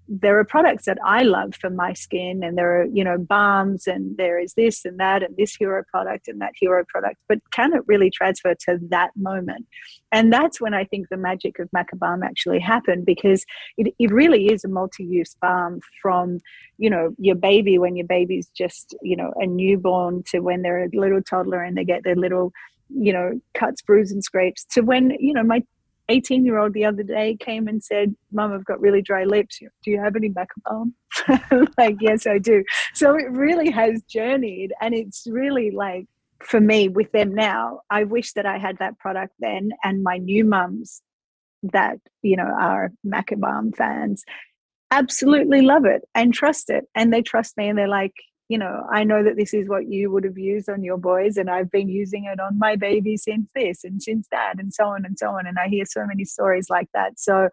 there 0.08 0.38
are 0.38 0.44
products 0.44 0.84
that 0.86 0.98
I 1.04 1.22
love 1.22 1.54
for 1.54 1.70
my 1.70 1.92
skin, 1.92 2.42
and 2.42 2.58
there 2.58 2.82
are, 2.82 2.84
you 2.86 3.04
know, 3.04 3.18
balms, 3.18 3.86
and 3.86 4.16
there 4.16 4.38
is 4.38 4.54
this 4.54 4.84
and 4.84 4.98
that, 4.98 5.22
and 5.22 5.36
this 5.36 5.54
hero 5.54 5.82
product 5.90 6.28
and 6.28 6.40
that 6.40 6.52
hero 6.58 6.84
product. 6.88 7.16
But 7.28 7.38
can 7.52 7.72
it 7.72 7.82
really 7.86 8.10
transfer 8.10 8.54
to 8.66 8.78
that 8.88 9.10
moment? 9.16 9.66
And 10.10 10.32
that's 10.32 10.60
when 10.60 10.74
I 10.74 10.84
think 10.84 11.08
the 11.08 11.16
magic 11.16 11.58
of 11.58 11.70
Macabalm 11.74 12.24
actually 12.24 12.58
happened 12.58 13.06
because 13.06 13.44
it, 13.78 13.94
it 13.98 14.12
really 14.12 14.46
is 14.46 14.64
a 14.64 14.68
multi 14.68 15.04
use 15.04 15.34
balm 15.40 15.80
from, 16.02 16.40
you 16.78 16.90
know, 16.90 17.14
your 17.18 17.36
baby 17.36 17.78
when 17.78 17.96
your 17.96 18.06
baby's 18.06 18.48
just, 18.48 18.94
you 19.02 19.16
know, 19.16 19.32
a 19.36 19.46
newborn 19.46 20.24
to 20.30 20.40
when 20.40 20.62
they're 20.62 20.84
a 20.84 20.90
little 20.92 21.22
toddler 21.22 21.62
and 21.62 21.76
they 21.76 21.84
get 21.84 22.04
their 22.04 22.16
little 22.16 22.52
you 22.94 23.10
know, 23.10 23.40
cuts, 23.54 23.80
bruises, 23.80 24.12
and 24.12 24.22
scrapes 24.22 24.66
to 24.66 24.82
when, 24.82 25.16
you 25.18 25.32
know, 25.32 25.42
my 25.42 25.62
18 26.12 26.44
year 26.44 26.58
old 26.58 26.74
the 26.74 26.84
other 26.84 27.02
day 27.02 27.36
came 27.40 27.68
and 27.68 27.82
said, 27.82 28.14
Mom, 28.30 28.52
I've 28.52 28.64
got 28.64 28.80
really 28.80 29.02
dry 29.02 29.24
lips. 29.24 29.58
Do 29.58 29.90
you 29.90 30.00
have 30.00 30.14
any 30.14 30.28
Macabalm? 30.30 30.92
like, 31.78 31.96
yes, 32.00 32.26
I 32.26 32.38
do. 32.38 32.62
So 32.94 33.16
it 33.16 33.30
really 33.30 33.70
has 33.70 34.02
journeyed. 34.02 34.72
And 34.80 34.94
it's 34.94 35.26
really 35.26 35.70
like, 35.70 36.06
for 36.42 36.60
me, 36.60 36.88
with 36.88 37.10
them 37.12 37.34
now, 37.34 37.80
I 37.88 38.04
wish 38.04 38.32
that 38.34 38.46
I 38.46 38.58
had 38.58 38.78
that 38.78 38.98
product 38.98 39.32
then. 39.38 39.70
And 39.82 40.02
my 40.02 40.18
new 40.18 40.44
mums 40.44 41.00
that, 41.72 41.98
you 42.22 42.36
know, 42.36 42.50
are 42.60 42.92
Macabalm 43.06 43.74
fans 43.74 44.24
absolutely 44.90 45.62
love 45.62 45.86
it 45.86 46.02
and 46.14 46.34
trust 46.34 46.68
it. 46.68 46.84
And 46.94 47.12
they 47.12 47.22
trust 47.22 47.56
me 47.56 47.68
and 47.68 47.78
they're 47.78 47.88
like, 47.88 48.12
you 48.52 48.58
know, 48.58 48.86
I 48.92 49.02
know 49.02 49.24
that 49.24 49.36
this 49.36 49.54
is 49.54 49.66
what 49.66 49.88
you 49.88 50.10
would 50.10 50.24
have 50.24 50.36
used 50.36 50.68
on 50.68 50.84
your 50.84 50.98
boys, 50.98 51.38
and 51.38 51.48
I've 51.48 51.70
been 51.70 51.88
using 51.88 52.26
it 52.26 52.38
on 52.38 52.58
my 52.58 52.76
baby 52.76 53.16
since 53.16 53.48
this 53.54 53.82
and 53.82 54.02
since 54.02 54.28
that, 54.30 54.56
and 54.58 54.74
so 54.74 54.88
on 54.88 55.06
and 55.06 55.18
so 55.18 55.28
on. 55.28 55.46
And 55.46 55.56
I 55.58 55.68
hear 55.68 55.86
so 55.86 56.04
many 56.06 56.26
stories 56.26 56.66
like 56.68 56.88
that. 56.92 57.18
So 57.18 57.48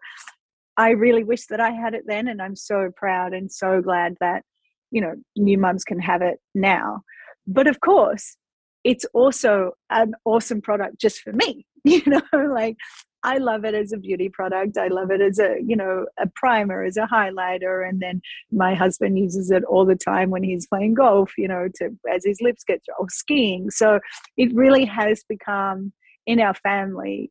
I 0.76 0.90
really 0.90 1.24
wish 1.24 1.46
that 1.46 1.58
I 1.58 1.70
had 1.70 1.94
it 1.94 2.02
then, 2.06 2.28
and 2.28 2.42
I'm 2.42 2.54
so 2.54 2.90
proud 2.94 3.32
and 3.32 3.50
so 3.50 3.80
glad 3.80 4.16
that, 4.20 4.42
you 4.90 5.00
know, 5.00 5.14
new 5.36 5.56
mums 5.56 5.84
can 5.84 6.00
have 6.00 6.20
it 6.20 6.38
now. 6.54 7.00
But 7.46 7.66
of 7.66 7.80
course, 7.80 8.36
it's 8.84 9.06
also 9.14 9.70
an 9.88 10.12
awesome 10.26 10.60
product 10.60 11.00
just 11.00 11.22
for 11.22 11.32
me, 11.32 11.64
you 11.84 12.02
know, 12.04 12.20
like 12.54 12.76
I 13.22 13.38
love 13.38 13.64
it 13.64 13.74
as 13.74 13.92
a 13.92 13.98
beauty 13.98 14.28
product. 14.28 14.78
I 14.78 14.88
love 14.88 15.10
it 15.10 15.20
as 15.20 15.38
a, 15.38 15.56
you 15.64 15.76
know, 15.76 16.06
a 16.18 16.26
primer, 16.34 16.82
as 16.82 16.96
a 16.96 17.06
highlighter. 17.06 17.86
And 17.86 18.00
then 18.00 18.22
my 18.50 18.74
husband 18.74 19.18
uses 19.18 19.50
it 19.50 19.64
all 19.64 19.84
the 19.84 19.96
time 19.96 20.30
when 20.30 20.42
he's 20.42 20.66
playing 20.66 20.94
golf, 20.94 21.32
you 21.36 21.48
know, 21.48 21.68
to 21.76 21.90
as 22.10 22.24
his 22.24 22.40
lips 22.40 22.64
get 22.64 22.82
or 22.98 23.08
skiing. 23.10 23.70
So 23.70 24.00
it 24.36 24.54
really 24.54 24.84
has 24.86 25.22
become 25.28 25.92
in 26.26 26.40
our 26.40 26.54
family 26.54 27.30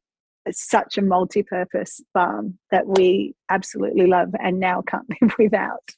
such 0.52 0.98
a 0.98 1.02
multi-purpose 1.02 2.02
balm 2.14 2.58
that 2.72 2.88
we 2.88 3.36
absolutely 3.50 4.08
love 4.08 4.30
and 4.40 4.60
now 4.60 4.82
can't 4.82 5.08
live 5.22 5.34
without. 5.38 5.90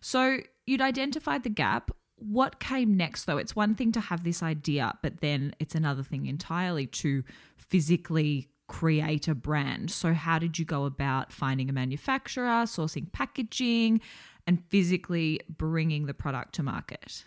So 0.00 0.38
you'd 0.66 0.80
identified 0.80 1.42
the 1.42 1.50
gap. 1.50 1.90
What 2.16 2.60
came 2.60 2.96
next 2.96 3.24
though? 3.24 3.38
It's 3.38 3.56
one 3.56 3.74
thing 3.74 3.92
to 3.92 4.00
have 4.00 4.24
this 4.24 4.42
idea, 4.42 4.94
but 5.02 5.20
then 5.20 5.54
it's 5.58 5.74
another 5.74 6.02
thing 6.02 6.26
entirely 6.26 6.86
to 6.86 7.24
physically 7.56 8.48
create 8.66 9.28
a 9.28 9.34
brand. 9.34 9.90
So, 9.90 10.12
how 10.14 10.38
did 10.38 10.58
you 10.58 10.64
go 10.64 10.84
about 10.84 11.32
finding 11.32 11.68
a 11.68 11.72
manufacturer, 11.72 12.64
sourcing 12.64 13.10
packaging, 13.12 14.00
and 14.46 14.62
physically 14.68 15.40
bringing 15.48 16.06
the 16.06 16.14
product 16.14 16.54
to 16.56 16.62
market? 16.62 17.24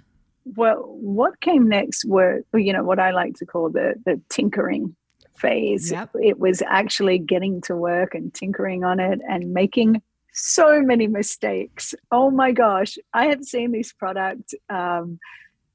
Well, 0.56 0.78
what 0.78 1.42
came 1.42 1.68
next 1.68 2.06
were, 2.06 2.42
you 2.54 2.72
know, 2.72 2.84
what 2.84 3.00
I 3.00 3.12
like 3.12 3.36
to 3.36 3.46
call 3.46 3.70
the 3.70 3.96
the 4.06 4.22
tinkering 4.30 4.96
phase. 5.38 5.92
Yep. 5.92 6.12
It 6.22 6.40
was 6.40 6.62
actually 6.66 7.20
getting 7.20 7.62
to 7.62 7.76
work 7.76 8.16
and 8.16 8.34
tinkering 8.34 8.84
on 8.84 9.00
it 9.00 9.20
and 9.30 9.54
making 9.54 10.02
so 10.34 10.82
many 10.82 11.08
mistakes. 11.08 11.96
Oh 12.12 12.30
my 12.32 12.52
gosh, 12.52 12.98
I 13.14 13.28
have 13.28 13.44
seen 13.44 13.72
this 13.72 13.94
product 13.94 14.54
um, 14.70 15.20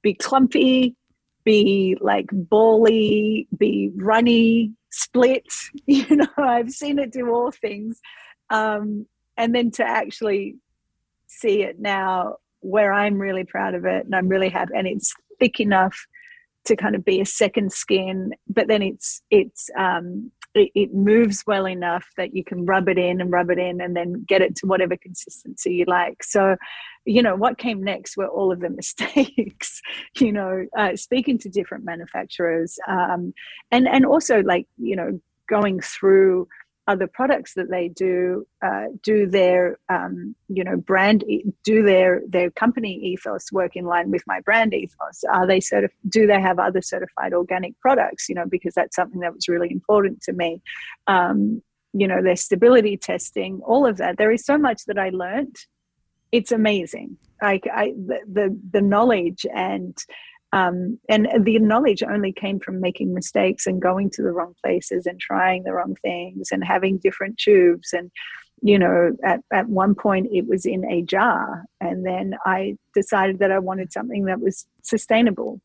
be 0.02 0.14
clumpy, 0.14 0.94
be 1.44 1.96
like 2.00 2.26
bally, 2.32 3.48
be 3.56 3.90
runny, 3.96 4.72
split. 4.92 5.46
You 5.86 6.16
know, 6.16 6.28
I've 6.36 6.70
seen 6.70 6.98
it 6.98 7.12
do 7.12 7.30
all 7.30 7.50
things. 7.50 8.00
Um, 8.50 9.06
and 9.36 9.54
then 9.54 9.70
to 9.72 9.84
actually 9.84 10.56
see 11.26 11.62
it 11.62 11.80
now 11.80 12.36
where 12.60 12.92
I'm 12.92 13.18
really 13.18 13.44
proud 13.44 13.74
of 13.74 13.84
it 13.84 14.04
and 14.04 14.14
I'm 14.14 14.28
really 14.28 14.48
happy 14.48 14.72
and 14.76 14.86
it's 14.86 15.12
thick 15.40 15.58
enough 15.58 16.06
to 16.66 16.76
kind 16.76 16.94
of 16.94 17.04
be 17.04 17.20
a 17.20 17.26
second 17.26 17.72
skin, 17.72 18.32
but 18.48 18.68
then 18.68 18.82
it's 18.82 19.22
it's 19.30 19.68
um, 19.76 20.30
it, 20.54 20.70
it, 20.74 20.94
moves 20.94 21.44
well 21.46 21.66
enough 21.66 22.06
that 22.16 22.34
you 22.34 22.44
can 22.44 22.66
rub 22.66 22.88
it 22.88 22.98
in 22.98 23.20
and 23.20 23.32
rub 23.32 23.50
it 23.50 23.58
in 23.58 23.80
and 23.80 23.96
then 23.96 24.24
get 24.28 24.42
it 24.42 24.54
to 24.56 24.66
whatever 24.66 24.96
consistency 24.96 25.74
you 25.74 25.84
like. 25.86 26.22
So, 26.22 26.56
you 27.04 27.22
know, 27.22 27.34
what 27.34 27.58
came 27.58 27.82
next 27.82 28.16
were 28.16 28.28
all 28.28 28.52
of 28.52 28.60
the 28.60 28.70
mistakes, 28.82 29.80
you 30.18 30.32
know, 30.32 30.66
uh, 30.76 30.96
speaking 30.96 31.38
to 31.38 31.48
different 31.48 31.84
manufacturers 31.84 32.78
um, 32.88 33.32
and, 33.70 33.88
and 33.88 34.04
also 34.04 34.42
like, 34.42 34.66
you 34.76 34.96
know, 34.96 35.20
going 35.48 35.80
through 35.80 36.48
other 36.88 37.06
products 37.06 37.54
that 37.54 37.70
they 37.70 37.88
do 37.88 38.46
uh, 38.64 38.86
do 39.02 39.26
their 39.26 39.78
um, 39.88 40.34
you 40.48 40.64
know 40.64 40.76
brand 40.76 41.24
do 41.64 41.82
their 41.82 42.22
their 42.28 42.50
company 42.50 42.94
ethos 42.94 43.52
work 43.52 43.76
in 43.76 43.84
line 43.84 44.10
with 44.10 44.22
my 44.26 44.40
brand 44.40 44.74
ethos? 44.74 45.24
Are 45.32 45.46
they 45.46 45.60
sort 45.60 45.84
certif- 45.84 46.08
do 46.08 46.26
they 46.26 46.40
have 46.40 46.58
other 46.58 46.82
certified 46.82 47.34
organic 47.34 47.78
products 47.80 48.28
you 48.28 48.34
know 48.34 48.46
because 48.46 48.74
that's 48.74 48.96
something 48.96 49.20
that 49.20 49.34
was 49.34 49.48
really 49.48 49.70
important 49.70 50.22
to 50.22 50.32
me. 50.32 50.60
Um, 51.06 51.62
you 51.92 52.08
know 52.08 52.22
their 52.22 52.36
stability 52.36 52.96
testing 52.96 53.60
all 53.64 53.86
of 53.86 53.98
that. 53.98 54.18
There 54.18 54.32
is 54.32 54.44
so 54.44 54.58
much 54.58 54.84
that 54.86 54.98
i 54.98 55.10
learned. 55.10 55.56
It's 56.32 56.52
amazing. 56.52 57.16
Like 57.40 57.66
i 57.72 57.92
the 57.96 58.20
the, 58.30 58.60
the 58.72 58.80
knowledge 58.80 59.46
and 59.54 59.96
um, 60.52 60.98
and 61.08 61.28
the 61.44 61.58
knowledge 61.58 62.02
only 62.02 62.32
came 62.32 62.60
from 62.60 62.80
making 62.80 63.14
mistakes 63.14 63.66
and 63.66 63.80
going 63.80 64.10
to 64.10 64.22
the 64.22 64.32
wrong 64.32 64.54
places 64.62 65.06
and 65.06 65.18
trying 65.18 65.62
the 65.62 65.72
wrong 65.72 65.96
things 66.02 66.50
and 66.52 66.62
having 66.64 66.98
different 66.98 67.38
tubes. 67.38 67.92
And 67.92 68.10
you 68.62 68.78
know 68.78 69.10
at, 69.24 69.40
at 69.52 69.68
one 69.68 69.94
point 69.94 70.28
it 70.32 70.46
was 70.46 70.64
in 70.64 70.84
a 70.84 71.02
jar 71.02 71.64
and 71.80 72.06
then 72.06 72.34
i 72.46 72.76
decided 72.94 73.40
that 73.40 73.50
i 73.50 73.58
wanted 73.58 73.92
something 73.92 74.24
that 74.26 74.40
was 74.40 74.66
sustainable. 74.82 75.60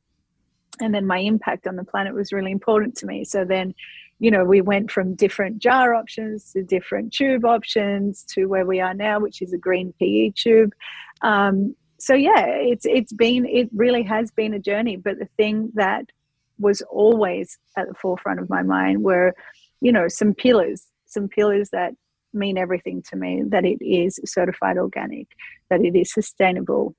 And 0.80 0.94
then 0.94 1.08
my 1.08 1.18
impact 1.20 1.66
on 1.66 1.76
the 1.76 1.84
planet 1.84 2.14
was 2.14 2.32
really 2.32 2.52
important 2.52 2.96
to 2.98 3.08
me. 3.08 3.24
So 3.24 3.46
then 3.46 3.74
you 4.20 4.32
know 4.32 4.44
we 4.44 4.62
went 4.62 4.90
from 4.90 5.16
different 5.16 5.60
jar 5.60 5.94
options 5.94 6.52
to 6.54 6.64
different 6.64 7.14
tube 7.14 7.46
options 7.46 8.24
to 8.34 8.46
where 8.46 8.66
we 8.66 8.80
are 8.80 8.96
now 8.96 9.20
which 9.20 9.42
is 9.42 9.54
a 9.54 9.58
green 9.58 9.94
pe 10.00 10.32
tube. 10.36 10.74
Um, 11.22 11.76
so 12.00 12.14
yeah, 12.14 12.46
it's 12.46 12.86
it's 12.86 13.14
been 13.14 13.46
it 13.46 13.70
really 13.74 14.04
has 14.04 14.32
been 14.32 14.54
a 14.54 14.60
journey. 14.60 14.98
But 14.98 15.20
the 15.20 15.30
thing 15.38 15.72
that 15.76 16.06
was 16.60 16.82
always 16.90 17.58
at 17.78 17.88
the 17.88 17.94
forefront 17.94 18.40
of 18.40 18.50
my 18.50 18.64
mind 18.64 19.04
were, 19.04 19.34
you 19.82 19.92
know, 19.92 20.08
some 20.08 20.34
pillars, 20.34 20.88
some 21.06 21.28
pillars 21.28 21.70
that 21.72 21.94
mean 22.34 22.58
everything 22.58 23.02
to 23.10 23.16
me 23.16 23.44
that 23.48 23.66
it 23.66 23.84
is 23.84 24.20
certified 24.26 24.78
organic, 24.78 25.28
that 25.70 25.82
it 25.82 25.96
is 25.96 26.12
sustainable, 26.14 26.96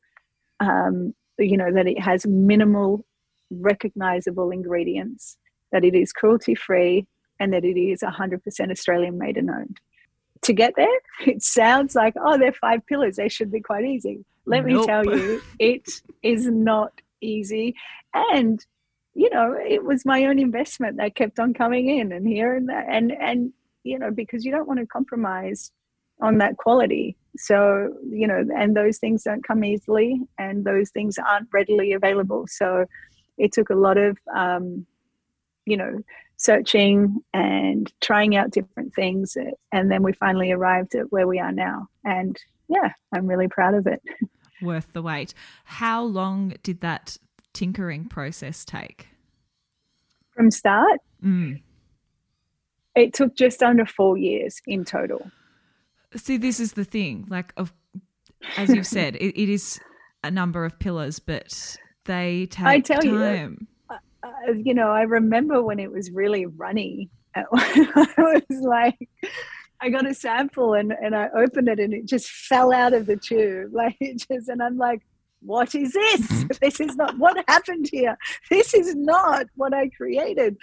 um, 0.60 1.14
you 1.38 1.56
know, 1.56 1.72
that 1.72 1.86
it 1.86 2.00
has 2.00 2.26
minimal 2.26 3.04
recognizable 3.50 4.50
ingredients, 4.50 5.36
that 5.72 5.84
it 5.84 5.94
is 5.94 6.12
cruelty 6.12 6.54
free, 6.54 7.06
and 7.40 7.52
that 7.52 7.64
it 7.64 7.78
is 7.78 8.00
100% 8.00 8.70
Australian 8.70 9.18
made 9.18 9.36
and 9.36 9.50
owned. 9.50 9.80
To 10.42 10.52
get 10.52 10.74
there, 10.76 10.98
it 11.26 11.42
sounds 11.42 11.94
like, 11.94 12.14
oh, 12.20 12.38
they're 12.38 12.52
five 12.52 12.84
pillars. 12.86 13.16
They 13.16 13.28
should 13.28 13.50
be 13.50 13.60
quite 13.60 13.84
easy. 13.84 14.24
Let 14.48 14.66
nope. 14.66 14.80
me 14.80 14.86
tell 14.86 15.04
you, 15.04 15.42
it 15.58 15.88
is 16.22 16.46
not 16.46 16.92
easy. 17.20 17.74
And, 18.14 18.64
you 19.14 19.30
know, 19.30 19.54
it 19.54 19.84
was 19.84 20.04
my 20.04 20.24
own 20.24 20.38
investment 20.38 20.96
that 20.96 21.14
kept 21.14 21.38
on 21.38 21.54
coming 21.54 21.88
in 21.88 22.12
and 22.12 22.26
here 22.26 22.54
and 22.54 22.68
there. 22.68 22.88
And, 22.88 23.12
and, 23.12 23.52
you 23.84 23.98
know, 23.98 24.10
because 24.10 24.44
you 24.44 24.50
don't 24.50 24.66
want 24.66 24.80
to 24.80 24.86
compromise 24.86 25.70
on 26.20 26.38
that 26.38 26.56
quality. 26.56 27.16
So, 27.36 27.94
you 28.10 28.26
know, 28.26 28.44
and 28.56 28.76
those 28.76 28.98
things 28.98 29.22
don't 29.22 29.46
come 29.46 29.62
easily 29.64 30.20
and 30.38 30.64
those 30.64 30.90
things 30.90 31.18
aren't 31.18 31.48
readily 31.52 31.92
available. 31.92 32.46
So 32.48 32.86
it 33.36 33.52
took 33.52 33.70
a 33.70 33.74
lot 33.74 33.96
of, 33.98 34.18
um, 34.34 34.86
you 35.64 35.76
know, 35.76 36.00
searching 36.38 37.20
and 37.34 37.92
trying 38.00 38.36
out 38.36 38.50
different 38.50 38.94
things. 38.94 39.36
And 39.72 39.90
then 39.90 40.02
we 40.02 40.12
finally 40.12 40.50
arrived 40.52 40.94
at 40.94 41.12
where 41.12 41.26
we 41.26 41.38
are 41.38 41.52
now. 41.52 41.88
And 42.04 42.36
yeah, 42.68 42.92
I'm 43.12 43.26
really 43.26 43.48
proud 43.48 43.74
of 43.74 43.86
it. 43.86 44.02
Worth 44.62 44.92
the 44.92 45.02
wait. 45.02 45.34
How 45.64 46.02
long 46.02 46.54
did 46.62 46.80
that 46.80 47.16
tinkering 47.52 48.06
process 48.06 48.64
take? 48.64 49.08
From 50.34 50.50
start? 50.50 51.00
Mm. 51.22 51.62
It 52.94 53.12
took 53.12 53.36
just 53.36 53.62
under 53.62 53.86
four 53.86 54.16
years 54.16 54.60
in 54.66 54.84
total. 54.84 55.30
See, 56.16 56.36
this 56.36 56.58
is 56.58 56.72
the 56.72 56.84
thing. 56.84 57.26
Like, 57.28 57.52
of 57.56 57.72
as 58.56 58.74
you've 58.74 58.86
said, 58.86 59.16
it, 59.16 59.40
it 59.40 59.48
is 59.48 59.80
a 60.24 60.30
number 60.30 60.64
of 60.64 60.78
pillars, 60.78 61.18
but 61.18 61.76
they 62.04 62.46
take 62.46 62.66
I 62.66 62.80
tell 62.80 63.00
time. 63.00 63.68
You, 63.90 63.96
uh, 64.22 64.52
you 64.52 64.74
know, 64.74 64.90
I 64.90 65.02
remember 65.02 65.62
when 65.62 65.78
it 65.78 65.90
was 65.90 66.10
really 66.10 66.46
runny. 66.46 67.10
I 67.34 67.44
was 68.16 68.42
like, 68.50 69.08
I 69.80 69.90
got 69.90 70.06
a 70.06 70.14
sample 70.14 70.74
and, 70.74 70.92
and 70.92 71.14
I 71.14 71.28
opened 71.36 71.68
it 71.68 71.78
and 71.78 71.94
it 71.94 72.06
just 72.06 72.28
fell 72.30 72.72
out 72.72 72.92
of 72.92 73.06
the 73.06 73.16
tube. 73.16 73.70
Like 73.72 73.96
it 74.00 74.24
just, 74.28 74.48
and 74.48 74.62
I'm 74.62 74.76
like, 74.76 75.02
what 75.40 75.74
is 75.74 75.92
this? 75.92 76.44
this 76.60 76.80
is 76.80 76.96
not 76.96 77.16
what 77.18 77.42
happened 77.48 77.88
here. 77.90 78.16
This 78.50 78.74
is 78.74 78.94
not 78.96 79.46
what 79.54 79.72
I 79.72 79.88
created. 79.90 80.56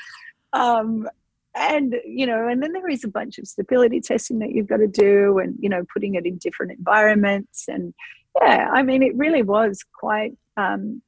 Um, 0.54 1.08
and 1.56 1.95
you 2.06 2.28
know 2.28 2.47
and 2.47 2.62
then 2.62 2.73
there 2.73 2.89
is 2.89 3.04
a 3.04 3.10
bunch 3.10 3.38
of 3.38 3.47
stability 3.47 4.01
testing 4.01 4.39
that 4.39 4.51
you've 4.51 4.67
got 4.67 4.78
to 4.78 4.88
do 4.88 5.39
and 5.39 5.56
you 5.60 5.69
know 5.69 5.84
putting 5.93 6.15
it 6.15 6.25
in 6.25 6.38
different 6.38 6.73
environments 6.73 7.65
and 7.67 7.93
yeah 8.41 8.69
i 8.73 8.84
mean 8.84 9.01
it 9.01 9.15
really 9.15 9.41
was 9.41 9.84
quite 9.97 10.34
um, 10.58 11.01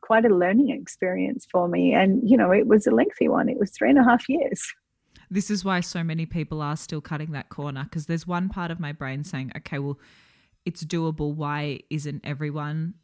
quite 0.00 0.24
a 0.24 0.34
learning 0.34 0.70
experience 0.70 1.46
for 1.50 1.68
me 1.68 1.94
and 1.94 2.28
you 2.28 2.36
know 2.36 2.50
it 2.50 2.66
was 2.66 2.86
a 2.86 2.90
lengthy 2.90 3.28
one 3.28 3.48
it 3.48 3.58
was 3.58 3.70
three 3.70 3.90
and 3.90 3.98
a 3.98 4.04
half 4.04 4.28
years 4.28 4.72
this 5.32 5.50
is 5.50 5.64
why 5.64 5.80
so 5.80 6.04
many 6.04 6.26
people 6.26 6.60
are 6.60 6.76
still 6.76 7.00
cutting 7.00 7.32
that 7.32 7.48
corner 7.48 7.84
because 7.84 8.06
there's 8.06 8.26
one 8.26 8.48
part 8.48 8.70
of 8.70 8.78
my 8.78 8.92
brain 8.92 9.24
saying 9.24 9.50
okay 9.56 9.78
well 9.78 9.98
it's 10.64 10.84
doable 10.84 11.34
why 11.34 11.80
isn't 11.90 12.20
everyone 12.24 12.94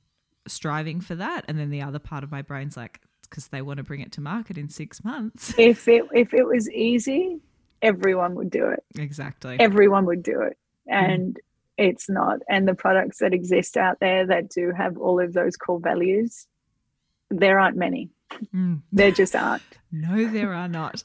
striving 0.46 1.00
for 1.00 1.14
that 1.14 1.44
and 1.48 1.58
then 1.58 1.70
the 1.70 1.82
other 1.82 1.98
part 1.98 2.22
of 2.22 2.30
my 2.30 2.42
brain's 2.42 2.76
like 2.76 3.00
because 3.28 3.48
they 3.48 3.62
want 3.62 3.78
to 3.78 3.82
bring 3.82 4.00
it 4.00 4.12
to 4.12 4.20
market 4.20 4.58
in 4.58 4.68
six 4.68 5.04
months. 5.04 5.54
If 5.58 5.88
it 5.88 6.04
if 6.12 6.32
it 6.32 6.44
was 6.44 6.70
easy, 6.70 7.40
everyone 7.82 8.34
would 8.36 8.50
do 8.50 8.68
it. 8.68 8.84
Exactly. 8.98 9.56
Everyone 9.60 10.06
would 10.06 10.22
do 10.22 10.40
it. 10.42 10.56
Mm. 10.90 11.12
And 11.12 11.34
mm. 11.34 11.40
it's 11.76 12.08
not. 12.08 12.38
And 12.48 12.66
the 12.66 12.74
products 12.74 13.18
that 13.18 13.34
exist 13.34 13.76
out 13.76 14.00
there 14.00 14.26
that 14.26 14.48
do 14.48 14.72
have 14.76 14.96
all 14.96 15.20
of 15.20 15.32
those 15.32 15.56
core 15.56 15.80
values, 15.80 16.46
there 17.30 17.58
aren't 17.58 17.76
many. 17.76 18.10
Mm. 18.54 18.82
There 18.92 19.10
just 19.10 19.34
aren't. 19.34 19.62
no, 19.90 20.26
there 20.26 20.52
are 20.52 20.68
not. 20.68 21.02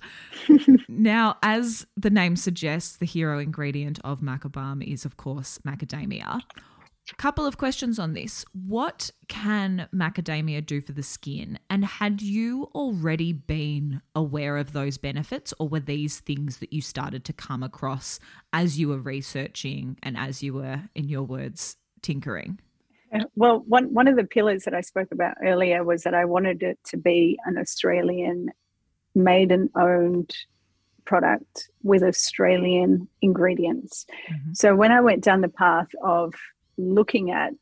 now, 0.87 1.37
as 1.41 1.85
the 1.95 2.09
name 2.09 2.35
suggests, 2.35 2.97
the 2.97 3.05
hero 3.05 3.39
ingredient 3.39 3.99
of 4.03 4.21
Macabalm 4.21 4.83
is, 4.85 5.05
of 5.05 5.17
course, 5.17 5.59
macadamia. 5.65 6.41
A 7.11 7.15
couple 7.15 7.45
of 7.45 7.57
questions 7.57 7.99
on 7.99 8.13
this. 8.13 8.45
What 8.53 9.11
can 9.27 9.89
macadamia 9.93 10.65
do 10.65 10.79
for 10.79 10.93
the 10.93 11.03
skin? 11.03 11.59
And 11.69 11.83
had 11.83 12.21
you 12.21 12.69
already 12.73 13.33
been 13.33 14.01
aware 14.15 14.57
of 14.57 14.71
those 14.71 14.97
benefits, 14.97 15.53
or 15.59 15.67
were 15.67 15.81
these 15.81 16.21
things 16.21 16.59
that 16.59 16.71
you 16.71 16.81
started 16.81 17.25
to 17.25 17.33
come 17.33 17.61
across 17.61 18.19
as 18.53 18.79
you 18.79 18.87
were 18.87 18.99
researching 18.99 19.97
and 20.01 20.17
as 20.17 20.41
you 20.41 20.53
were, 20.53 20.83
in 20.95 21.09
your 21.09 21.23
words, 21.23 21.75
tinkering? 22.01 22.59
Well, 23.35 23.63
one, 23.67 23.93
one 23.93 24.07
of 24.07 24.15
the 24.15 24.23
pillars 24.23 24.63
that 24.63 24.73
I 24.73 24.81
spoke 24.81 25.11
about 25.11 25.37
earlier 25.43 25.83
was 25.83 26.03
that 26.03 26.13
I 26.13 26.25
wanted 26.25 26.63
it 26.63 26.79
to 26.85 26.97
be 26.97 27.37
an 27.45 27.57
Australian 27.57 28.49
made 29.15 29.51
and 29.51 29.69
owned 29.75 30.35
product 31.05 31.69
with 31.83 32.03
Australian 32.03 33.07
ingredients. 33.21 34.05
Mm-hmm. 34.31 34.53
So 34.53 34.75
when 34.75 34.91
I 34.91 35.01
went 35.01 35.23
down 35.23 35.41
the 35.41 35.49
path 35.49 35.89
of 36.03 36.33
looking 36.77 37.31
at 37.31 37.53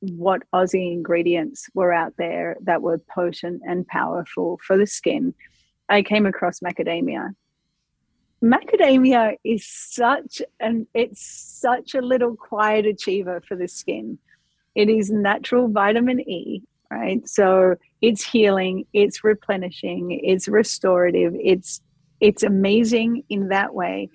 what 0.00 0.42
Aussie 0.52 0.92
ingredients 0.92 1.68
were 1.74 1.92
out 1.92 2.14
there 2.16 2.56
that 2.62 2.82
were 2.82 2.98
potent 2.98 3.62
and 3.66 3.86
powerful 3.86 4.58
for 4.66 4.76
the 4.76 4.86
skin, 4.86 5.34
I 5.88 6.02
came 6.02 6.26
across 6.26 6.60
macadamia. 6.60 7.34
Macadamia 8.42 9.36
is 9.44 9.64
such 9.66 10.42
an 10.58 10.86
it's 10.94 11.24
such 11.24 11.94
a 11.94 12.00
little 12.00 12.34
quiet 12.34 12.86
achiever 12.86 13.40
for 13.46 13.54
the 13.54 13.68
skin. 13.68 14.18
It 14.74 14.88
is 14.88 15.10
natural 15.10 15.68
vitamin 15.68 16.20
E, 16.20 16.62
right? 16.90 17.26
So 17.28 17.76
it's 18.00 18.24
healing, 18.24 18.86
it's 18.92 19.22
replenishing, 19.24 20.20
it's 20.22 20.48
restorative, 20.48 21.34
it's 21.34 21.80
it's 22.20 22.42
amazing 22.44 23.24
in 23.28 23.48
that 23.48 23.74
way. 23.74 24.08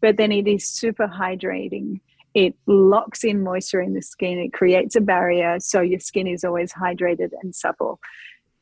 But 0.00 0.16
then 0.16 0.32
it 0.32 0.48
is 0.48 0.66
super 0.66 1.06
hydrating 1.06 2.00
it 2.34 2.54
locks 2.66 3.24
in 3.24 3.42
moisture 3.42 3.80
in 3.80 3.94
the 3.94 4.02
skin 4.02 4.38
it 4.38 4.52
creates 4.52 4.96
a 4.96 5.00
barrier 5.00 5.58
so 5.60 5.80
your 5.80 6.00
skin 6.00 6.26
is 6.26 6.44
always 6.44 6.72
hydrated 6.72 7.30
and 7.42 7.54
supple 7.54 8.00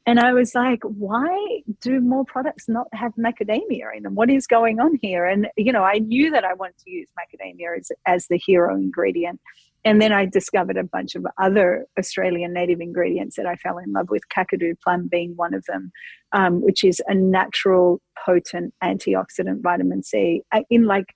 and 0.06 0.18
i 0.18 0.32
was 0.32 0.54
like 0.54 0.80
why 0.82 1.60
do 1.80 2.00
more 2.00 2.24
products 2.24 2.68
not 2.68 2.88
have 2.92 3.12
macadamia 3.14 3.96
in 3.96 4.02
them 4.02 4.14
what 4.14 4.30
is 4.30 4.46
going 4.46 4.80
on 4.80 4.98
here 5.00 5.26
and 5.26 5.48
you 5.56 5.72
know 5.72 5.84
i 5.84 5.98
knew 5.98 6.30
that 6.30 6.44
i 6.44 6.52
wanted 6.54 6.76
to 6.78 6.90
use 6.90 7.08
macadamia 7.18 7.78
as, 7.78 7.92
as 8.06 8.26
the 8.26 8.38
hero 8.38 8.74
ingredient 8.74 9.40
and 9.84 10.00
then 10.00 10.12
i 10.12 10.24
discovered 10.26 10.76
a 10.76 10.84
bunch 10.84 11.14
of 11.14 11.26
other 11.40 11.86
australian 11.98 12.52
native 12.52 12.80
ingredients 12.80 13.36
that 13.36 13.46
i 13.46 13.54
fell 13.56 13.78
in 13.78 13.92
love 13.92 14.08
with 14.10 14.22
kakadu 14.34 14.74
plum 14.82 15.08
being 15.10 15.32
one 15.36 15.54
of 15.54 15.64
them 15.66 15.90
um, 16.32 16.60
which 16.62 16.84
is 16.84 17.02
a 17.08 17.14
natural 17.14 18.00
potent 18.24 18.72
antioxidant 18.82 19.62
vitamin 19.62 20.02
c 20.02 20.42
uh, 20.52 20.62
in 20.70 20.86
like 20.86 21.06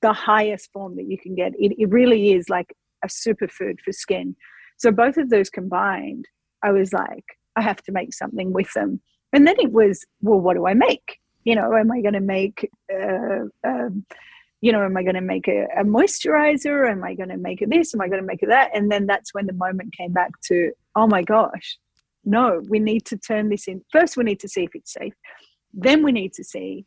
the 0.00 0.12
highest 0.12 0.70
form 0.72 0.96
that 0.96 1.06
you 1.08 1.18
can 1.18 1.34
get. 1.34 1.52
It, 1.58 1.74
it 1.78 1.90
really 1.90 2.32
is 2.32 2.48
like 2.48 2.74
a 3.04 3.08
superfood 3.08 3.80
for 3.84 3.92
skin. 3.92 4.36
So 4.76 4.90
both 4.90 5.16
of 5.16 5.30
those 5.30 5.50
combined, 5.50 6.26
I 6.62 6.72
was 6.72 6.92
like, 6.92 7.24
I 7.56 7.62
have 7.62 7.82
to 7.84 7.92
make 7.92 8.14
something 8.14 8.52
with 8.52 8.72
them. 8.74 9.00
And 9.32 9.46
then 9.46 9.56
it 9.58 9.72
was, 9.72 10.04
well, 10.20 10.40
what 10.40 10.54
do 10.54 10.66
I 10.66 10.74
make? 10.74 11.18
You 11.44 11.56
know, 11.56 11.74
am 11.74 11.90
I 11.90 12.00
going 12.00 12.14
to 12.14 12.20
make, 12.20 12.70
uh, 12.92 13.46
um, 13.64 14.04
you 14.60 14.72
know, 14.72 14.82
am 14.84 14.96
I 14.96 15.02
going 15.02 15.14
to 15.14 15.20
make 15.20 15.46
a, 15.48 15.66
a 15.76 15.84
moisturizer? 15.84 16.90
Am 16.90 17.04
I 17.04 17.14
going 17.14 17.28
to 17.28 17.36
make 17.36 17.62
this? 17.68 17.94
Am 17.94 18.00
I 18.00 18.08
going 18.08 18.20
to 18.20 18.26
make 18.26 18.40
that? 18.40 18.70
And 18.74 18.90
then 18.90 19.06
that's 19.06 19.32
when 19.32 19.46
the 19.46 19.52
moment 19.52 19.94
came 19.96 20.12
back 20.12 20.32
to, 20.46 20.72
oh 20.96 21.06
my 21.06 21.22
gosh, 21.22 21.78
no, 22.24 22.60
we 22.68 22.78
need 22.78 23.04
to 23.06 23.16
turn 23.16 23.48
this 23.48 23.68
in. 23.68 23.84
First, 23.92 24.16
we 24.16 24.24
need 24.24 24.40
to 24.40 24.48
see 24.48 24.64
if 24.64 24.70
it's 24.74 24.92
safe. 24.92 25.14
Then 25.72 26.02
we 26.02 26.12
need 26.12 26.32
to 26.34 26.44
see 26.44 26.84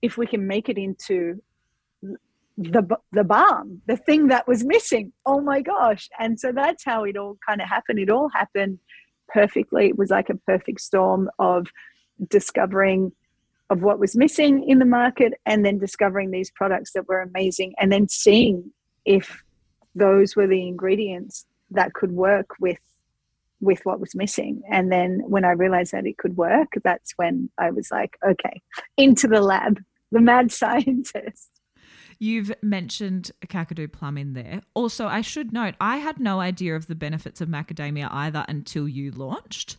if 0.00 0.16
we 0.16 0.26
can 0.26 0.46
make 0.46 0.68
it 0.68 0.78
into 0.78 1.42
the 2.56 2.82
the 3.12 3.24
balm, 3.24 3.82
the 3.86 3.96
thing 3.96 4.28
that 4.28 4.48
was 4.48 4.64
missing. 4.64 5.12
Oh 5.24 5.40
my 5.40 5.60
gosh! 5.60 6.08
And 6.18 6.38
so 6.38 6.52
that's 6.52 6.84
how 6.84 7.04
it 7.04 7.16
all 7.16 7.38
kind 7.46 7.60
of 7.60 7.68
happened. 7.68 7.98
It 7.98 8.10
all 8.10 8.28
happened 8.28 8.78
perfectly. 9.28 9.86
It 9.86 9.98
was 9.98 10.10
like 10.10 10.28
a 10.28 10.34
perfect 10.34 10.80
storm 10.80 11.30
of 11.38 11.68
discovering 12.28 13.12
of 13.70 13.82
what 13.82 13.98
was 13.98 14.16
missing 14.16 14.68
in 14.68 14.78
the 14.78 14.84
market, 14.84 15.34
and 15.46 15.64
then 15.64 15.78
discovering 15.78 16.30
these 16.30 16.50
products 16.50 16.92
that 16.92 17.08
were 17.08 17.20
amazing, 17.20 17.74
and 17.78 17.92
then 17.92 18.08
seeing 18.08 18.72
if 19.04 19.42
those 19.94 20.36
were 20.36 20.46
the 20.46 20.66
ingredients 20.66 21.46
that 21.70 21.92
could 21.92 22.12
work 22.12 22.50
with 22.60 22.78
with 23.60 23.80
what 23.84 24.00
was 24.00 24.14
missing. 24.14 24.62
And 24.70 24.92
then 24.92 25.20
when 25.26 25.44
I 25.44 25.50
realized 25.50 25.92
that 25.92 26.06
it 26.06 26.18
could 26.18 26.36
work, 26.36 26.68
that's 26.84 27.12
when 27.16 27.50
I 27.58 27.70
was 27.70 27.90
like, 27.90 28.16
okay, 28.24 28.62
into 28.96 29.26
the 29.26 29.40
lab, 29.40 29.80
the 30.12 30.20
mad 30.20 30.52
scientist. 30.60 31.50
You've 32.20 32.52
mentioned 32.62 33.30
Kakadu 33.46 33.92
plum 33.92 34.18
in 34.18 34.32
there. 34.32 34.62
Also, 34.74 35.06
I 35.06 35.20
should 35.20 35.52
note, 35.52 35.74
I 35.80 35.98
had 35.98 36.18
no 36.18 36.40
idea 36.40 36.74
of 36.74 36.88
the 36.88 36.96
benefits 36.96 37.40
of 37.40 37.48
macadamia 37.48 38.08
either 38.10 38.44
until 38.48 38.88
you 38.88 39.12
launched. 39.12 39.78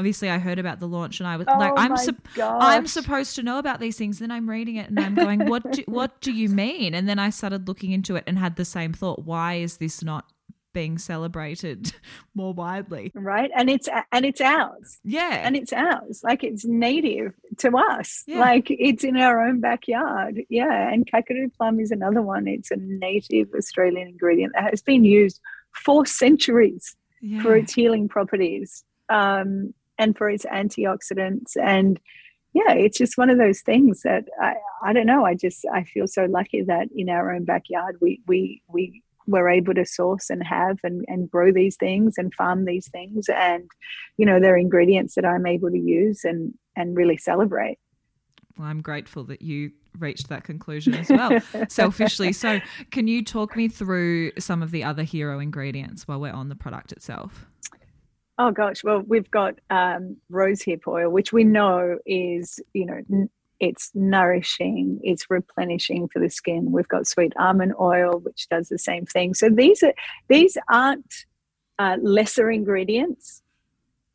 Obviously 0.00 0.30
I 0.30 0.38
heard 0.38 0.58
about 0.58 0.80
the 0.80 0.88
launch 0.88 1.20
and 1.20 1.26
I 1.28 1.36
was 1.36 1.46
oh 1.46 1.58
like, 1.58 1.74
I'm 1.76 1.94
su- 1.98 2.16
I'm 2.40 2.86
supposed 2.86 3.36
to 3.36 3.42
know 3.42 3.58
about 3.58 3.80
these 3.80 3.98
things. 3.98 4.18
Then 4.18 4.30
I'm 4.30 4.48
reading 4.48 4.76
it 4.76 4.88
and 4.88 4.98
I'm 4.98 5.14
going, 5.14 5.46
what 5.46 5.70
do, 5.72 5.82
what 5.86 6.18
do 6.22 6.32
you 6.32 6.48
mean? 6.48 6.94
And 6.94 7.06
then 7.06 7.18
I 7.18 7.28
started 7.28 7.68
looking 7.68 7.92
into 7.92 8.16
it 8.16 8.24
and 8.26 8.38
had 8.38 8.56
the 8.56 8.64
same 8.64 8.94
thought. 8.94 9.26
Why 9.26 9.56
is 9.56 9.76
this 9.76 10.02
not 10.02 10.24
being 10.72 10.96
celebrated 10.96 11.92
more 12.34 12.54
widely? 12.54 13.12
Right? 13.14 13.50
And 13.54 13.68
it's 13.68 13.90
and 14.10 14.24
it's 14.24 14.40
ours. 14.40 15.00
Yeah. 15.04 15.42
And 15.44 15.54
it's 15.54 15.74
ours. 15.74 16.22
Like 16.24 16.44
it's 16.44 16.64
native 16.64 17.34
to 17.58 17.76
us. 17.76 18.24
Yeah. 18.26 18.40
like 18.40 18.68
it's 18.70 19.04
in 19.04 19.18
our 19.18 19.46
own 19.46 19.60
backyard. 19.60 20.40
Yeah. 20.48 20.90
And 20.90 21.06
kakadu 21.06 21.52
plum 21.52 21.78
is 21.78 21.90
another 21.90 22.22
one. 22.22 22.48
It's 22.48 22.70
a 22.70 22.76
native 22.76 23.48
australian 23.54 24.08
ingredient 24.08 24.54
that 24.54 24.70
has 24.70 24.80
been 24.80 25.04
used 25.04 25.40
for 25.84 26.06
centuries 26.06 26.96
yeah. 27.20 27.42
for 27.42 27.54
its 27.54 27.74
healing 27.74 28.08
properties. 28.08 28.82
Um, 29.10 29.74
and 30.00 30.16
for 30.16 30.28
its 30.28 30.44
antioxidants. 30.46 31.56
And 31.62 32.00
yeah 32.52 32.72
it's 32.72 32.98
just 32.98 33.18
one 33.18 33.30
of 33.30 33.38
those 33.38 33.60
things 33.60 34.02
that 34.02 34.24
I, 34.40 34.54
I 34.82 34.92
don't 34.92 35.06
know. 35.06 35.24
I 35.24 35.34
just 35.34 35.64
i 35.72 35.84
feel 35.84 36.06
so 36.06 36.24
lucky 36.24 36.62
that 36.62 36.88
in 36.94 37.08
our 37.08 37.32
own 37.32 37.44
backyard 37.44 37.96
we 38.00 38.20
we 38.26 38.62
we 38.68 39.02
we're 39.26 39.48
able 39.48 39.74
to 39.74 39.86
source 39.86 40.30
and 40.30 40.42
have 40.42 40.78
and, 40.82 41.04
and 41.06 41.30
grow 41.30 41.52
these 41.52 41.76
things 41.76 42.14
and 42.16 42.34
farm 42.34 42.64
these 42.64 42.88
things. 42.88 43.28
And 43.28 43.70
you 44.16 44.26
know 44.26 44.40
they're 44.40 44.56
ingredients 44.56 45.14
that 45.14 45.24
i'm 45.24 45.46
able 45.46 45.70
to 45.70 45.78
use 45.78 46.24
and 46.24 46.54
and 46.76 46.96
really 46.96 47.16
celebrate. 47.16 47.78
Well 48.58 48.68
i'm 48.68 48.82
grateful 48.82 49.24
that 49.24 49.42
you 49.42 49.72
reached 49.98 50.28
that 50.28 50.44
conclusion 50.44 50.94
as 50.94 51.08
well 51.08 51.40
selfishly. 51.68 52.32
So 52.32 52.60
can 52.92 53.08
you 53.08 53.24
talk 53.24 53.56
me 53.56 53.66
through 53.66 54.30
some 54.38 54.62
of 54.62 54.70
the 54.70 54.84
other 54.84 55.02
hero 55.02 55.40
ingredients 55.40 56.06
while 56.06 56.20
we're 56.20 56.32
on 56.32 56.48
the 56.48 56.54
product 56.54 56.92
itself 56.92 57.49
Oh 58.42 58.50
gosh, 58.52 58.82
well 58.82 59.02
we've 59.06 59.30
got 59.30 59.56
um, 59.68 60.16
rosehip 60.32 60.86
oil, 60.88 61.10
which 61.10 61.30
we 61.30 61.44
know 61.44 61.98
is 62.06 62.58
you 62.72 62.86
know 62.86 63.28
it's 63.60 63.90
nourishing, 63.94 64.98
it's 65.02 65.28
replenishing 65.28 66.08
for 66.08 66.20
the 66.20 66.30
skin. 66.30 66.72
We've 66.72 66.88
got 66.88 67.06
sweet 67.06 67.34
almond 67.38 67.74
oil, 67.78 68.20
which 68.20 68.48
does 68.48 68.70
the 68.70 68.78
same 68.78 69.04
thing. 69.04 69.34
So 69.34 69.50
these 69.50 69.82
are 69.82 69.92
these 70.28 70.56
aren't 70.70 71.26
uh, 71.78 71.98
lesser 72.00 72.50
ingredients; 72.50 73.42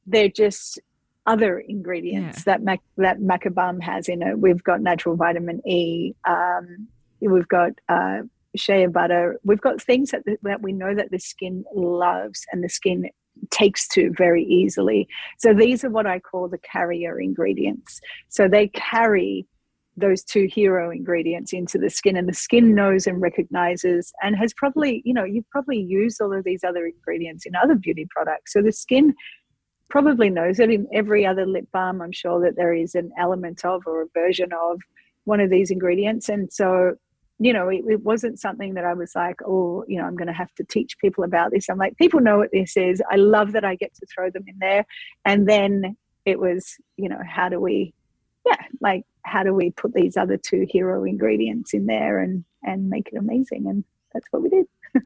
they're 0.08 0.28
just 0.28 0.80
other 1.28 1.60
ingredients 1.60 2.40
yeah. 2.40 2.54
that 2.54 2.64
mac- 2.64 2.82
that 2.98 3.20
Macabalm 3.20 3.80
has 3.84 4.10
in 4.10 4.24
it. 4.24 4.40
We've 4.40 4.64
got 4.64 4.82
natural 4.82 5.16
vitamin 5.16 5.62
E. 5.70 6.16
Um, 6.28 6.88
we've 7.22 7.48
got 7.48 7.74
uh, 7.90 8.22
shea 8.56 8.88
butter. 8.88 9.40
We've 9.44 9.62
got 9.62 9.84
things 9.84 10.10
that 10.10 10.24
that 10.42 10.64
we 10.64 10.74
know 10.74 10.96
that 10.96 11.12
the 11.12 11.20
skin 11.20 11.64
loves 11.76 12.44
and 12.52 12.64
the 12.64 12.70
skin 12.70 13.12
takes 13.52 13.88
to 13.90 14.12
very 14.18 14.44
easily. 14.44 15.08
So 15.40 15.54
these 15.54 15.84
are 15.84 15.90
what 15.90 16.08
I 16.08 16.20
call 16.20 16.48
the 16.48 16.58
carrier 16.60 17.20
ingredients. 17.20 18.00
So 18.30 18.48
they 18.48 18.68
carry 18.70 19.48
those 19.98 20.24
two 20.24 20.48
hero 20.52 20.92
ingredients 20.92 21.54
into 21.54 21.78
the 21.78 21.90
skin 21.90 22.18
and 22.18 22.28
the 22.28 22.34
skin 22.34 22.76
knows 22.76 23.08
and 23.08 23.22
recognizes 23.22 24.12
and 24.22 24.36
has 24.36 24.54
probably 24.54 25.02
you 25.06 25.14
know 25.14 25.24
you've 25.24 25.50
probably 25.50 25.80
used 25.80 26.22
all 26.22 26.34
of 26.34 26.44
these 26.44 26.64
other 26.64 26.86
ingredients 26.86 27.46
in 27.46 27.56
other 27.56 27.76
beauty 27.76 28.06
products 28.10 28.52
so 28.52 28.62
the 28.62 28.74
skin 28.74 29.14
probably 29.90 30.30
knows 30.30 30.60
it 30.60 30.70
in 30.70 30.86
every 30.94 31.26
other 31.26 31.46
lip 31.46 31.66
balm 31.72 32.02
i'm 32.02 32.12
sure 32.12 32.42
that 32.42 32.58
there 32.58 32.74
is 32.74 32.96
an 32.96 33.10
element 33.18 33.64
of 33.64 33.82
or 33.86 34.02
a 34.02 34.08
version 34.14 34.50
of 34.52 34.82
one 35.24 35.40
of 35.40 35.50
these 35.50 35.72
ingredients 35.72 36.28
and 36.28 36.52
so 36.52 36.94
you 37.40 37.52
know, 37.52 37.68
it, 37.70 37.84
it, 37.88 38.04
wasn't 38.04 38.40
something 38.40 38.76
that 38.76 38.86
I 38.86 38.94
was 38.94 39.12
like, 39.14 39.42
oh, 39.46 39.84
you 39.88 39.98
know, 39.98 40.06
I'm 40.06 40.16
going 40.16 40.28
to 40.28 40.34
have 40.34 40.54
to 40.56 40.64
teach 40.64 40.98
people 41.00 41.24
about 41.24 41.52
this. 41.52 41.68
I'm 41.70 41.78
like, 41.78 41.98
people 41.98 42.22
know 42.22 42.38
what 42.38 42.52
this 42.54 42.78
is. 42.78 43.02
I 43.12 43.18
love 43.18 43.52
that 43.52 43.66
I 43.66 43.76
get 43.76 43.94
to 43.96 44.06
throw 44.06 44.30
them 44.30 44.46
in 44.48 44.56
there. 44.60 44.86
And 45.26 45.48
then 45.48 45.98
it 46.26 46.40
was, 46.40 46.76
you 46.96 47.10
know, 47.10 47.20
how 47.28 47.50
do 47.50 47.60
we, 47.60 47.94
yeah, 48.46 48.62
like, 48.80 49.04
how 49.24 49.44
do 49.44 49.54
we 49.54 49.72
put 49.72 49.94
these 49.94 50.16
other 50.16 50.38
two 50.38 50.66
hero 50.70 51.04
ingredients 51.04 51.74
in 51.74 51.88
there 51.88 52.20
and 52.20 52.46
and 52.64 52.90
make 52.90 53.10
it 53.12 53.18
amazing? 53.18 53.68
And 53.68 53.84
that's 54.14 54.28
what 54.32 54.42
we 54.42 54.50
did. 54.50 54.66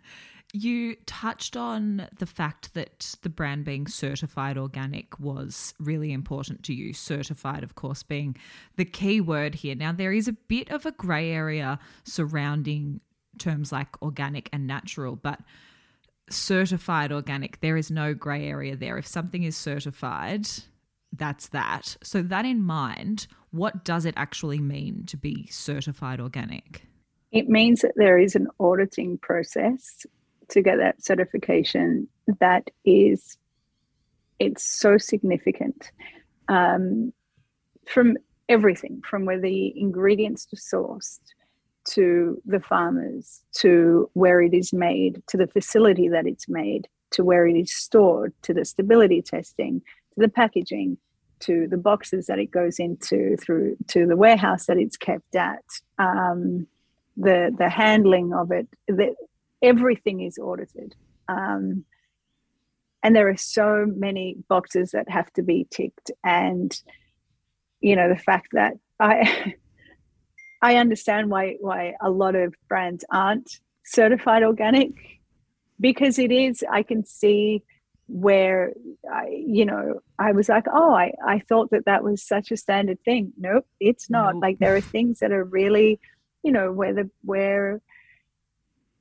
You 0.52 0.96
touched 1.06 1.56
on 1.56 2.08
the 2.18 2.26
fact 2.26 2.74
that 2.74 3.16
the 3.22 3.30
brand 3.30 3.66
being 3.66 3.86
certified 3.86 4.58
organic 4.58 5.20
was 5.20 5.76
really 5.80 6.12
important 6.12 6.64
to 6.64 6.74
you. 6.74 6.92
Certified, 6.94 7.64
of 7.64 7.76
course, 7.76 8.02
being 8.02 8.36
the 8.76 8.86
key 8.86 9.22
word 9.22 9.56
here. 9.56 9.76
Now, 9.76 9.92
there 9.92 10.12
is 10.12 10.28
a 10.28 10.34
bit 10.34 10.72
of 10.72 10.88
a 10.88 10.92
grey 10.92 11.30
area 11.32 11.78
surrounding 12.04 13.02
terms 13.38 13.72
like 13.72 14.02
organic 14.02 14.50
and 14.52 14.66
natural, 14.66 15.16
but 15.16 15.40
certified 16.32 17.12
organic, 17.12 17.62
there 17.62 17.78
is 17.78 17.92
no 17.92 18.16
grey 18.16 18.48
area 18.48 18.76
there. 18.76 18.98
If 18.98 19.06
something 19.06 19.44
is 19.44 19.56
certified, 19.56 20.48
that's 21.14 21.50
that. 21.50 21.96
So, 22.02 22.24
that 22.24 22.46
in 22.46 22.64
mind, 22.64 23.28
what 23.52 23.84
does 23.84 24.06
it 24.06 24.16
actually 24.18 24.60
mean 24.60 25.06
to 25.08 25.18
be 25.18 25.48
certified 25.52 26.20
organic? 26.20 26.88
It 27.32 27.50
means 27.50 27.82
that 27.82 27.94
there 27.96 28.18
is 28.18 28.36
an 28.36 28.48
auditing 28.60 29.20
process 29.20 30.06
to 30.50 30.62
get 30.62 30.78
that 30.78 31.04
certification 31.04 32.08
that 32.40 32.70
is 32.86 33.38
it's 34.40 34.64
so 34.64 34.98
significant 34.98 35.92
um, 36.48 37.12
from 37.86 38.18
everything 38.48 39.02
from 39.08 39.26
where 39.26 39.40
the 39.40 39.74
ingredients 39.80 40.48
are 40.54 40.78
sourced 40.78 41.20
to 41.86 42.42
the 42.46 42.60
farmers 42.60 43.44
to 43.54 44.10
where 44.14 44.42
it 44.42 44.54
is 44.54 44.74
made 44.74 45.22
to 45.28 45.38
the 45.38 45.48
facility 45.48 46.10
that 46.10 46.28
it's 46.28 46.48
made 46.50 46.88
to 47.12 47.24
where 47.24 47.48
it 47.48 47.56
is 47.56 47.72
stored 47.72 48.34
to 48.42 48.54
the 48.54 48.66
stability 48.66 49.22
testing 49.22 49.82
to 50.14 50.22
the 50.22 50.30
packaging 50.30 50.98
to 51.40 51.68
the 51.68 51.78
boxes 51.78 52.28
that 52.28 52.40
it 52.40 52.52
goes 52.52 52.80
into 52.80 53.38
through 53.38 53.78
to 53.88 54.06
the 54.06 54.18
warehouse 54.18 54.66
that 54.66 54.78
it's 54.78 54.98
kept 54.98 55.36
at 55.36 55.64
um, 55.98 56.68
the 57.18 57.54
the 57.58 57.70
handling 57.70 58.34
of 58.34 58.52
it 58.52 58.68
the, 58.88 59.16
everything 59.62 60.22
is 60.22 60.38
audited. 60.38 60.95
Um, 61.28 61.86
and 63.04 63.15
there 63.15 63.30
are 63.30 63.38
so 63.38 63.86
many 63.88 64.38
boxes 64.48 64.91
that 64.91 65.10
have 65.10 65.32
to 65.34 65.43
be 65.43 65.67
ticked. 65.69 66.12
And, 66.24 66.78
you 67.80 67.95
know, 67.95 68.10
the 68.10 68.19
fact 68.19 68.50
that 68.54 68.74
I, 69.00 69.56
I 70.62 70.76
understand 70.76 71.30
why, 71.30 71.56
why 71.62 71.93
a 72.02 72.10
lot 72.10 72.36
of 72.36 72.54
brands 72.67 73.06
aren't 73.12 73.60
certified 73.86 74.43
organic 74.43 74.91
because 75.80 76.19
it 76.19 76.32
is, 76.32 76.63
I 76.69 76.84
can 76.84 77.06
see 77.06 77.63
where 78.10 78.74
I, 79.10 79.28
you 79.30 79.65
know, 79.65 80.02
I 80.17 80.32
was 80.32 80.50
like, 80.50 80.65
oh, 80.72 80.93
I, 80.93 81.13
I 81.26 81.39
thought 81.48 81.69
that 81.72 81.86
that 81.86 82.04
was 82.04 82.22
such 82.24 82.52
a 82.52 82.58
standard 82.58 83.00
thing. 83.06 83.34
Nope, 83.38 83.65
it's 83.80 84.10
not. 84.10 84.34
Nope. 84.34 84.41
Like 84.41 84.60
there 84.60 84.76
are 84.76 84.82
things 84.82 85.19
that 85.19 85.32
are 85.32 85.43
really, 85.43 86.00
you 86.43 86.52
know, 86.52 86.72
where 86.72 86.93
the 86.93 87.10
where 87.24 87.82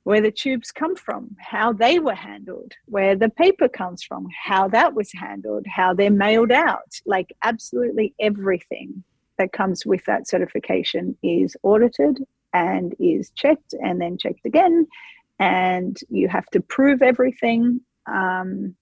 where 0.03 0.21
the 0.21 0.31
tubes 0.31 0.71
come 0.71 0.95
from, 0.95 1.35
how 1.39 1.73
they 1.73 1.99
were 1.99 2.15
handled, 2.15 2.73
where 2.85 3.15
the 3.15 3.29
paper 3.29 3.67
comes 3.67 4.03
from, 4.03 4.27
how 4.45 4.67
that 4.67 4.93
was 4.93 5.11
handled, 5.13 5.65
how 5.67 5.93
they're 5.93 6.09
mailed 6.09 6.51
out. 6.51 6.99
Like 7.05 7.33
absolutely 7.43 8.13
everything 8.19 9.03
that 9.37 9.51
comes 9.51 9.85
with 9.85 10.03
that 10.05 10.27
certification 10.27 11.17
is 11.23 11.55
audited 11.63 12.19
and 12.53 12.95
is 12.99 13.31
checked 13.31 13.73
and 13.73 13.99
then 13.99 14.17
checked 14.17 14.45
again. 14.45 14.87
And 15.39 15.97
you 16.09 16.27
have 16.27 16.45
to 16.47 16.59
prove 16.59 17.01
everything. 17.01 17.81
Um, 18.05 18.75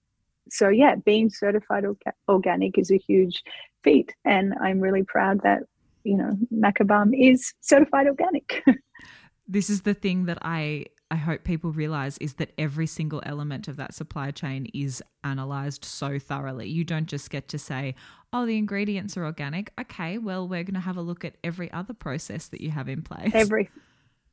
so, 0.50 0.68
yeah, 0.68 0.96
being 0.96 1.30
certified 1.30 1.84
orga- 1.84 2.12
organic 2.28 2.78
is 2.78 2.90
a 2.90 2.98
huge 2.98 3.42
feat. 3.84 4.14
And 4.24 4.54
I'm 4.60 4.80
really 4.80 5.04
proud 5.04 5.42
that, 5.42 5.60
you 6.04 6.16
know, 6.16 6.36
Macabalm 6.52 7.12
is 7.14 7.54
certified 7.60 8.06
organic. 8.06 8.64
this 9.48 9.70
is 9.70 9.82
the 9.82 9.94
thing 9.94 10.24
that 10.24 10.38
I 10.42 10.86
I 11.10 11.16
hope 11.16 11.44
people 11.44 11.72
realize 11.72 12.18
is 12.18 12.34
that 12.34 12.52
every 12.58 12.86
single 12.86 13.22
element 13.24 13.66
of 13.66 13.76
that 13.76 13.94
supply 13.94 14.30
chain 14.30 14.66
is 14.74 15.02
analyzed 15.24 15.84
so 15.84 16.18
thoroughly. 16.18 16.68
You 16.68 16.84
don't 16.84 17.06
just 17.06 17.30
get 17.30 17.48
to 17.48 17.58
say, 17.58 17.94
oh, 18.32 18.44
the 18.44 18.58
ingredients 18.58 19.16
are 19.16 19.24
organic. 19.24 19.72
Okay, 19.80 20.18
well, 20.18 20.46
we're 20.46 20.64
going 20.64 20.74
to 20.74 20.80
have 20.80 20.98
a 20.98 21.02
look 21.02 21.24
at 21.24 21.36
every 21.42 21.72
other 21.72 21.94
process 21.94 22.48
that 22.48 22.60
you 22.60 22.70
have 22.70 22.88
in 22.88 23.02
place. 23.02 23.30
Every, 23.32 23.70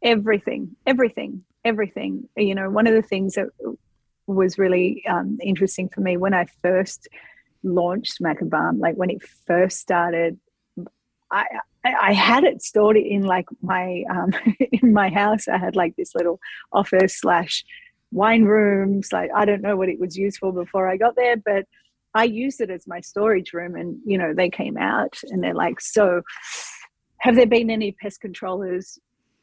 everything, 0.01 0.75
everything, 0.85 1.43
everything. 1.63 2.27
You 2.35 2.55
know, 2.55 2.69
one 2.69 2.87
of 2.87 2.93
the 2.93 3.01
things 3.01 3.35
that 3.35 3.47
was 4.27 4.57
really 4.57 5.03
um, 5.07 5.37
interesting 5.41 5.87
for 5.87 6.01
me 6.01 6.17
when 6.17 6.33
I 6.33 6.45
first 6.61 7.07
launched 7.63 8.21
Macabalm, 8.21 8.79
like 8.79 8.95
when 8.95 9.09
it 9.09 9.23
first 9.47 9.79
started, 9.79 10.37
I, 11.31 11.45
I 11.93 12.13
had 12.13 12.43
it 12.43 12.61
stored 12.61 12.97
in 12.97 13.23
like 13.23 13.45
my 13.61 14.03
um, 14.09 14.31
in 14.71 14.93
my 14.93 15.09
house. 15.09 15.47
I 15.47 15.57
had 15.57 15.75
like 15.75 15.95
this 15.95 16.15
little 16.15 16.39
office 16.71 17.19
slash 17.19 17.63
wine 18.11 18.43
rooms. 18.43 19.11
Like 19.11 19.29
I 19.35 19.45
don't 19.45 19.61
know 19.61 19.75
what 19.75 19.89
it 19.89 19.99
was 19.99 20.17
used 20.17 20.37
for 20.37 20.51
before 20.51 20.89
I 20.89 20.97
got 20.97 21.15
there, 21.15 21.37
but 21.37 21.65
I 22.13 22.23
used 22.23 22.61
it 22.61 22.69
as 22.69 22.87
my 22.87 23.01
storage 23.01 23.53
room. 23.53 23.75
And 23.75 23.97
you 24.05 24.17
know, 24.17 24.33
they 24.33 24.49
came 24.49 24.77
out 24.77 25.17
and 25.23 25.43
they're 25.43 25.53
like, 25.53 25.81
"So, 25.81 26.21
have 27.19 27.35
there 27.35 27.47
been 27.47 27.69
any 27.69 27.91
pest 27.91 28.21
controllers 28.21 28.97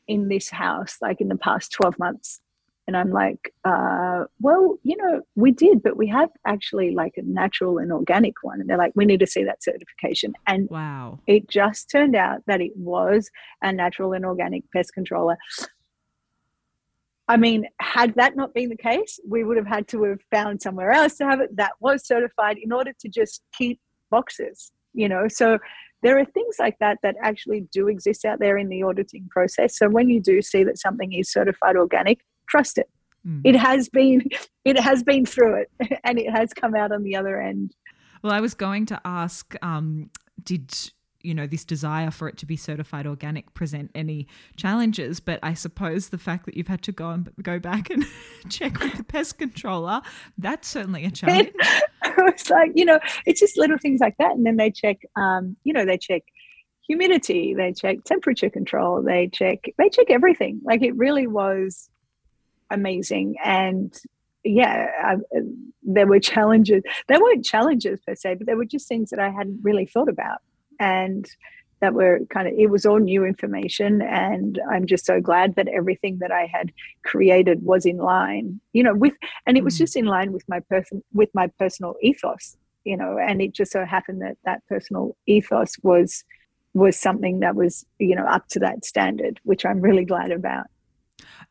in 0.08 0.28
this 0.28 0.50
house 0.50 0.96
like 1.00 1.20
in 1.20 1.28
the 1.28 1.36
past 1.36 1.72
twelve 1.72 1.98
months?" 1.98 2.40
And 2.88 2.96
I'm 2.96 3.10
like, 3.10 3.54
uh, 3.64 4.24
well, 4.40 4.78
you 4.82 4.96
know, 4.96 5.22
we 5.36 5.52
did, 5.52 5.82
but 5.82 5.96
we 5.96 6.08
have 6.08 6.30
actually 6.46 6.92
like 6.94 7.14
a 7.16 7.22
natural 7.22 7.78
and 7.78 7.92
organic 7.92 8.34
one. 8.42 8.60
And 8.60 8.68
they're 8.68 8.76
like, 8.78 8.92
we 8.96 9.04
need 9.04 9.20
to 9.20 9.26
see 9.26 9.44
that 9.44 9.62
certification. 9.62 10.32
And 10.46 10.68
wow, 10.68 11.20
it 11.26 11.48
just 11.48 11.90
turned 11.90 12.16
out 12.16 12.40
that 12.46 12.60
it 12.60 12.72
was 12.76 13.30
a 13.62 13.72
natural 13.72 14.12
and 14.14 14.24
organic 14.24 14.64
pest 14.72 14.94
controller. 14.94 15.36
I 17.28 17.36
mean, 17.36 17.66
had 17.80 18.14
that 18.16 18.36
not 18.36 18.52
been 18.52 18.68
the 18.68 18.76
case, 18.76 19.20
we 19.26 19.44
would 19.44 19.56
have 19.56 19.66
had 19.66 19.86
to 19.88 20.02
have 20.04 20.20
found 20.30 20.60
somewhere 20.60 20.90
else 20.90 21.16
to 21.18 21.24
have 21.24 21.40
it 21.40 21.56
that 21.56 21.72
was 21.80 22.04
certified 22.06 22.58
in 22.60 22.72
order 22.72 22.92
to 22.98 23.08
just 23.08 23.42
keep 23.56 23.80
boxes, 24.10 24.72
you 24.92 25.08
know. 25.08 25.28
So 25.28 25.58
there 26.02 26.18
are 26.18 26.24
things 26.24 26.56
like 26.58 26.76
that 26.80 26.98
that 27.04 27.14
actually 27.22 27.68
do 27.72 27.86
exist 27.86 28.24
out 28.24 28.40
there 28.40 28.58
in 28.58 28.68
the 28.68 28.82
auditing 28.82 29.28
process. 29.30 29.78
So 29.78 29.88
when 29.88 30.10
you 30.10 30.20
do 30.20 30.42
see 30.42 30.64
that 30.64 30.78
something 30.78 31.12
is 31.12 31.30
certified 31.30 31.76
organic, 31.76 32.18
trust 32.52 32.78
it. 32.78 32.88
Mm. 33.26 33.40
It 33.44 33.56
has 33.56 33.88
been 33.88 34.28
it 34.64 34.78
has 34.78 35.02
been 35.02 35.24
through 35.24 35.62
it 35.62 35.98
and 36.04 36.18
it 36.18 36.30
has 36.30 36.52
come 36.52 36.74
out 36.74 36.92
on 36.92 37.02
the 37.02 37.16
other 37.16 37.40
end. 37.40 37.74
Well, 38.22 38.32
I 38.32 38.40
was 38.40 38.54
going 38.54 38.86
to 38.86 39.00
ask, 39.04 39.54
um, 39.62 40.10
did 40.42 40.72
you 41.22 41.34
know 41.34 41.46
this 41.46 41.64
desire 41.64 42.10
for 42.10 42.28
it 42.28 42.36
to 42.36 42.46
be 42.46 42.56
certified 42.56 43.06
organic 43.06 43.54
present 43.54 43.92
any 43.94 44.26
challenges 44.56 45.20
but 45.20 45.38
i 45.40 45.54
suppose 45.54 46.08
the 46.08 46.18
fact 46.18 46.46
that 46.46 46.56
you've 46.56 46.66
had 46.66 46.82
to 46.82 46.90
go 46.90 47.10
and 47.10 47.30
go 47.40 47.60
back 47.60 47.90
and 47.90 48.04
check 48.48 48.80
with 48.80 48.96
the 48.96 49.04
pest 49.04 49.38
controller 49.38 50.00
that's 50.38 50.66
certainly 50.66 51.04
a 51.04 51.10
challenge 51.12 51.52
it's 52.02 52.50
like 52.50 52.72
you 52.74 52.84
know 52.84 52.98
it's 53.24 53.38
just 53.38 53.56
little 53.56 53.78
things 53.78 54.00
like 54.00 54.16
that 54.18 54.32
and 54.32 54.44
then 54.44 54.56
they 54.56 54.68
check 54.68 54.98
um, 55.14 55.56
you 55.62 55.72
know 55.72 55.84
they 55.84 55.96
check 55.96 56.22
humidity 56.88 57.54
they 57.54 57.72
check 57.72 58.02
temperature 58.02 58.50
control 58.50 59.00
they 59.00 59.28
check 59.28 59.60
they 59.78 59.88
check 59.88 60.10
everything 60.10 60.60
like 60.64 60.82
it 60.82 60.96
really 60.96 61.28
was 61.28 61.88
amazing. 62.72 63.36
And 63.44 63.96
yeah, 64.44 64.86
I, 65.02 65.16
there 65.82 66.06
were 66.06 66.20
challenges. 66.20 66.82
There 67.08 67.20
weren't 67.20 67.44
challenges 67.44 68.00
per 68.06 68.14
se, 68.14 68.34
but 68.34 68.46
there 68.46 68.56
were 68.56 68.64
just 68.64 68.88
things 68.88 69.10
that 69.10 69.20
I 69.20 69.30
hadn't 69.30 69.60
really 69.62 69.86
thought 69.86 70.08
about. 70.08 70.38
And 70.80 71.26
that 71.80 71.94
were 71.94 72.20
kind 72.30 72.46
of, 72.46 72.54
it 72.56 72.70
was 72.70 72.86
all 72.86 72.98
new 72.98 73.24
information. 73.24 74.02
And 74.02 74.60
I'm 74.70 74.86
just 74.86 75.04
so 75.04 75.20
glad 75.20 75.56
that 75.56 75.66
everything 75.68 76.18
that 76.20 76.30
I 76.30 76.46
had 76.46 76.72
created 77.04 77.64
was 77.64 77.84
in 77.84 77.98
line, 77.98 78.60
you 78.72 78.84
know, 78.84 78.94
with, 78.94 79.14
and 79.46 79.56
it 79.56 79.64
was 79.64 79.74
mm. 79.74 79.78
just 79.78 79.96
in 79.96 80.06
line 80.06 80.32
with 80.32 80.44
my 80.48 80.60
person, 80.60 81.02
with 81.12 81.28
my 81.34 81.48
personal 81.58 81.96
ethos, 82.00 82.56
you 82.84 82.96
know, 82.96 83.18
and 83.18 83.42
it 83.42 83.52
just 83.52 83.72
so 83.72 83.84
happened 83.84 84.22
that 84.22 84.38
that 84.44 84.62
personal 84.68 85.16
ethos 85.26 85.72
was, 85.82 86.22
was 86.72 86.96
something 86.96 87.40
that 87.40 87.56
was, 87.56 87.84
you 87.98 88.14
know, 88.14 88.26
up 88.26 88.46
to 88.50 88.60
that 88.60 88.84
standard, 88.84 89.40
which 89.42 89.66
I'm 89.66 89.80
really 89.80 90.04
glad 90.04 90.30
about 90.30 90.66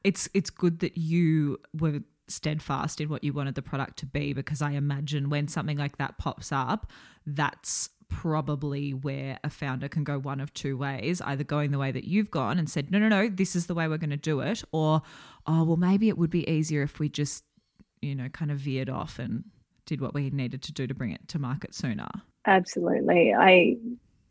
it's 0.04 0.30
it's 0.34 0.50
good 0.50 0.80
that 0.80 0.98
you 0.98 1.60
were 1.80 2.02
steadfast 2.28 3.02
in 3.02 3.10
what 3.10 3.24
you 3.24 3.34
wanted 3.34 3.56
the 3.56 3.62
product 3.62 3.98
to 4.00 4.06
be 4.06 4.34
because 4.34 4.62
I 4.62 4.72
imagine 4.72 5.30
when 5.30 5.48
something 5.48 5.78
like 5.78 5.98
that 5.98 6.18
pops 6.18 6.52
up, 6.52 6.90
that's 7.26 7.90
probably 8.08 8.94
where 8.94 9.40
a 9.44 9.50
founder 9.50 9.88
can 9.88 10.04
go 10.04 10.20
one 10.20 10.40
of 10.42 10.54
two 10.54 10.78
ways 10.78 11.22
either 11.22 11.44
going 11.44 11.72
the 11.72 11.78
way 11.78 11.92
that 11.92 12.04
you've 12.04 12.30
gone 12.30 12.60
and 12.60 12.70
said, 12.70 12.92
no, 12.92 13.00
no, 13.00 13.08
no, 13.08 13.30
this 13.30 13.56
is 13.56 13.68
the 13.68 13.74
way 13.74 13.88
we're 13.88 13.98
going 13.98 14.10
to 14.10 14.18
do 14.18 14.42
it, 14.42 14.64
or, 14.72 15.02
oh, 15.48 15.64
well, 15.64 15.78
maybe 15.78 16.10
it 16.10 16.18
would 16.18 16.30
be 16.30 16.48
easier 16.50 16.84
if 16.84 17.00
we 17.00 17.10
just, 17.10 17.44
you 18.02 18.14
know, 18.14 18.30
kind 18.30 18.52
of 18.52 18.58
veered 18.58 18.90
off 18.90 19.18
and 19.18 19.46
did 19.86 20.02
what 20.02 20.14
we 20.14 20.30
needed 20.30 20.62
to 20.62 20.74
do 20.74 20.86
to 20.88 20.94
bring 20.94 21.12
it 21.12 21.28
to 21.30 21.40
market 21.40 21.74
sooner. 21.74 22.10
Absolutely. 22.46 23.34
I 23.34 23.78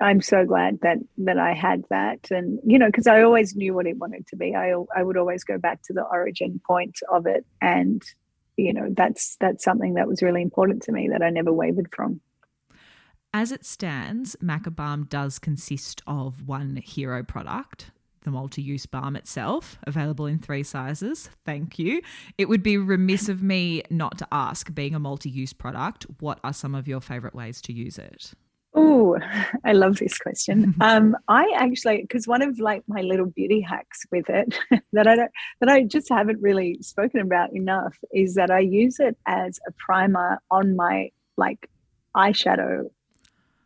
I'm 0.00 0.22
so 0.22 0.44
glad 0.46 0.80
that 0.82 0.98
that 1.18 1.38
I 1.38 1.52
had 1.52 1.84
that, 1.90 2.30
and 2.30 2.58
you 2.64 2.78
know, 2.78 2.86
because 2.86 3.06
I 3.06 3.22
always 3.22 3.54
knew 3.54 3.74
what 3.74 3.86
it 3.86 3.98
wanted 3.98 4.26
to 4.28 4.36
be. 4.36 4.54
I 4.54 4.72
I 4.96 5.02
would 5.02 5.16
always 5.16 5.44
go 5.44 5.58
back 5.58 5.82
to 5.82 5.92
the 5.92 6.04
origin 6.04 6.60
point 6.66 6.98
of 7.10 7.26
it, 7.26 7.44
and 7.60 8.02
you 8.56 8.72
know, 8.72 8.88
that's 8.96 9.36
that's 9.40 9.64
something 9.64 9.94
that 9.94 10.08
was 10.08 10.22
really 10.22 10.42
important 10.42 10.82
to 10.84 10.92
me 10.92 11.08
that 11.08 11.22
I 11.22 11.30
never 11.30 11.52
wavered 11.52 11.88
from. 11.94 12.20
As 13.32 13.52
it 13.52 13.64
stands, 13.64 14.36
Macabalm 14.42 15.08
does 15.08 15.38
consist 15.38 16.02
of 16.06 16.48
one 16.48 16.76
hero 16.76 17.22
product, 17.22 17.92
the 18.22 18.30
multi 18.30 18.60
use 18.60 18.86
balm 18.86 19.16
itself, 19.16 19.78
available 19.84 20.26
in 20.26 20.38
three 20.38 20.64
sizes. 20.64 21.30
Thank 21.46 21.78
you. 21.78 22.02
It 22.38 22.48
would 22.48 22.62
be 22.62 22.76
remiss 22.76 23.28
of 23.28 23.42
me 23.42 23.82
not 23.88 24.18
to 24.18 24.28
ask, 24.32 24.74
being 24.74 24.94
a 24.94 24.98
multi 24.98 25.30
use 25.30 25.52
product, 25.52 26.06
what 26.18 26.40
are 26.42 26.52
some 26.52 26.74
of 26.74 26.88
your 26.88 27.00
favorite 27.00 27.34
ways 27.34 27.60
to 27.62 27.72
use 27.72 27.98
it? 27.98 28.32
Oh, 28.80 29.18
I 29.64 29.72
love 29.72 29.98
this 29.98 30.18
question. 30.18 30.74
Um, 30.90 31.16
I 31.28 31.52
actually, 31.56 32.02
because 32.02 32.26
one 32.26 32.42
of 32.42 32.58
like 32.58 32.82
my 32.88 33.02
little 33.02 33.26
beauty 33.26 33.60
hacks 33.60 34.00
with 34.10 34.28
it 34.28 34.58
that 34.92 35.06
I 35.06 35.14
don't, 35.14 35.30
that 35.60 35.68
I 35.68 35.84
just 35.84 36.08
haven't 36.08 36.40
really 36.40 36.78
spoken 36.80 37.20
about 37.20 37.52
enough 37.52 37.96
is 38.12 38.34
that 38.34 38.50
I 38.50 38.60
use 38.60 38.98
it 38.98 39.16
as 39.26 39.60
a 39.68 39.72
primer 39.72 40.38
on 40.50 40.74
my 40.74 41.10
like 41.36 41.68
eyeshadow, 42.16 42.84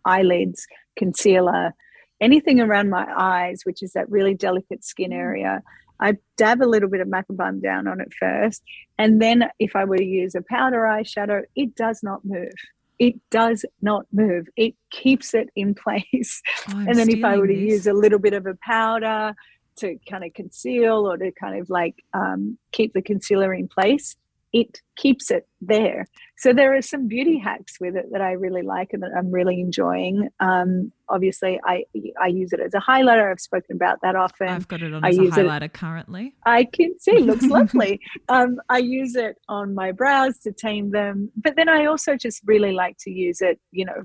eyelids, 0.04 0.66
concealer, 0.96 1.72
anything 2.20 2.60
around 2.60 2.90
my 2.90 3.06
eyes, 3.16 3.60
which 3.64 3.82
is 3.82 3.92
that 3.92 4.10
really 4.10 4.34
delicate 4.34 4.84
skin 4.84 5.12
area. 5.12 5.62
I 6.00 6.16
dab 6.36 6.60
a 6.60 6.66
little 6.66 6.90
bit 6.90 7.00
of 7.00 7.08
Macabalm 7.08 7.62
down 7.62 7.86
on 7.86 8.00
it 8.00 8.12
first, 8.18 8.62
and 8.98 9.22
then 9.22 9.44
if 9.58 9.76
I 9.76 9.84
were 9.84 9.98
to 9.98 10.04
use 10.04 10.34
a 10.34 10.42
powder 10.42 10.80
eyeshadow, 10.80 11.42
it 11.54 11.76
does 11.76 12.00
not 12.02 12.24
move 12.24 12.52
it 12.98 13.14
does 13.30 13.64
not 13.82 14.06
move. 14.12 14.46
It 14.56 14.74
keeps 14.90 15.34
it 15.34 15.50
in 15.56 15.74
place. 15.84 16.42
Oh, 16.68 16.78
and 16.78 16.96
then 16.96 17.10
if 17.10 17.24
I 17.24 17.36
were 17.36 17.46
to 17.46 17.54
this. 17.54 17.62
use 17.62 17.86
a 17.86 17.92
little 17.92 18.18
bit 18.18 18.34
of 18.34 18.46
a 18.46 18.54
powder 18.62 19.34
to 19.76 19.98
kind 20.08 20.24
of 20.24 20.32
conceal 20.34 21.10
or 21.10 21.16
to 21.16 21.32
kind 21.32 21.60
of 21.60 21.68
like 21.68 21.96
um, 22.12 22.58
keep 22.72 22.92
the 22.92 23.02
concealer 23.02 23.52
in 23.52 23.68
place, 23.68 24.16
it 24.54 24.80
keeps 24.96 25.32
it 25.32 25.48
there. 25.60 26.06
So 26.36 26.52
there 26.52 26.76
are 26.76 26.82
some 26.82 27.08
beauty 27.08 27.38
hacks 27.38 27.80
with 27.80 27.96
it 27.96 28.06
that 28.12 28.20
I 28.20 28.32
really 28.32 28.62
like 28.62 28.92
and 28.92 29.02
that 29.02 29.10
I'm 29.16 29.32
really 29.32 29.60
enjoying. 29.60 30.28
Um, 30.38 30.92
obviously, 31.08 31.60
I 31.64 31.84
I 32.22 32.28
use 32.28 32.52
it 32.52 32.60
as 32.60 32.72
a 32.72 32.78
highlighter. 32.78 33.32
I've 33.32 33.40
spoken 33.40 33.74
about 33.74 33.98
that 34.02 34.14
often. 34.14 34.48
I've 34.48 34.68
got 34.68 34.82
it 34.82 34.94
on 34.94 35.04
I 35.04 35.08
as 35.08 35.18
a 35.18 35.22
highlighter 35.22 35.62
it, 35.62 35.72
currently. 35.72 36.34
I 36.46 36.64
can 36.64 36.96
see 37.00 37.18
looks 37.18 37.46
lovely. 37.58 38.00
Um, 38.28 38.60
I 38.68 38.78
use 38.78 39.16
it 39.16 39.38
on 39.48 39.74
my 39.74 39.90
brows 39.90 40.38
to 40.44 40.52
tame 40.52 40.92
them, 40.92 41.32
but 41.34 41.56
then 41.56 41.68
I 41.68 41.86
also 41.86 42.16
just 42.16 42.40
really 42.44 42.72
like 42.72 42.96
to 43.00 43.10
use 43.10 43.40
it. 43.40 43.58
You 43.72 43.86
know, 43.86 44.04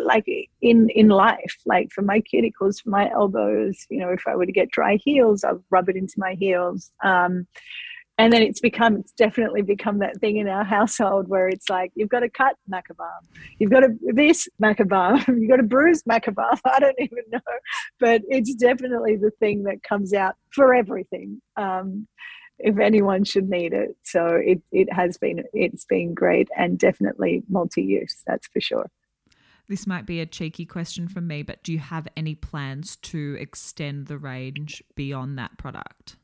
like 0.00 0.26
in 0.62 0.90
in 0.90 1.08
life, 1.08 1.56
like 1.66 1.90
for 1.90 2.02
my 2.02 2.20
cuticles, 2.20 2.80
for 2.82 2.90
my 2.90 3.10
elbows. 3.10 3.84
You 3.90 3.98
know, 3.98 4.10
if 4.10 4.22
I 4.28 4.36
were 4.36 4.46
to 4.46 4.52
get 4.52 4.70
dry 4.70 4.98
heels, 5.04 5.42
I'll 5.42 5.64
rub 5.70 5.88
it 5.88 5.96
into 5.96 6.14
my 6.18 6.34
heels. 6.34 6.92
Um, 7.02 7.48
and 8.18 8.32
then 8.32 8.42
it's 8.42 8.60
become 8.60 8.96
it's 8.96 9.12
definitely 9.12 9.62
become 9.62 9.98
that 9.98 10.18
thing 10.18 10.36
in 10.36 10.48
our 10.48 10.64
household 10.64 11.28
where 11.28 11.48
it's 11.48 11.70
like 11.70 11.92
you've 11.94 12.08
got 12.08 12.20
to 12.20 12.28
cut 12.28 12.56
Macabalm 12.70 13.20
you've 13.58 13.70
got 13.70 13.80
to 13.80 13.94
this 14.12 14.48
Macabalm 14.62 15.26
you've 15.40 15.48
got 15.48 15.56
to 15.56 15.62
bruise 15.62 16.02
Macabalm 16.02 16.58
i 16.64 16.78
don't 16.80 16.98
even 16.98 17.24
know. 17.32 17.40
But 18.00 18.22
it's 18.28 18.54
definitely 18.54 19.16
the 19.16 19.30
thing 19.38 19.62
that 19.64 19.82
comes 19.82 20.12
out 20.12 20.34
for 20.50 20.74
everything 20.74 21.40
um, 21.56 22.06
if 22.58 22.78
anyone 22.78 23.24
should 23.24 23.48
need 23.48 23.72
it. 23.72 23.96
So 24.02 24.26
it, 24.26 24.60
it 24.72 24.92
has 24.92 25.16
been 25.16 25.44
it's 25.52 25.84
been 25.84 26.14
great 26.14 26.48
and 26.56 26.78
definitely 26.78 27.42
multi-use 27.48 28.22
that's 28.26 28.46
for 28.48 28.60
sure. 28.60 28.90
This 29.68 29.86
might 29.86 30.06
be 30.06 30.20
a 30.20 30.26
cheeky 30.26 30.64
question 30.64 31.08
from 31.08 31.26
me, 31.26 31.42
but 31.42 31.62
do 31.62 31.72
you 31.72 31.78
have 31.78 32.08
any 32.16 32.34
plans 32.34 32.96
to 32.96 33.36
extend 33.38 34.06
the 34.06 34.16
range 34.16 34.82
beyond 34.96 35.38
that 35.38 35.58
product? 35.58 36.16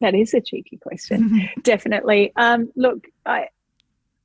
That 0.00 0.14
is 0.14 0.34
a 0.34 0.40
cheeky 0.40 0.78
question. 0.78 1.48
Definitely. 1.62 2.32
Um, 2.36 2.70
look, 2.76 3.06
I 3.24 3.48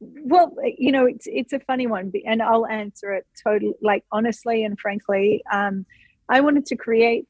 well, 0.02 0.56
you 0.78 0.92
know, 0.92 1.06
it's 1.06 1.28
it's 1.28 1.54
a 1.54 1.60
funny 1.60 1.88
one, 1.88 2.12
and 2.26 2.42
I'll 2.42 2.66
answer 2.66 3.14
it 3.14 3.26
totally, 3.44 3.76
like 3.82 4.04
honestly 4.12 4.64
and 4.64 4.80
frankly. 4.80 5.44
Um, 5.52 5.86
I 6.28 6.42
wanted 6.42 6.66
to 6.68 6.76
create 6.76 7.28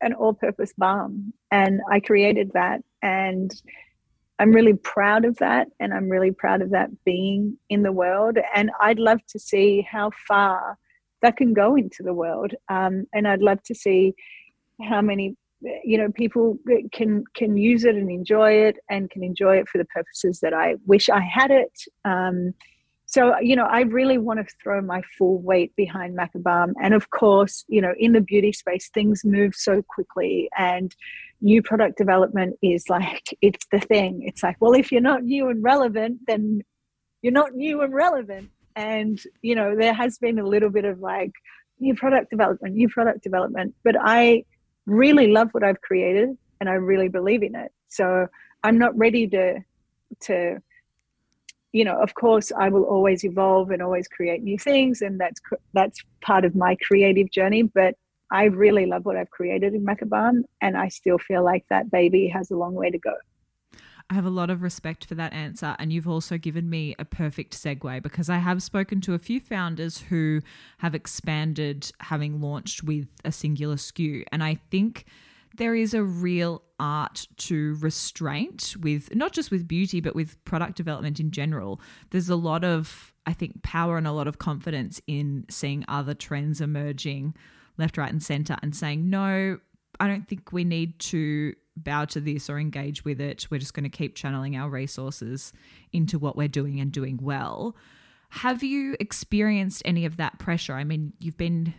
an 0.00 0.14
all-purpose 0.14 0.72
balm, 0.76 1.32
and 1.50 1.80
I 1.90 2.00
created 2.00 2.50
that, 2.54 2.82
and 3.02 3.52
I'm 4.40 4.52
really 4.52 4.74
proud 4.74 5.24
of 5.24 5.36
that, 5.36 5.68
and 5.78 5.94
I'm 5.94 6.08
really 6.08 6.32
proud 6.32 6.60
of 6.60 6.70
that 6.70 6.90
being 7.04 7.56
in 7.68 7.82
the 7.82 7.92
world. 7.92 8.38
And 8.54 8.70
I'd 8.80 8.98
love 8.98 9.20
to 9.28 9.38
see 9.38 9.86
how 9.88 10.10
far 10.26 10.76
that 11.22 11.36
can 11.36 11.54
go 11.54 11.76
into 11.76 12.02
the 12.02 12.14
world, 12.14 12.52
um, 12.68 13.06
and 13.12 13.28
I'd 13.28 13.42
love 13.42 13.62
to 13.64 13.74
see 13.76 14.14
how 14.82 15.00
many 15.02 15.36
you 15.60 15.98
know 15.98 16.10
people 16.12 16.58
can 16.92 17.24
can 17.34 17.56
use 17.56 17.84
it 17.84 17.96
and 17.96 18.10
enjoy 18.10 18.52
it 18.52 18.76
and 18.88 19.10
can 19.10 19.22
enjoy 19.22 19.56
it 19.56 19.68
for 19.68 19.78
the 19.78 19.84
purposes 19.86 20.40
that 20.40 20.54
i 20.54 20.76
wish 20.86 21.08
i 21.08 21.20
had 21.20 21.50
it. 21.50 21.72
Um, 22.04 22.54
so 23.06 23.38
you 23.40 23.56
know 23.56 23.64
i 23.64 23.80
really 23.80 24.18
want 24.18 24.38
to 24.38 24.54
throw 24.62 24.80
my 24.80 25.02
full 25.16 25.40
weight 25.40 25.74
behind 25.76 26.16
Macabalm 26.16 26.74
and 26.82 26.94
of 26.94 27.10
course 27.10 27.64
you 27.66 27.80
know 27.80 27.94
in 27.98 28.12
the 28.12 28.20
beauty 28.20 28.52
space 28.52 28.90
things 28.92 29.24
move 29.24 29.54
so 29.54 29.82
quickly 29.82 30.48
and 30.58 30.94
new 31.40 31.62
product 31.62 31.96
development 31.96 32.56
is 32.62 32.88
like 32.88 33.22
it's 33.42 33.66
the 33.72 33.80
thing. 33.80 34.22
It's 34.24 34.42
like 34.42 34.56
well 34.60 34.72
if 34.72 34.92
you're 34.92 35.00
not 35.00 35.24
new 35.24 35.48
and 35.48 35.62
relevant 35.62 36.20
then 36.26 36.62
you're 37.22 37.32
not 37.32 37.54
new 37.54 37.82
and 37.82 37.92
relevant. 37.92 38.50
And 38.76 39.20
you 39.42 39.54
know 39.54 39.74
there 39.76 39.94
has 39.94 40.18
been 40.18 40.38
a 40.38 40.46
little 40.46 40.70
bit 40.70 40.84
of 40.84 41.00
like 41.00 41.32
new 41.80 41.94
product 41.94 42.30
development 42.30 42.74
new 42.74 42.88
product 42.88 43.22
development. 43.22 43.74
But 43.84 43.96
i 44.00 44.44
really 44.88 45.28
love 45.28 45.48
what 45.52 45.62
I've 45.62 45.80
created 45.80 46.36
and 46.60 46.68
I 46.68 46.74
really 46.74 47.08
believe 47.08 47.42
in 47.42 47.54
it. 47.54 47.70
So 47.88 48.26
I'm 48.64 48.78
not 48.78 48.96
ready 48.96 49.28
to 49.28 49.60
to 50.20 50.58
you 51.72 51.84
know 51.84 52.00
of 52.00 52.14
course 52.14 52.50
i 52.58 52.68
will 52.68 52.84
always 52.84 53.24
evolve 53.24 53.70
and 53.70 53.82
always 53.82 54.08
create 54.08 54.42
new 54.42 54.58
things 54.58 55.02
and 55.02 55.20
that's 55.20 55.40
that's 55.74 55.98
part 56.22 56.46
of 56.46 56.56
my 56.56 56.74
creative 56.76 57.30
journey 57.30 57.62
but 57.62 57.94
i 58.32 58.44
really 58.44 58.86
love 58.86 59.04
what 59.04 59.16
i've 59.16 59.30
created 59.30 59.74
in 59.74 59.84
Macabalm 59.84 60.44
and 60.62 60.78
i 60.78 60.88
still 60.88 61.18
feel 61.18 61.44
like 61.44 61.64
that 61.68 61.90
baby 61.90 62.26
has 62.26 62.50
a 62.50 62.56
long 62.56 62.74
way 62.74 62.90
to 62.90 62.98
go 62.98 63.14
I 64.10 64.14
have 64.14 64.24
a 64.24 64.30
lot 64.30 64.48
of 64.48 64.62
respect 64.62 65.04
for 65.04 65.14
that 65.16 65.34
answer. 65.34 65.76
And 65.78 65.92
you've 65.92 66.08
also 66.08 66.38
given 66.38 66.70
me 66.70 66.94
a 66.98 67.04
perfect 67.04 67.54
segue 67.54 68.02
because 68.02 68.30
I 68.30 68.38
have 68.38 68.62
spoken 68.62 69.00
to 69.02 69.14
a 69.14 69.18
few 69.18 69.38
founders 69.38 69.98
who 69.98 70.40
have 70.78 70.94
expanded 70.94 71.90
having 72.00 72.40
launched 72.40 72.82
with 72.82 73.08
a 73.24 73.32
singular 73.32 73.76
SKU. 73.76 74.24
And 74.32 74.42
I 74.42 74.54
think 74.70 75.04
there 75.56 75.74
is 75.74 75.92
a 75.92 76.02
real 76.02 76.62
art 76.80 77.26
to 77.36 77.76
restraint 77.80 78.76
with 78.80 79.14
not 79.14 79.32
just 79.32 79.50
with 79.50 79.68
beauty, 79.68 80.00
but 80.00 80.14
with 80.14 80.42
product 80.44 80.76
development 80.76 81.20
in 81.20 81.30
general. 81.30 81.80
There's 82.10 82.28
a 82.30 82.36
lot 82.36 82.64
of, 82.64 83.12
I 83.26 83.34
think, 83.34 83.62
power 83.62 83.98
and 83.98 84.06
a 84.06 84.12
lot 84.12 84.28
of 84.28 84.38
confidence 84.38 85.00
in 85.06 85.44
seeing 85.50 85.84
other 85.86 86.14
trends 86.14 86.60
emerging 86.60 87.34
left, 87.76 87.98
right, 87.98 88.10
and 88.10 88.22
center 88.22 88.56
and 88.62 88.74
saying, 88.74 89.10
no, 89.10 89.58
I 90.00 90.06
don't 90.06 90.26
think 90.26 90.52
we 90.52 90.64
need 90.64 90.98
to 91.00 91.54
bow 91.84 92.04
to 92.06 92.20
this 92.20 92.48
or 92.50 92.58
engage 92.58 93.04
with 93.04 93.20
it. 93.20 93.46
We're 93.50 93.58
just 93.58 93.74
going 93.74 93.84
to 93.84 93.96
keep 93.96 94.14
channeling 94.14 94.56
our 94.56 94.68
resources 94.68 95.52
into 95.92 96.18
what 96.18 96.36
we're 96.36 96.48
doing 96.48 96.80
and 96.80 96.92
doing 96.92 97.18
well. 97.20 97.76
Have 98.30 98.62
you 98.62 98.96
experienced 99.00 99.82
any 99.84 100.04
of 100.04 100.18
that 100.18 100.38
pressure? 100.38 100.74
I 100.74 100.84
mean, 100.84 101.12
you've 101.18 101.38
been 101.38 101.74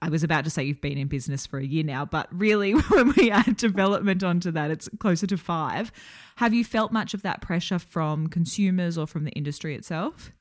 I 0.00 0.08
was 0.08 0.22
about 0.22 0.44
to 0.44 0.50
say 0.50 0.64
you've 0.64 0.80
been 0.80 0.98
in 0.98 1.08
business 1.08 1.46
for 1.46 1.58
a 1.58 1.64
year 1.64 1.84
now, 1.84 2.04
but 2.04 2.28
really, 2.30 2.72
when 2.90 3.12
we 3.16 3.30
add 3.30 3.56
development 3.56 4.22
onto 4.22 4.50
that, 4.52 4.70
it's 4.70 4.88
closer 4.98 5.26
to 5.26 5.36
five. 5.36 5.92
Have 6.36 6.54
you 6.54 6.64
felt 6.64 6.92
much 6.92 7.14
of 7.14 7.22
that 7.22 7.40
pressure 7.40 7.78
from 7.78 8.28
consumers 8.28 8.98
or 8.98 9.06
from 9.06 9.24
the 9.24 9.32
industry 9.32 9.74
itself? 9.74 10.32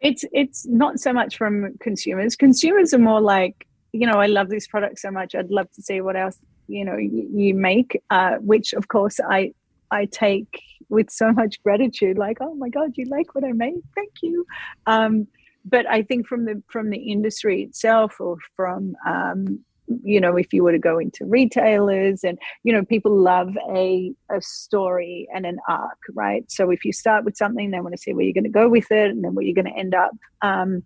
It's 0.00 0.24
it's 0.32 0.66
not 0.66 0.98
so 0.98 1.12
much 1.12 1.36
from 1.36 1.76
consumers. 1.78 2.36
Consumers 2.36 2.94
are 2.94 2.98
more 2.98 3.20
like, 3.20 3.66
you 3.92 4.06
know, 4.06 4.18
I 4.18 4.26
love 4.26 4.48
this 4.48 4.66
product 4.66 4.98
so 4.98 5.10
much. 5.10 5.34
I'd 5.34 5.50
love 5.50 5.70
to 5.72 5.82
see 5.82 6.00
what 6.00 6.16
else 6.16 6.38
you 6.70 6.84
know 6.84 6.96
you 6.96 7.54
make 7.54 8.00
uh, 8.10 8.36
which 8.36 8.72
of 8.72 8.88
course 8.88 9.18
i 9.28 9.52
i 9.90 10.04
take 10.06 10.62
with 10.88 11.10
so 11.10 11.32
much 11.32 11.62
gratitude 11.62 12.16
like 12.18 12.38
oh 12.40 12.54
my 12.54 12.68
god 12.68 12.90
you 12.96 13.04
like 13.06 13.34
what 13.34 13.44
i 13.44 13.52
made 13.52 13.82
thank 13.94 14.12
you. 14.22 14.46
Um, 14.86 15.26
but 15.64 15.84
i 15.88 16.02
think 16.02 16.26
from 16.26 16.44
the 16.44 16.62
from 16.68 16.90
the 16.90 16.98
industry 16.98 17.62
itself 17.62 18.20
or 18.20 18.36
from 18.56 18.94
um, 19.06 19.60
you 20.02 20.20
know 20.20 20.36
if 20.36 20.52
you 20.52 20.62
were 20.62 20.72
to 20.72 20.78
go 20.78 20.98
into 20.98 21.24
retailers 21.26 22.22
and 22.22 22.38
you 22.62 22.72
know 22.72 22.84
people 22.84 23.14
love 23.14 23.56
a 23.74 24.12
a 24.30 24.40
story 24.40 25.28
and 25.34 25.44
an 25.44 25.58
arc 25.68 25.98
right? 26.14 26.44
So 26.50 26.70
if 26.70 26.84
you 26.84 26.92
start 26.92 27.24
with 27.24 27.36
something 27.36 27.70
they 27.70 27.80
want 27.80 27.94
to 27.94 28.00
see 28.00 28.14
where 28.14 28.24
you're 28.24 28.40
going 28.40 28.44
to 28.44 28.50
go 28.50 28.68
with 28.68 28.90
it 28.90 29.10
and 29.10 29.24
then 29.24 29.34
where 29.34 29.44
you're 29.44 29.60
going 29.62 29.72
to 29.72 29.78
end 29.78 29.94
up 29.94 30.12
um, 30.42 30.82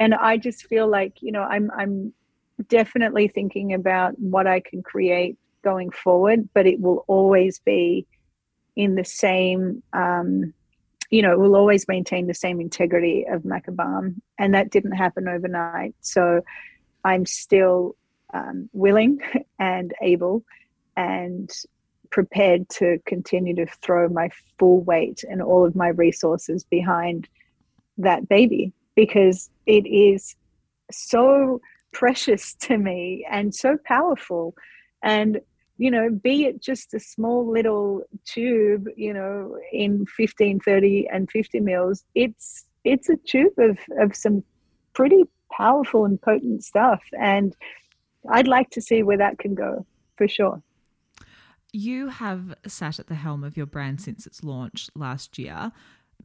and 0.00 0.14
i 0.14 0.36
just 0.36 0.66
feel 0.66 0.88
like 0.88 1.14
you 1.20 1.32
know 1.32 1.42
i'm 1.42 1.70
i'm 1.76 2.12
definitely 2.66 3.28
thinking 3.28 3.72
about 3.72 4.18
what 4.18 4.46
I 4.46 4.60
can 4.60 4.82
create 4.82 5.36
going 5.62 5.90
forward, 5.90 6.48
but 6.54 6.66
it 6.66 6.80
will 6.80 7.04
always 7.06 7.60
be 7.60 8.06
in 8.76 8.94
the 8.94 9.04
same, 9.04 9.82
um, 9.92 10.52
you 11.10 11.22
know, 11.22 11.32
it 11.32 11.38
will 11.38 11.56
always 11.56 11.86
maintain 11.88 12.26
the 12.26 12.34
same 12.34 12.60
integrity 12.60 13.24
of 13.30 13.42
Macabalm. 13.42 14.16
And 14.38 14.54
that 14.54 14.70
didn't 14.70 14.92
happen 14.92 15.28
overnight. 15.28 15.94
So 16.00 16.42
I'm 17.04 17.26
still 17.26 17.96
um, 18.34 18.68
willing 18.72 19.18
and 19.58 19.92
able 20.02 20.44
and 20.96 21.50
prepared 22.10 22.68
to 22.68 22.98
continue 23.06 23.54
to 23.54 23.66
throw 23.82 24.08
my 24.08 24.30
full 24.58 24.80
weight 24.82 25.24
and 25.28 25.42
all 25.42 25.66
of 25.66 25.76
my 25.76 25.88
resources 25.88 26.64
behind 26.64 27.28
that 27.98 28.28
baby 28.28 28.72
because 28.94 29.50
it 29.66 29.86
is 29.86 30.34
so 30.90 31.60
precious 31.92 32.54
to 32.60 32.78
me 32.78 33.26
and 33.30 33.54
so 33.54 33.76
powerful. 33.84 34.54
And, 35.02 35.40
you 35.76 35.90
know, 35.90 36.10
be 36.10 36.44
it 36.44 36.60
just 36.60 36.94
a 36.94 37.00
small 37.00 37.50
little 37.50 38.02
tube, 38.24 38.88
you 38.96 39.14
know, 39.14 39.56
in 39.72 40.06
15, 40.06 40.60
30 40.60 41.08
and 41.12 41.30
50 41.30 41.60
mils, 41.60 42.04
it's 42.14 42.64
it's 42.84 43.08
a 43.08 43.16
tube 43.16 43.58
of, 43.58 43.78
of 43.98 44.16
some 44.16 44.42
pretty 44.94 45.24
powerful 45.52 46.04
and 46.04 46.20
potent 46.20 46.64
stuff. 46.64 47.02
And 47.18 47.54
I'd 48.30 48.48
like 48.48 48.70
to 48.70 48.80
see 48.80 49.02
where 49.02 49.18
that 49.18 49.38
can 49.38 49.54
go 49.54 49.86
for 50.16 50.28
sure. 50.28 50.62
You 51.72 52.08
have 52.08 52.54
sat 52.66 52.98
at 52.98 53.08
the 53.08 53.14
helm 53.14 53.44
of 53.44 53.56
your 53.56 53.66
brand 53.66 54.00
since 54.00 54.26
its 54.26 54.42
launch 54.42 54.88
last 54.94 55.38
year. 55.38 55.72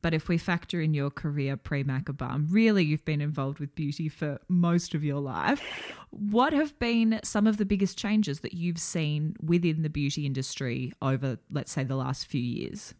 But 0.01 0.13
if 0.13 0.27
we 0.27 0.37
factor 0.37 0.81
in 0.81 0.93
your 0.93 1.09
career 1.09 1.55
pre 1.55 1.83
Macabalm, 1.83 2.47
really 2.49 2.83
you've 2.83 3.05
been 3.05 3.21
involved 3.21 3.59
with 3.59 3.73
beauty 3.75 4.09
for 4.09 4.39
most 4.49 4.93
of 4.93 5.03
your 5.03 5.19
life. 5.19 5.61
What 6.09 6.51
have 6.53 6.77
been 6.79 7.19
some 7.23 7.47
of 7.47 7.57
the 7.57 7.65
biggest 7.65 7.97
changes 7.97 8.41
that 8.41 8.53
you've 8.53 8.79
seen 8.79 9.35
within 9.41 9.81
the 9.81 9.89
beauty 9.89 10.25
industry 10.25 10.91
over, 11.01 11.37
let's 11.51 11.71
say, 11.71 11.83
the 11.83 11.95
last 11.95 12.27
few 12.27 12.41
years? 12.41 12.93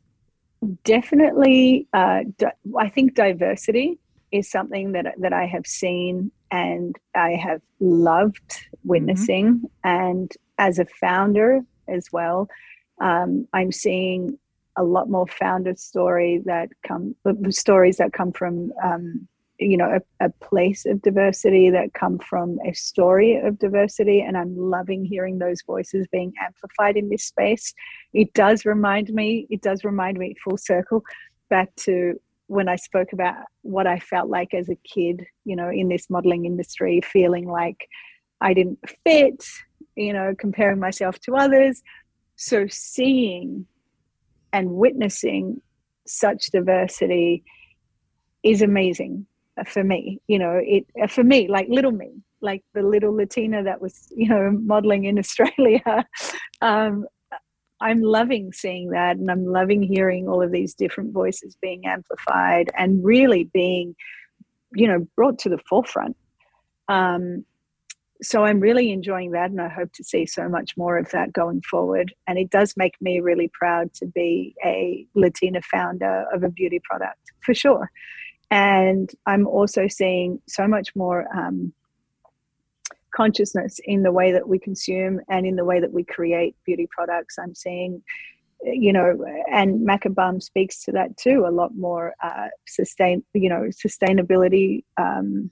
Definitely, 0.83 1.87
uh, 1.93 2.21
I 2.77 2.89
think 2.89 3.15
diversity 3.15 3.99
is 4.31 4.49
something 4.49 4.93
that 4.93 5.13
that 5.19 5.33
I 5.33 5.45
have 5.45 5.67
seen 5.67 6.31
and 6.51 6.97
I 7.15 7.31
have 7.31 7.61
loved 7.79 8.65
witnessing. 8.83 9.55
Mm-hmm. 9.55 9.65
And 9.83 10.31
as 10.57 10.79
a 10.79 10.85
founder 10.85 11.61
as 11.87 12.07
well, 12.11 12.47
um, 13.01 13.47
I'm 13.53 13.71
seeing 13.71 14.37
a 14.77 14.83
lot 14.83 15.09
more 15.09 15.27
founder 15.27 15.75
story 15.75 16.41
that 16.45 16.69
come 16.85 17.15
stories 17.49 17.97
that 17.97 18.13
come 18.13 18.31
from 18.31 18.71
um, 18.83 19.27
you 19.59 19.77
know 19.77 19.99
a, 20.19 20.25
a, 20.25 20.29
place 20.45 20.85
of 20.85 21.01
diversity 21.01 21.69
that 21.69 21.93
come 21.93 22.17
from 22.19 22.57
a 22.65 22.73
story 22.73 23.35
of 23.35 23.59
diversity. 23.59 24.21
And 24.21 24.37
i'm 24.37 24.55
loving 24.57 25.05
hearing 25.05 25.37
those 25.39 25.61
voices 25.61 26.07
being 26.11 26.33
amplified 26.41 26.97
in 26.97 27.09
this 27.09 27.25
space. 27.25 27.73
It 28.13 28.33
does 28.33 28.65
remind 28.65 29.09
me 29.09 29.47
it 29.49 29.61
does 29.61 29.83
remind 29.83 30.17
me 30.17 30.35
full 30.43 30.57
circle 30.57 31.03
back 31.49 31.73
to 31.75 32.19
when 32.47 32.67
i 32.67 32.75
spoke 32.75 33.13
about 33.13 33.35
what 33.61 33.87
i 33.87 33.97
felt 33.99 34.29
like 34.29 34.53
as 34.53 34.69
a 34.69 34.75
kid 34.83 35.25
you 35.45 35.55
know 35.55 35.69
in 35.69 35.87
this 35.87 36.09
modeling 36.09 36.45
industry 36.45 36.99
feeling 37.01 37.47
like 37.47 37.87
i 38.41 38.53
didn't 38.53 38.79
fit 39.05 39.43
you 39.95 40.13
know 40.13 40.33
comparing 40.37 40.79
myself 40.79 41.19
to 41.19 41.35
others. 41.35 41.81
So 42.35 42.67
seeing 42.69 43.65
and 44.53 44.69
witnessing 44.71 45.61
such 46.07 46.47
diversity 46.51 47.43
is 48.43 48.61
amazing 48.61 49.25
for 49.67 49.83
me 49.83 50.19
you 50.27 50.39
know 50.39 50.59
it 50.63 50.85
for 51.09 51.23
me 51.23 51.47
like 51.47 51.67
little 51.69 51.91
me 51.91 52.11
like 52.41 52.63
the 52.73 52.81
little 52.81 53.15
latina 53.15 53.63
that 53.63 53.81
was 53.81 54.11
you 54.15 54.27
know 54.27 54.51
modeling 54.63 55.05
in 55.05 55.19
australia. 55.19 55.81
Um, 56.61 57.05
i'm 57.81 58.01
loving 58.01 58.53
seeing 58.53 58.91
that 58.91 59.17
and 59.17 59.29
i'm 59.29 59.45
loving 59.45 59.83
hearing 59.83 60.29
all 60.29 60.41
of 60.41 60.53
these 60.53 60.73
different 60.73 61.11
voices 61.11 61.57
being 61.61 61.85
amplified 61.85 62.69
and 62.77 63.03
really 63.03 63.49
being 63.53 63.95
you 64.75 64.87
know 64.87 65.07
brought 65.15 65.39
to 65.39 65.49
the 65.49 65.59
forefront. 65.69 66.15
Um, 66.87 67.45
so 68.21 68.45
I'm 68.45 68.59
really 68.59 68.91
enjoying 68.91 69.31
that, 69.31 69.51
and 69.51 69.61
I 69.61 69.69
hope 69.69 69.91
to 69.93 70.03
see 70.03 70.25
so 70.25 70.47
much 70.47 70.77
more 70.77 70.97
of 70.97 71.09
that 71.11 71.33
going 71.33 71.61
forward. 71.61 72.13
And 72.27 72.37
it 72.37 72.49
does 72.49 72.75
make 72.77 72.95
me 73.01 73.19
really 73.19 73.49
proud 73.53 73.93
to 73.95 74.05
be 74.05 74.55
a 74.63 75.05
Latina 75.15 75.61
founder 75.61 76.25
of 76.33 76.43
a 76.43 76.49
beauty 76.49 76.79
product 76.83 77.31
for 77.41 77.53
sure. 77.53 77.91
And 78.51 79.11
I'm 79.25 79.47
also 79.47 79.87
seeing 79.87 80.39
so 80.47 80.67
much 80.67 80.95
more 80.95 81.27
um, 81.35 81.73
consciousness 83.15 83.79
in 83.85 84.03
the 84.03 84.11
way 84.11 84.31
that 84.31 84.47
we 84.47 84.59
consume 84.59 85.19
and 85.29 85.45
in 85.45 85.55
the 85.55 85.65
way 85.65 85.79
that 85.79 85.91
we 85.91 86.03
create 86.03 86.55
beauty 86.65 86.87
products. 86.95 87.37
I'm 87.39 87.55
seeing, 87.55 88.03
you 88.63 88.93
know, 88.93 89.25
and 89.51 89.85
Macabalm 89.87 90.41
speaks 90.41 90.83
to 90.83 90.91
that 90.93 91.17
too. 91.17 91.45
A 91.47 91.51
lot 91.51 91.75
more 91.75 92.13
uh, 92.23 92.47
sustain, 92.67 93.23
you 93.33 93.49
know, 93.49 93.69
sustainability. 93.85 94.83
Um, 94.97 95.51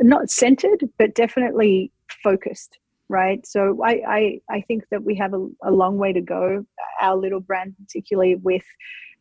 not 0.00 0.30
centered, 0.30 0.88
but 0.98 1.14
definitely 1.14 1.90
focused, 2.22 2.78
right? 3.08 3.46
So 3.46 3.80
I, 3.84 4.02
I, 4.06 4.40
I 4.50 4.60
think 4.62 4.84
that 4.90 5.04
we 5.04 5.14
have 5.16 5.34
a, 5.34 5.46
a 5.62 5.70
long 5.70 5.98
way 5.98 6.12
to 6.12 6.20
go. 6.20 6.64
Our 7.00 7.16
little 7.16 7.40
brand, 7.40 7.74
particularly 7.78 8.36
with, 8.36 8.64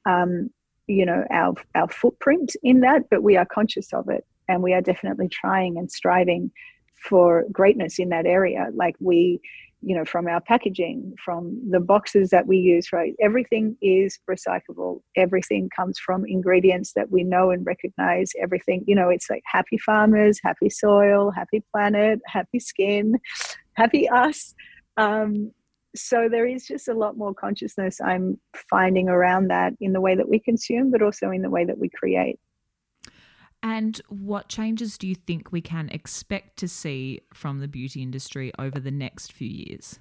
um, 0.06 0.50
you 0.88 1.06
know, 1.06 1.24
our 1.32 1.54
our 1.76 1.88
footprint 1.88 2.56
in 2.62 2.82
that, 2.82 3.04
but 3.10 3.24
we 3.24 3.38
are 3.38 3.46
conscious 3.46 3.94
of 3.94 4.10
it, 4.10 4.26
and 4.48 4.62
we 4.62 4.74
are 4.74 4.82
definitely 4.82 5.30
trying 5.30 5.78
and 5.78 5.90
striving 5.92 6.52
for 6.96 7.46
greatness 7.52 8.00
in 8.00 8.10
that 8.10 8.26
area. 8.26 8.68
Like 8.74 8.96
we 9.00 9.40
you 9.86 9.96
know 9.96 10.06
from 10.06 10.28
our 10.28 10.42
packaging 10.42 11.14
from 11.24 11.60
the 11.70 11.80
boxes 11.80 12.30
that 12.30 12.48
we 12.48 12.58
use 12.58 12.92
right? 12.94 13.14
Everything 13.22 13.78
is 13.82 14.20
recyclable. 14.30 15.02
Everything 15.16 15.70
comes 15.76 16.00
from 16.00 16.26
ingredients 16.26 16.94
that 16.96 17.12
we 17.12 17.24
know 17.24 17.52
and 17.52 17.66
recognize. 17.66 18.32
Everything 18.42 18.84
you 18.88 18.96
know 18.96 19.10
it's 19.10 19.30
like 19.30 19.44
happy 19.46 19.78
farmers 19.78 20.40
happy 20.44 20.70
soil 20.70 21.32
happy 21.32 21.64
planet 21.72 22.20
happy 22.28 22.60
skin 22.60 23.16
happy 23.74 24.10
us. 24.10 24.54
Um, 24.98 25.52
so 25.96 26.28
there 26.30 26.48
is 26.48 26.66
just 26.66 26.88
a 26.88 26.94
lot 26.94 27.18
more 27.18 27.34
consciousness 27.34 28.00
I'm 28.02 28.40
finding 28.70 29.10
around 29.10 29.50
that 29.50 29.74
in 29.80 29.94
the 29.94 30.02
way 30.02 30.16
that 30.16 30.28
we 30.28 30.40
consume, 30.40 30.92
but 30.92 31.02
also 31.02 31.30
in 31.30 31.44
the 31.44 31.50
way 31.50 31.66
that 31.66 31.78
we 31.78 31.90
create. 31.90 32.40
And 33.64 34.00
what 34.10 34.50
changes 34.50 34.98
do 34.98 35.08
you 35.08 35.16
think 35.16 35.54
we 35.54 35.62
can 35.62 35.88
expect 35.90 36.58
to 36.58 36.68
see 36.68 37.22
from 37.34 37.60
the 37.60 37.68
beauty 37.70 38.04
industry 38.04 38.52
over 38.60 38.78
the 38.78 38.92
next 38.92 39.32
few 39.32 39.48
years? 39.48 40.00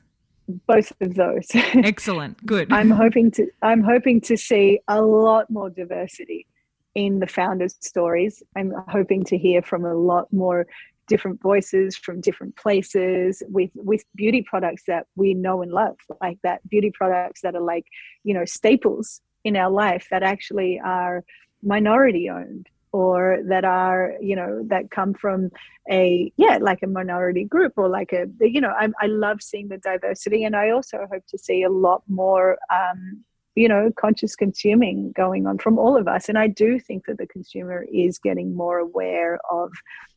Both 0.67 0.93
of 1.01 1.15
those. 1.15 1.47
Excellent. 1.55 2.45
Good. 2.45 2.73
I'm 2.73 2.91
hoping 2.91 3.31
to 3.33 3.47
I'm 3.63 3.81
hoping 3.81 4.21
to 4.23 4.37
see 4.37 4.81
a 4.89 5.01
lot 5.01 5.49
more 5.49 5.71
diversity 5.71 6.49
in 6.97 7.21
the 7.21 7.29
founders' 7.29 7.77
stories. 7.79 8.43
I'm 8.57 8.75
hoping 8.89 9.23
to 9.25 9.39
hear 9.39 9.63
from 9.63 9.85
a 9.85 9.95
lot 9.95 10.31
more 10.33 10.67
different 11.07 11.41
voices 11.41 11.97
from 11.97 12.21
different 12.21 12.57
places 12.57 13.43
with 13.49 13.71
with 13.75 14.03
beauty 14.17 14.43
products 14.43 14.83
that 14.89 15.07
we 15.15 15.35
know 15.35 15.63
and 15.63 15.73
love 15.73 15.97
like 16.21 16.39
that 16.43 16.67
beauty 16.69 16.91
products 16.93 17.41
that 17.43 17.55
are 17.55 17.61
like 17.61 17.85
you 18.25 18.33
know 18.33 18.45
staples 18.45 19.21
in 19.45 19.57
our 19.57 19.71
life 19.71 20.07
that 20.11 20.23
actually 20.23 20.81
are 20.83 21.25
minority 21.63 22.31
owned 22.31 22.69
or 22.93 23.39
that 23.49 23.65
are 23.65 24.13
you 24.21 24.37
know 24.37 24.63
that 24.69 24.91
come 24.91 25.15
from 25.15 25.51
a 25.91 26.31
yeah 26.37 26.59
like 26.61 26.81
a 26.83 26.87
minority 26.87 27.45
group 27.45 27.73
or 27.77 27.89
like 27.89 28.13
a 28.13 28.27
you 28.41 28.61
know 28.61 28.73
i, 28.79 28.89
I 29.01 29.07
love 29.07 29.43
seeing 29.43 29.69
the 29.69 29.79
diversity 29.79 30.45
and 30.45 30.55
i 30.55 30.71
also 30.71 31.07
hope 31.11 31.27
to 31.29 31.39
see 31.39 31.63
a 31.63 31.71
lot 31.71 32.03
more 32.07 32.59
um, 32.71 33.25
you 33.55 33.69
know 33.69 33.91
conscious 33.97 34.35
consuming 34.35 35.13
going 35.13 35.47
on 35.47 35.59
from 35.59 35.79
all 35.79 35.97
of 35.97 36.09
us. 36.09 36.29
And 36.29 36.39
i 36.39 36.47
do 36.47 36.79
think 36.79 37.07
that 37.07 37.19
the 37.19 37.27
consumer 37.27 37.85
is 37.93 38.19
getting 38.19 38.55
more 38.55 38.79
aware 38.79 39.39
of 39.51 39.73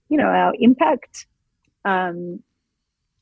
you 0.09 0.17
know 0.17 0.27
our 0.27 0.53
impact. 0.59 1.27
Um, 1.83 2.41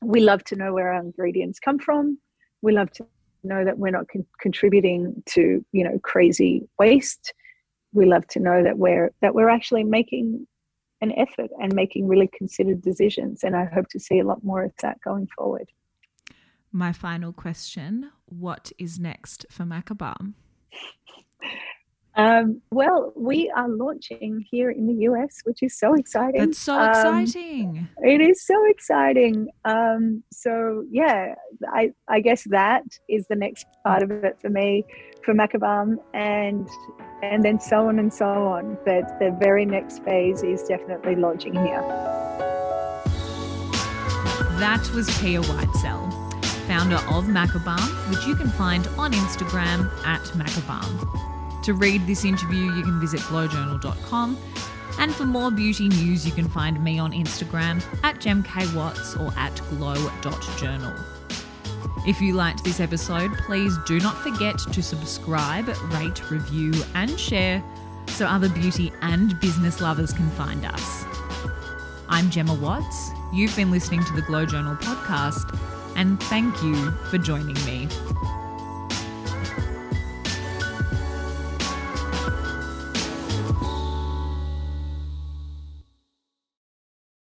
we 0.02 0.20
love 0.20 0.44
to 0.44 0.56
know 0.56 0.72
where 0.72 0.92
our 0.92 1.00
ingredients 1.00 1.58
come 1.58 1.78
from. 1.78 2.18
We 2.62 2.72
love 2.72 2.90
to 2.92 3.06
know 3.42 3.64
that 3.64 3.78
we're 3.78 3.90
not 3.90 4.08
con- 4.08 4.26
contributing 4.40 5.22
to 5.30 5.64
you 5.72 5.84
know 5.84 5.98
crazy 6.02 6.68
waste 6.78 7.34
we 7.94 8.06
love 8.06 8.26
to 8.28 8.40
know 8.40 8.62
that 8.62 8.76
we're 8.76 9.10
that 9.22 9.34
we're 9.34 9.48
actually 9.48 9.84
making 9.84 10.46
an 11.00 11.12
effort 11.12 11.50
and 11.60 11.74
making 11.74 12.06
really 12.06 12.28
considered 12.28 12.82
decisions 12.82 13.44
and 13.44 13.56
i 13.56 13.64
hope 13.64 13.88
to 13.88 13.98
see 14.00 14.18
a 14.18 14.24
lot 14.24 14.42
more 14.44 14.64
of 14.64 14.72
that 14.82 15.00
going 15.00 15.26
forward. 15.36 15.68
My 16.72 16.92
final 16.92 17.32
question 17.32 18.10
what 18.26 18.72
is 18.78 18.98
next 18.98 19.46
for 19.50 19.64
Macabalm 19.64 20.34
um, 22.16 22.60
well, 22.70 23.12
we 23.16 23.50
are 23.56 23.68
launching 23.68 24.44
here 24.48 24.70
in 24.70 24.86
the 24.86 25.04
US, 25.08 25.40
which 25.44 25.62
is 25.62 25.76
so 25.76 25.94
exciting. 25.94 26.40
That's 26.40 26.58
so 26.58 26.80
exciting. 26.82 27.78
Um, 27.78 28.04
it 28.04 28.20
is 28.20 28.46
so 28.46 28.54
exciting. 28.68 29.48
Um, 29.64 30.22
so 30.30 30.84
yeah, 30.90 31.34
I, 31.72 31.90
I 32.06 32.20
guess 32.20 32.44
that 32.50 32.84
is 33.08 33.26
the 33.28 33.34
next 33.34 33.66
part 33.84 34.04
of 34.04 34.12
it 34.12 34.38
for 34.40 34.48
me, 34.48 34.84
for 35.24 35.34
Macabalm, 35.34 35.96
and 36.12 36.68
and 37.22 37.42
then 37.42 37.58
so 37.58 37.88
on 37.88 37.98
and 37.98 38.14
so 38.14 38.26
on. 38.26 38.78
But 38.84 39.18
the 39.18 39.36
very 39.40 39.64
next 39.64 40.04
phase 40.04 40.44
is 40.44 40.62
definitely 40.62 41.16
launching 41.16 41.54
here. 41.54 41.82
That 44.60 44.88
was 44.94 45.10
Pia 45.18 45.40
Whitesell, 45.40 46.44
founder 46.68 46.96
of 46.96 47.24
Macabalm, 47.24 48.10
which 48.10 48.24
you 48.24 48.36
can 48.36 48.50
find 48.50 48.86
on 48.96 49.12
Instagram 49.12 49.90
at 50.06 50.22
Macabalm. 50.36 51.33
To 51.64 51.72
read 51.72 52.06
this 52.06 52.26
interview, 52.26 52.72
you 52.74 52.82
can 52.82 53.00
visit 53.00 53.20
glowjournal.com. 53.20 54.38
And 54.98 55.14
for 55.14 55.24
more 55.24 55.50
beauty 55.50 55.88
news, 55.88 56.26
you 56.26 56.32
can 56.32 56.46
find 56.46 56.82
me 56.84 56.98
on 56.98 57.12
Instagram 57.12 57.82
at 58.04 58.16
gemkwatts 58.16 59.18
or 59.18 59.36
at 59.38 59.56
glow.journal. 59.70 60.94
If 62.06 62.20
you 62.20 62.34
liked 62.34 62.64
this 62.64 62.80
episode, 62.80 63.32
please 63.38 63.78
do 63.86 63.98
not 63.98 64.18
forget 64.18 64.58
to 64.58 64.82
subscribe, 64.82 65.68
rate, 65.94 66.30
review, 66.30 66.74
and 66.94 67.18
share 67.18 67.64
so 68.08 68.26
other 68.26 68.50
beauty 68.50 68.92
and 69.00 69.40
business 69.40 69.80
lovers 69.80 70.12
can 70.12 70.28
find 70.32 70.66
us. 70.66 71.04
I'm 72.10 72.28
Gemma 72.28 72.54
Watts. 72.54 73.10
You've 73.32 73.56
been 73.56 73.70
listening 73.70 74.04
to 74.04 74.12
the 74.12 74.22
Glow 74.22 74.44
Journal 74.44 74.76
podcast, 74.76 75.58
and 75.96 76.22
thank 76.24 76.62
you 76.62 76.90
for 77.10 77.16
joining 77.16 77.54
me. 77.64 77.88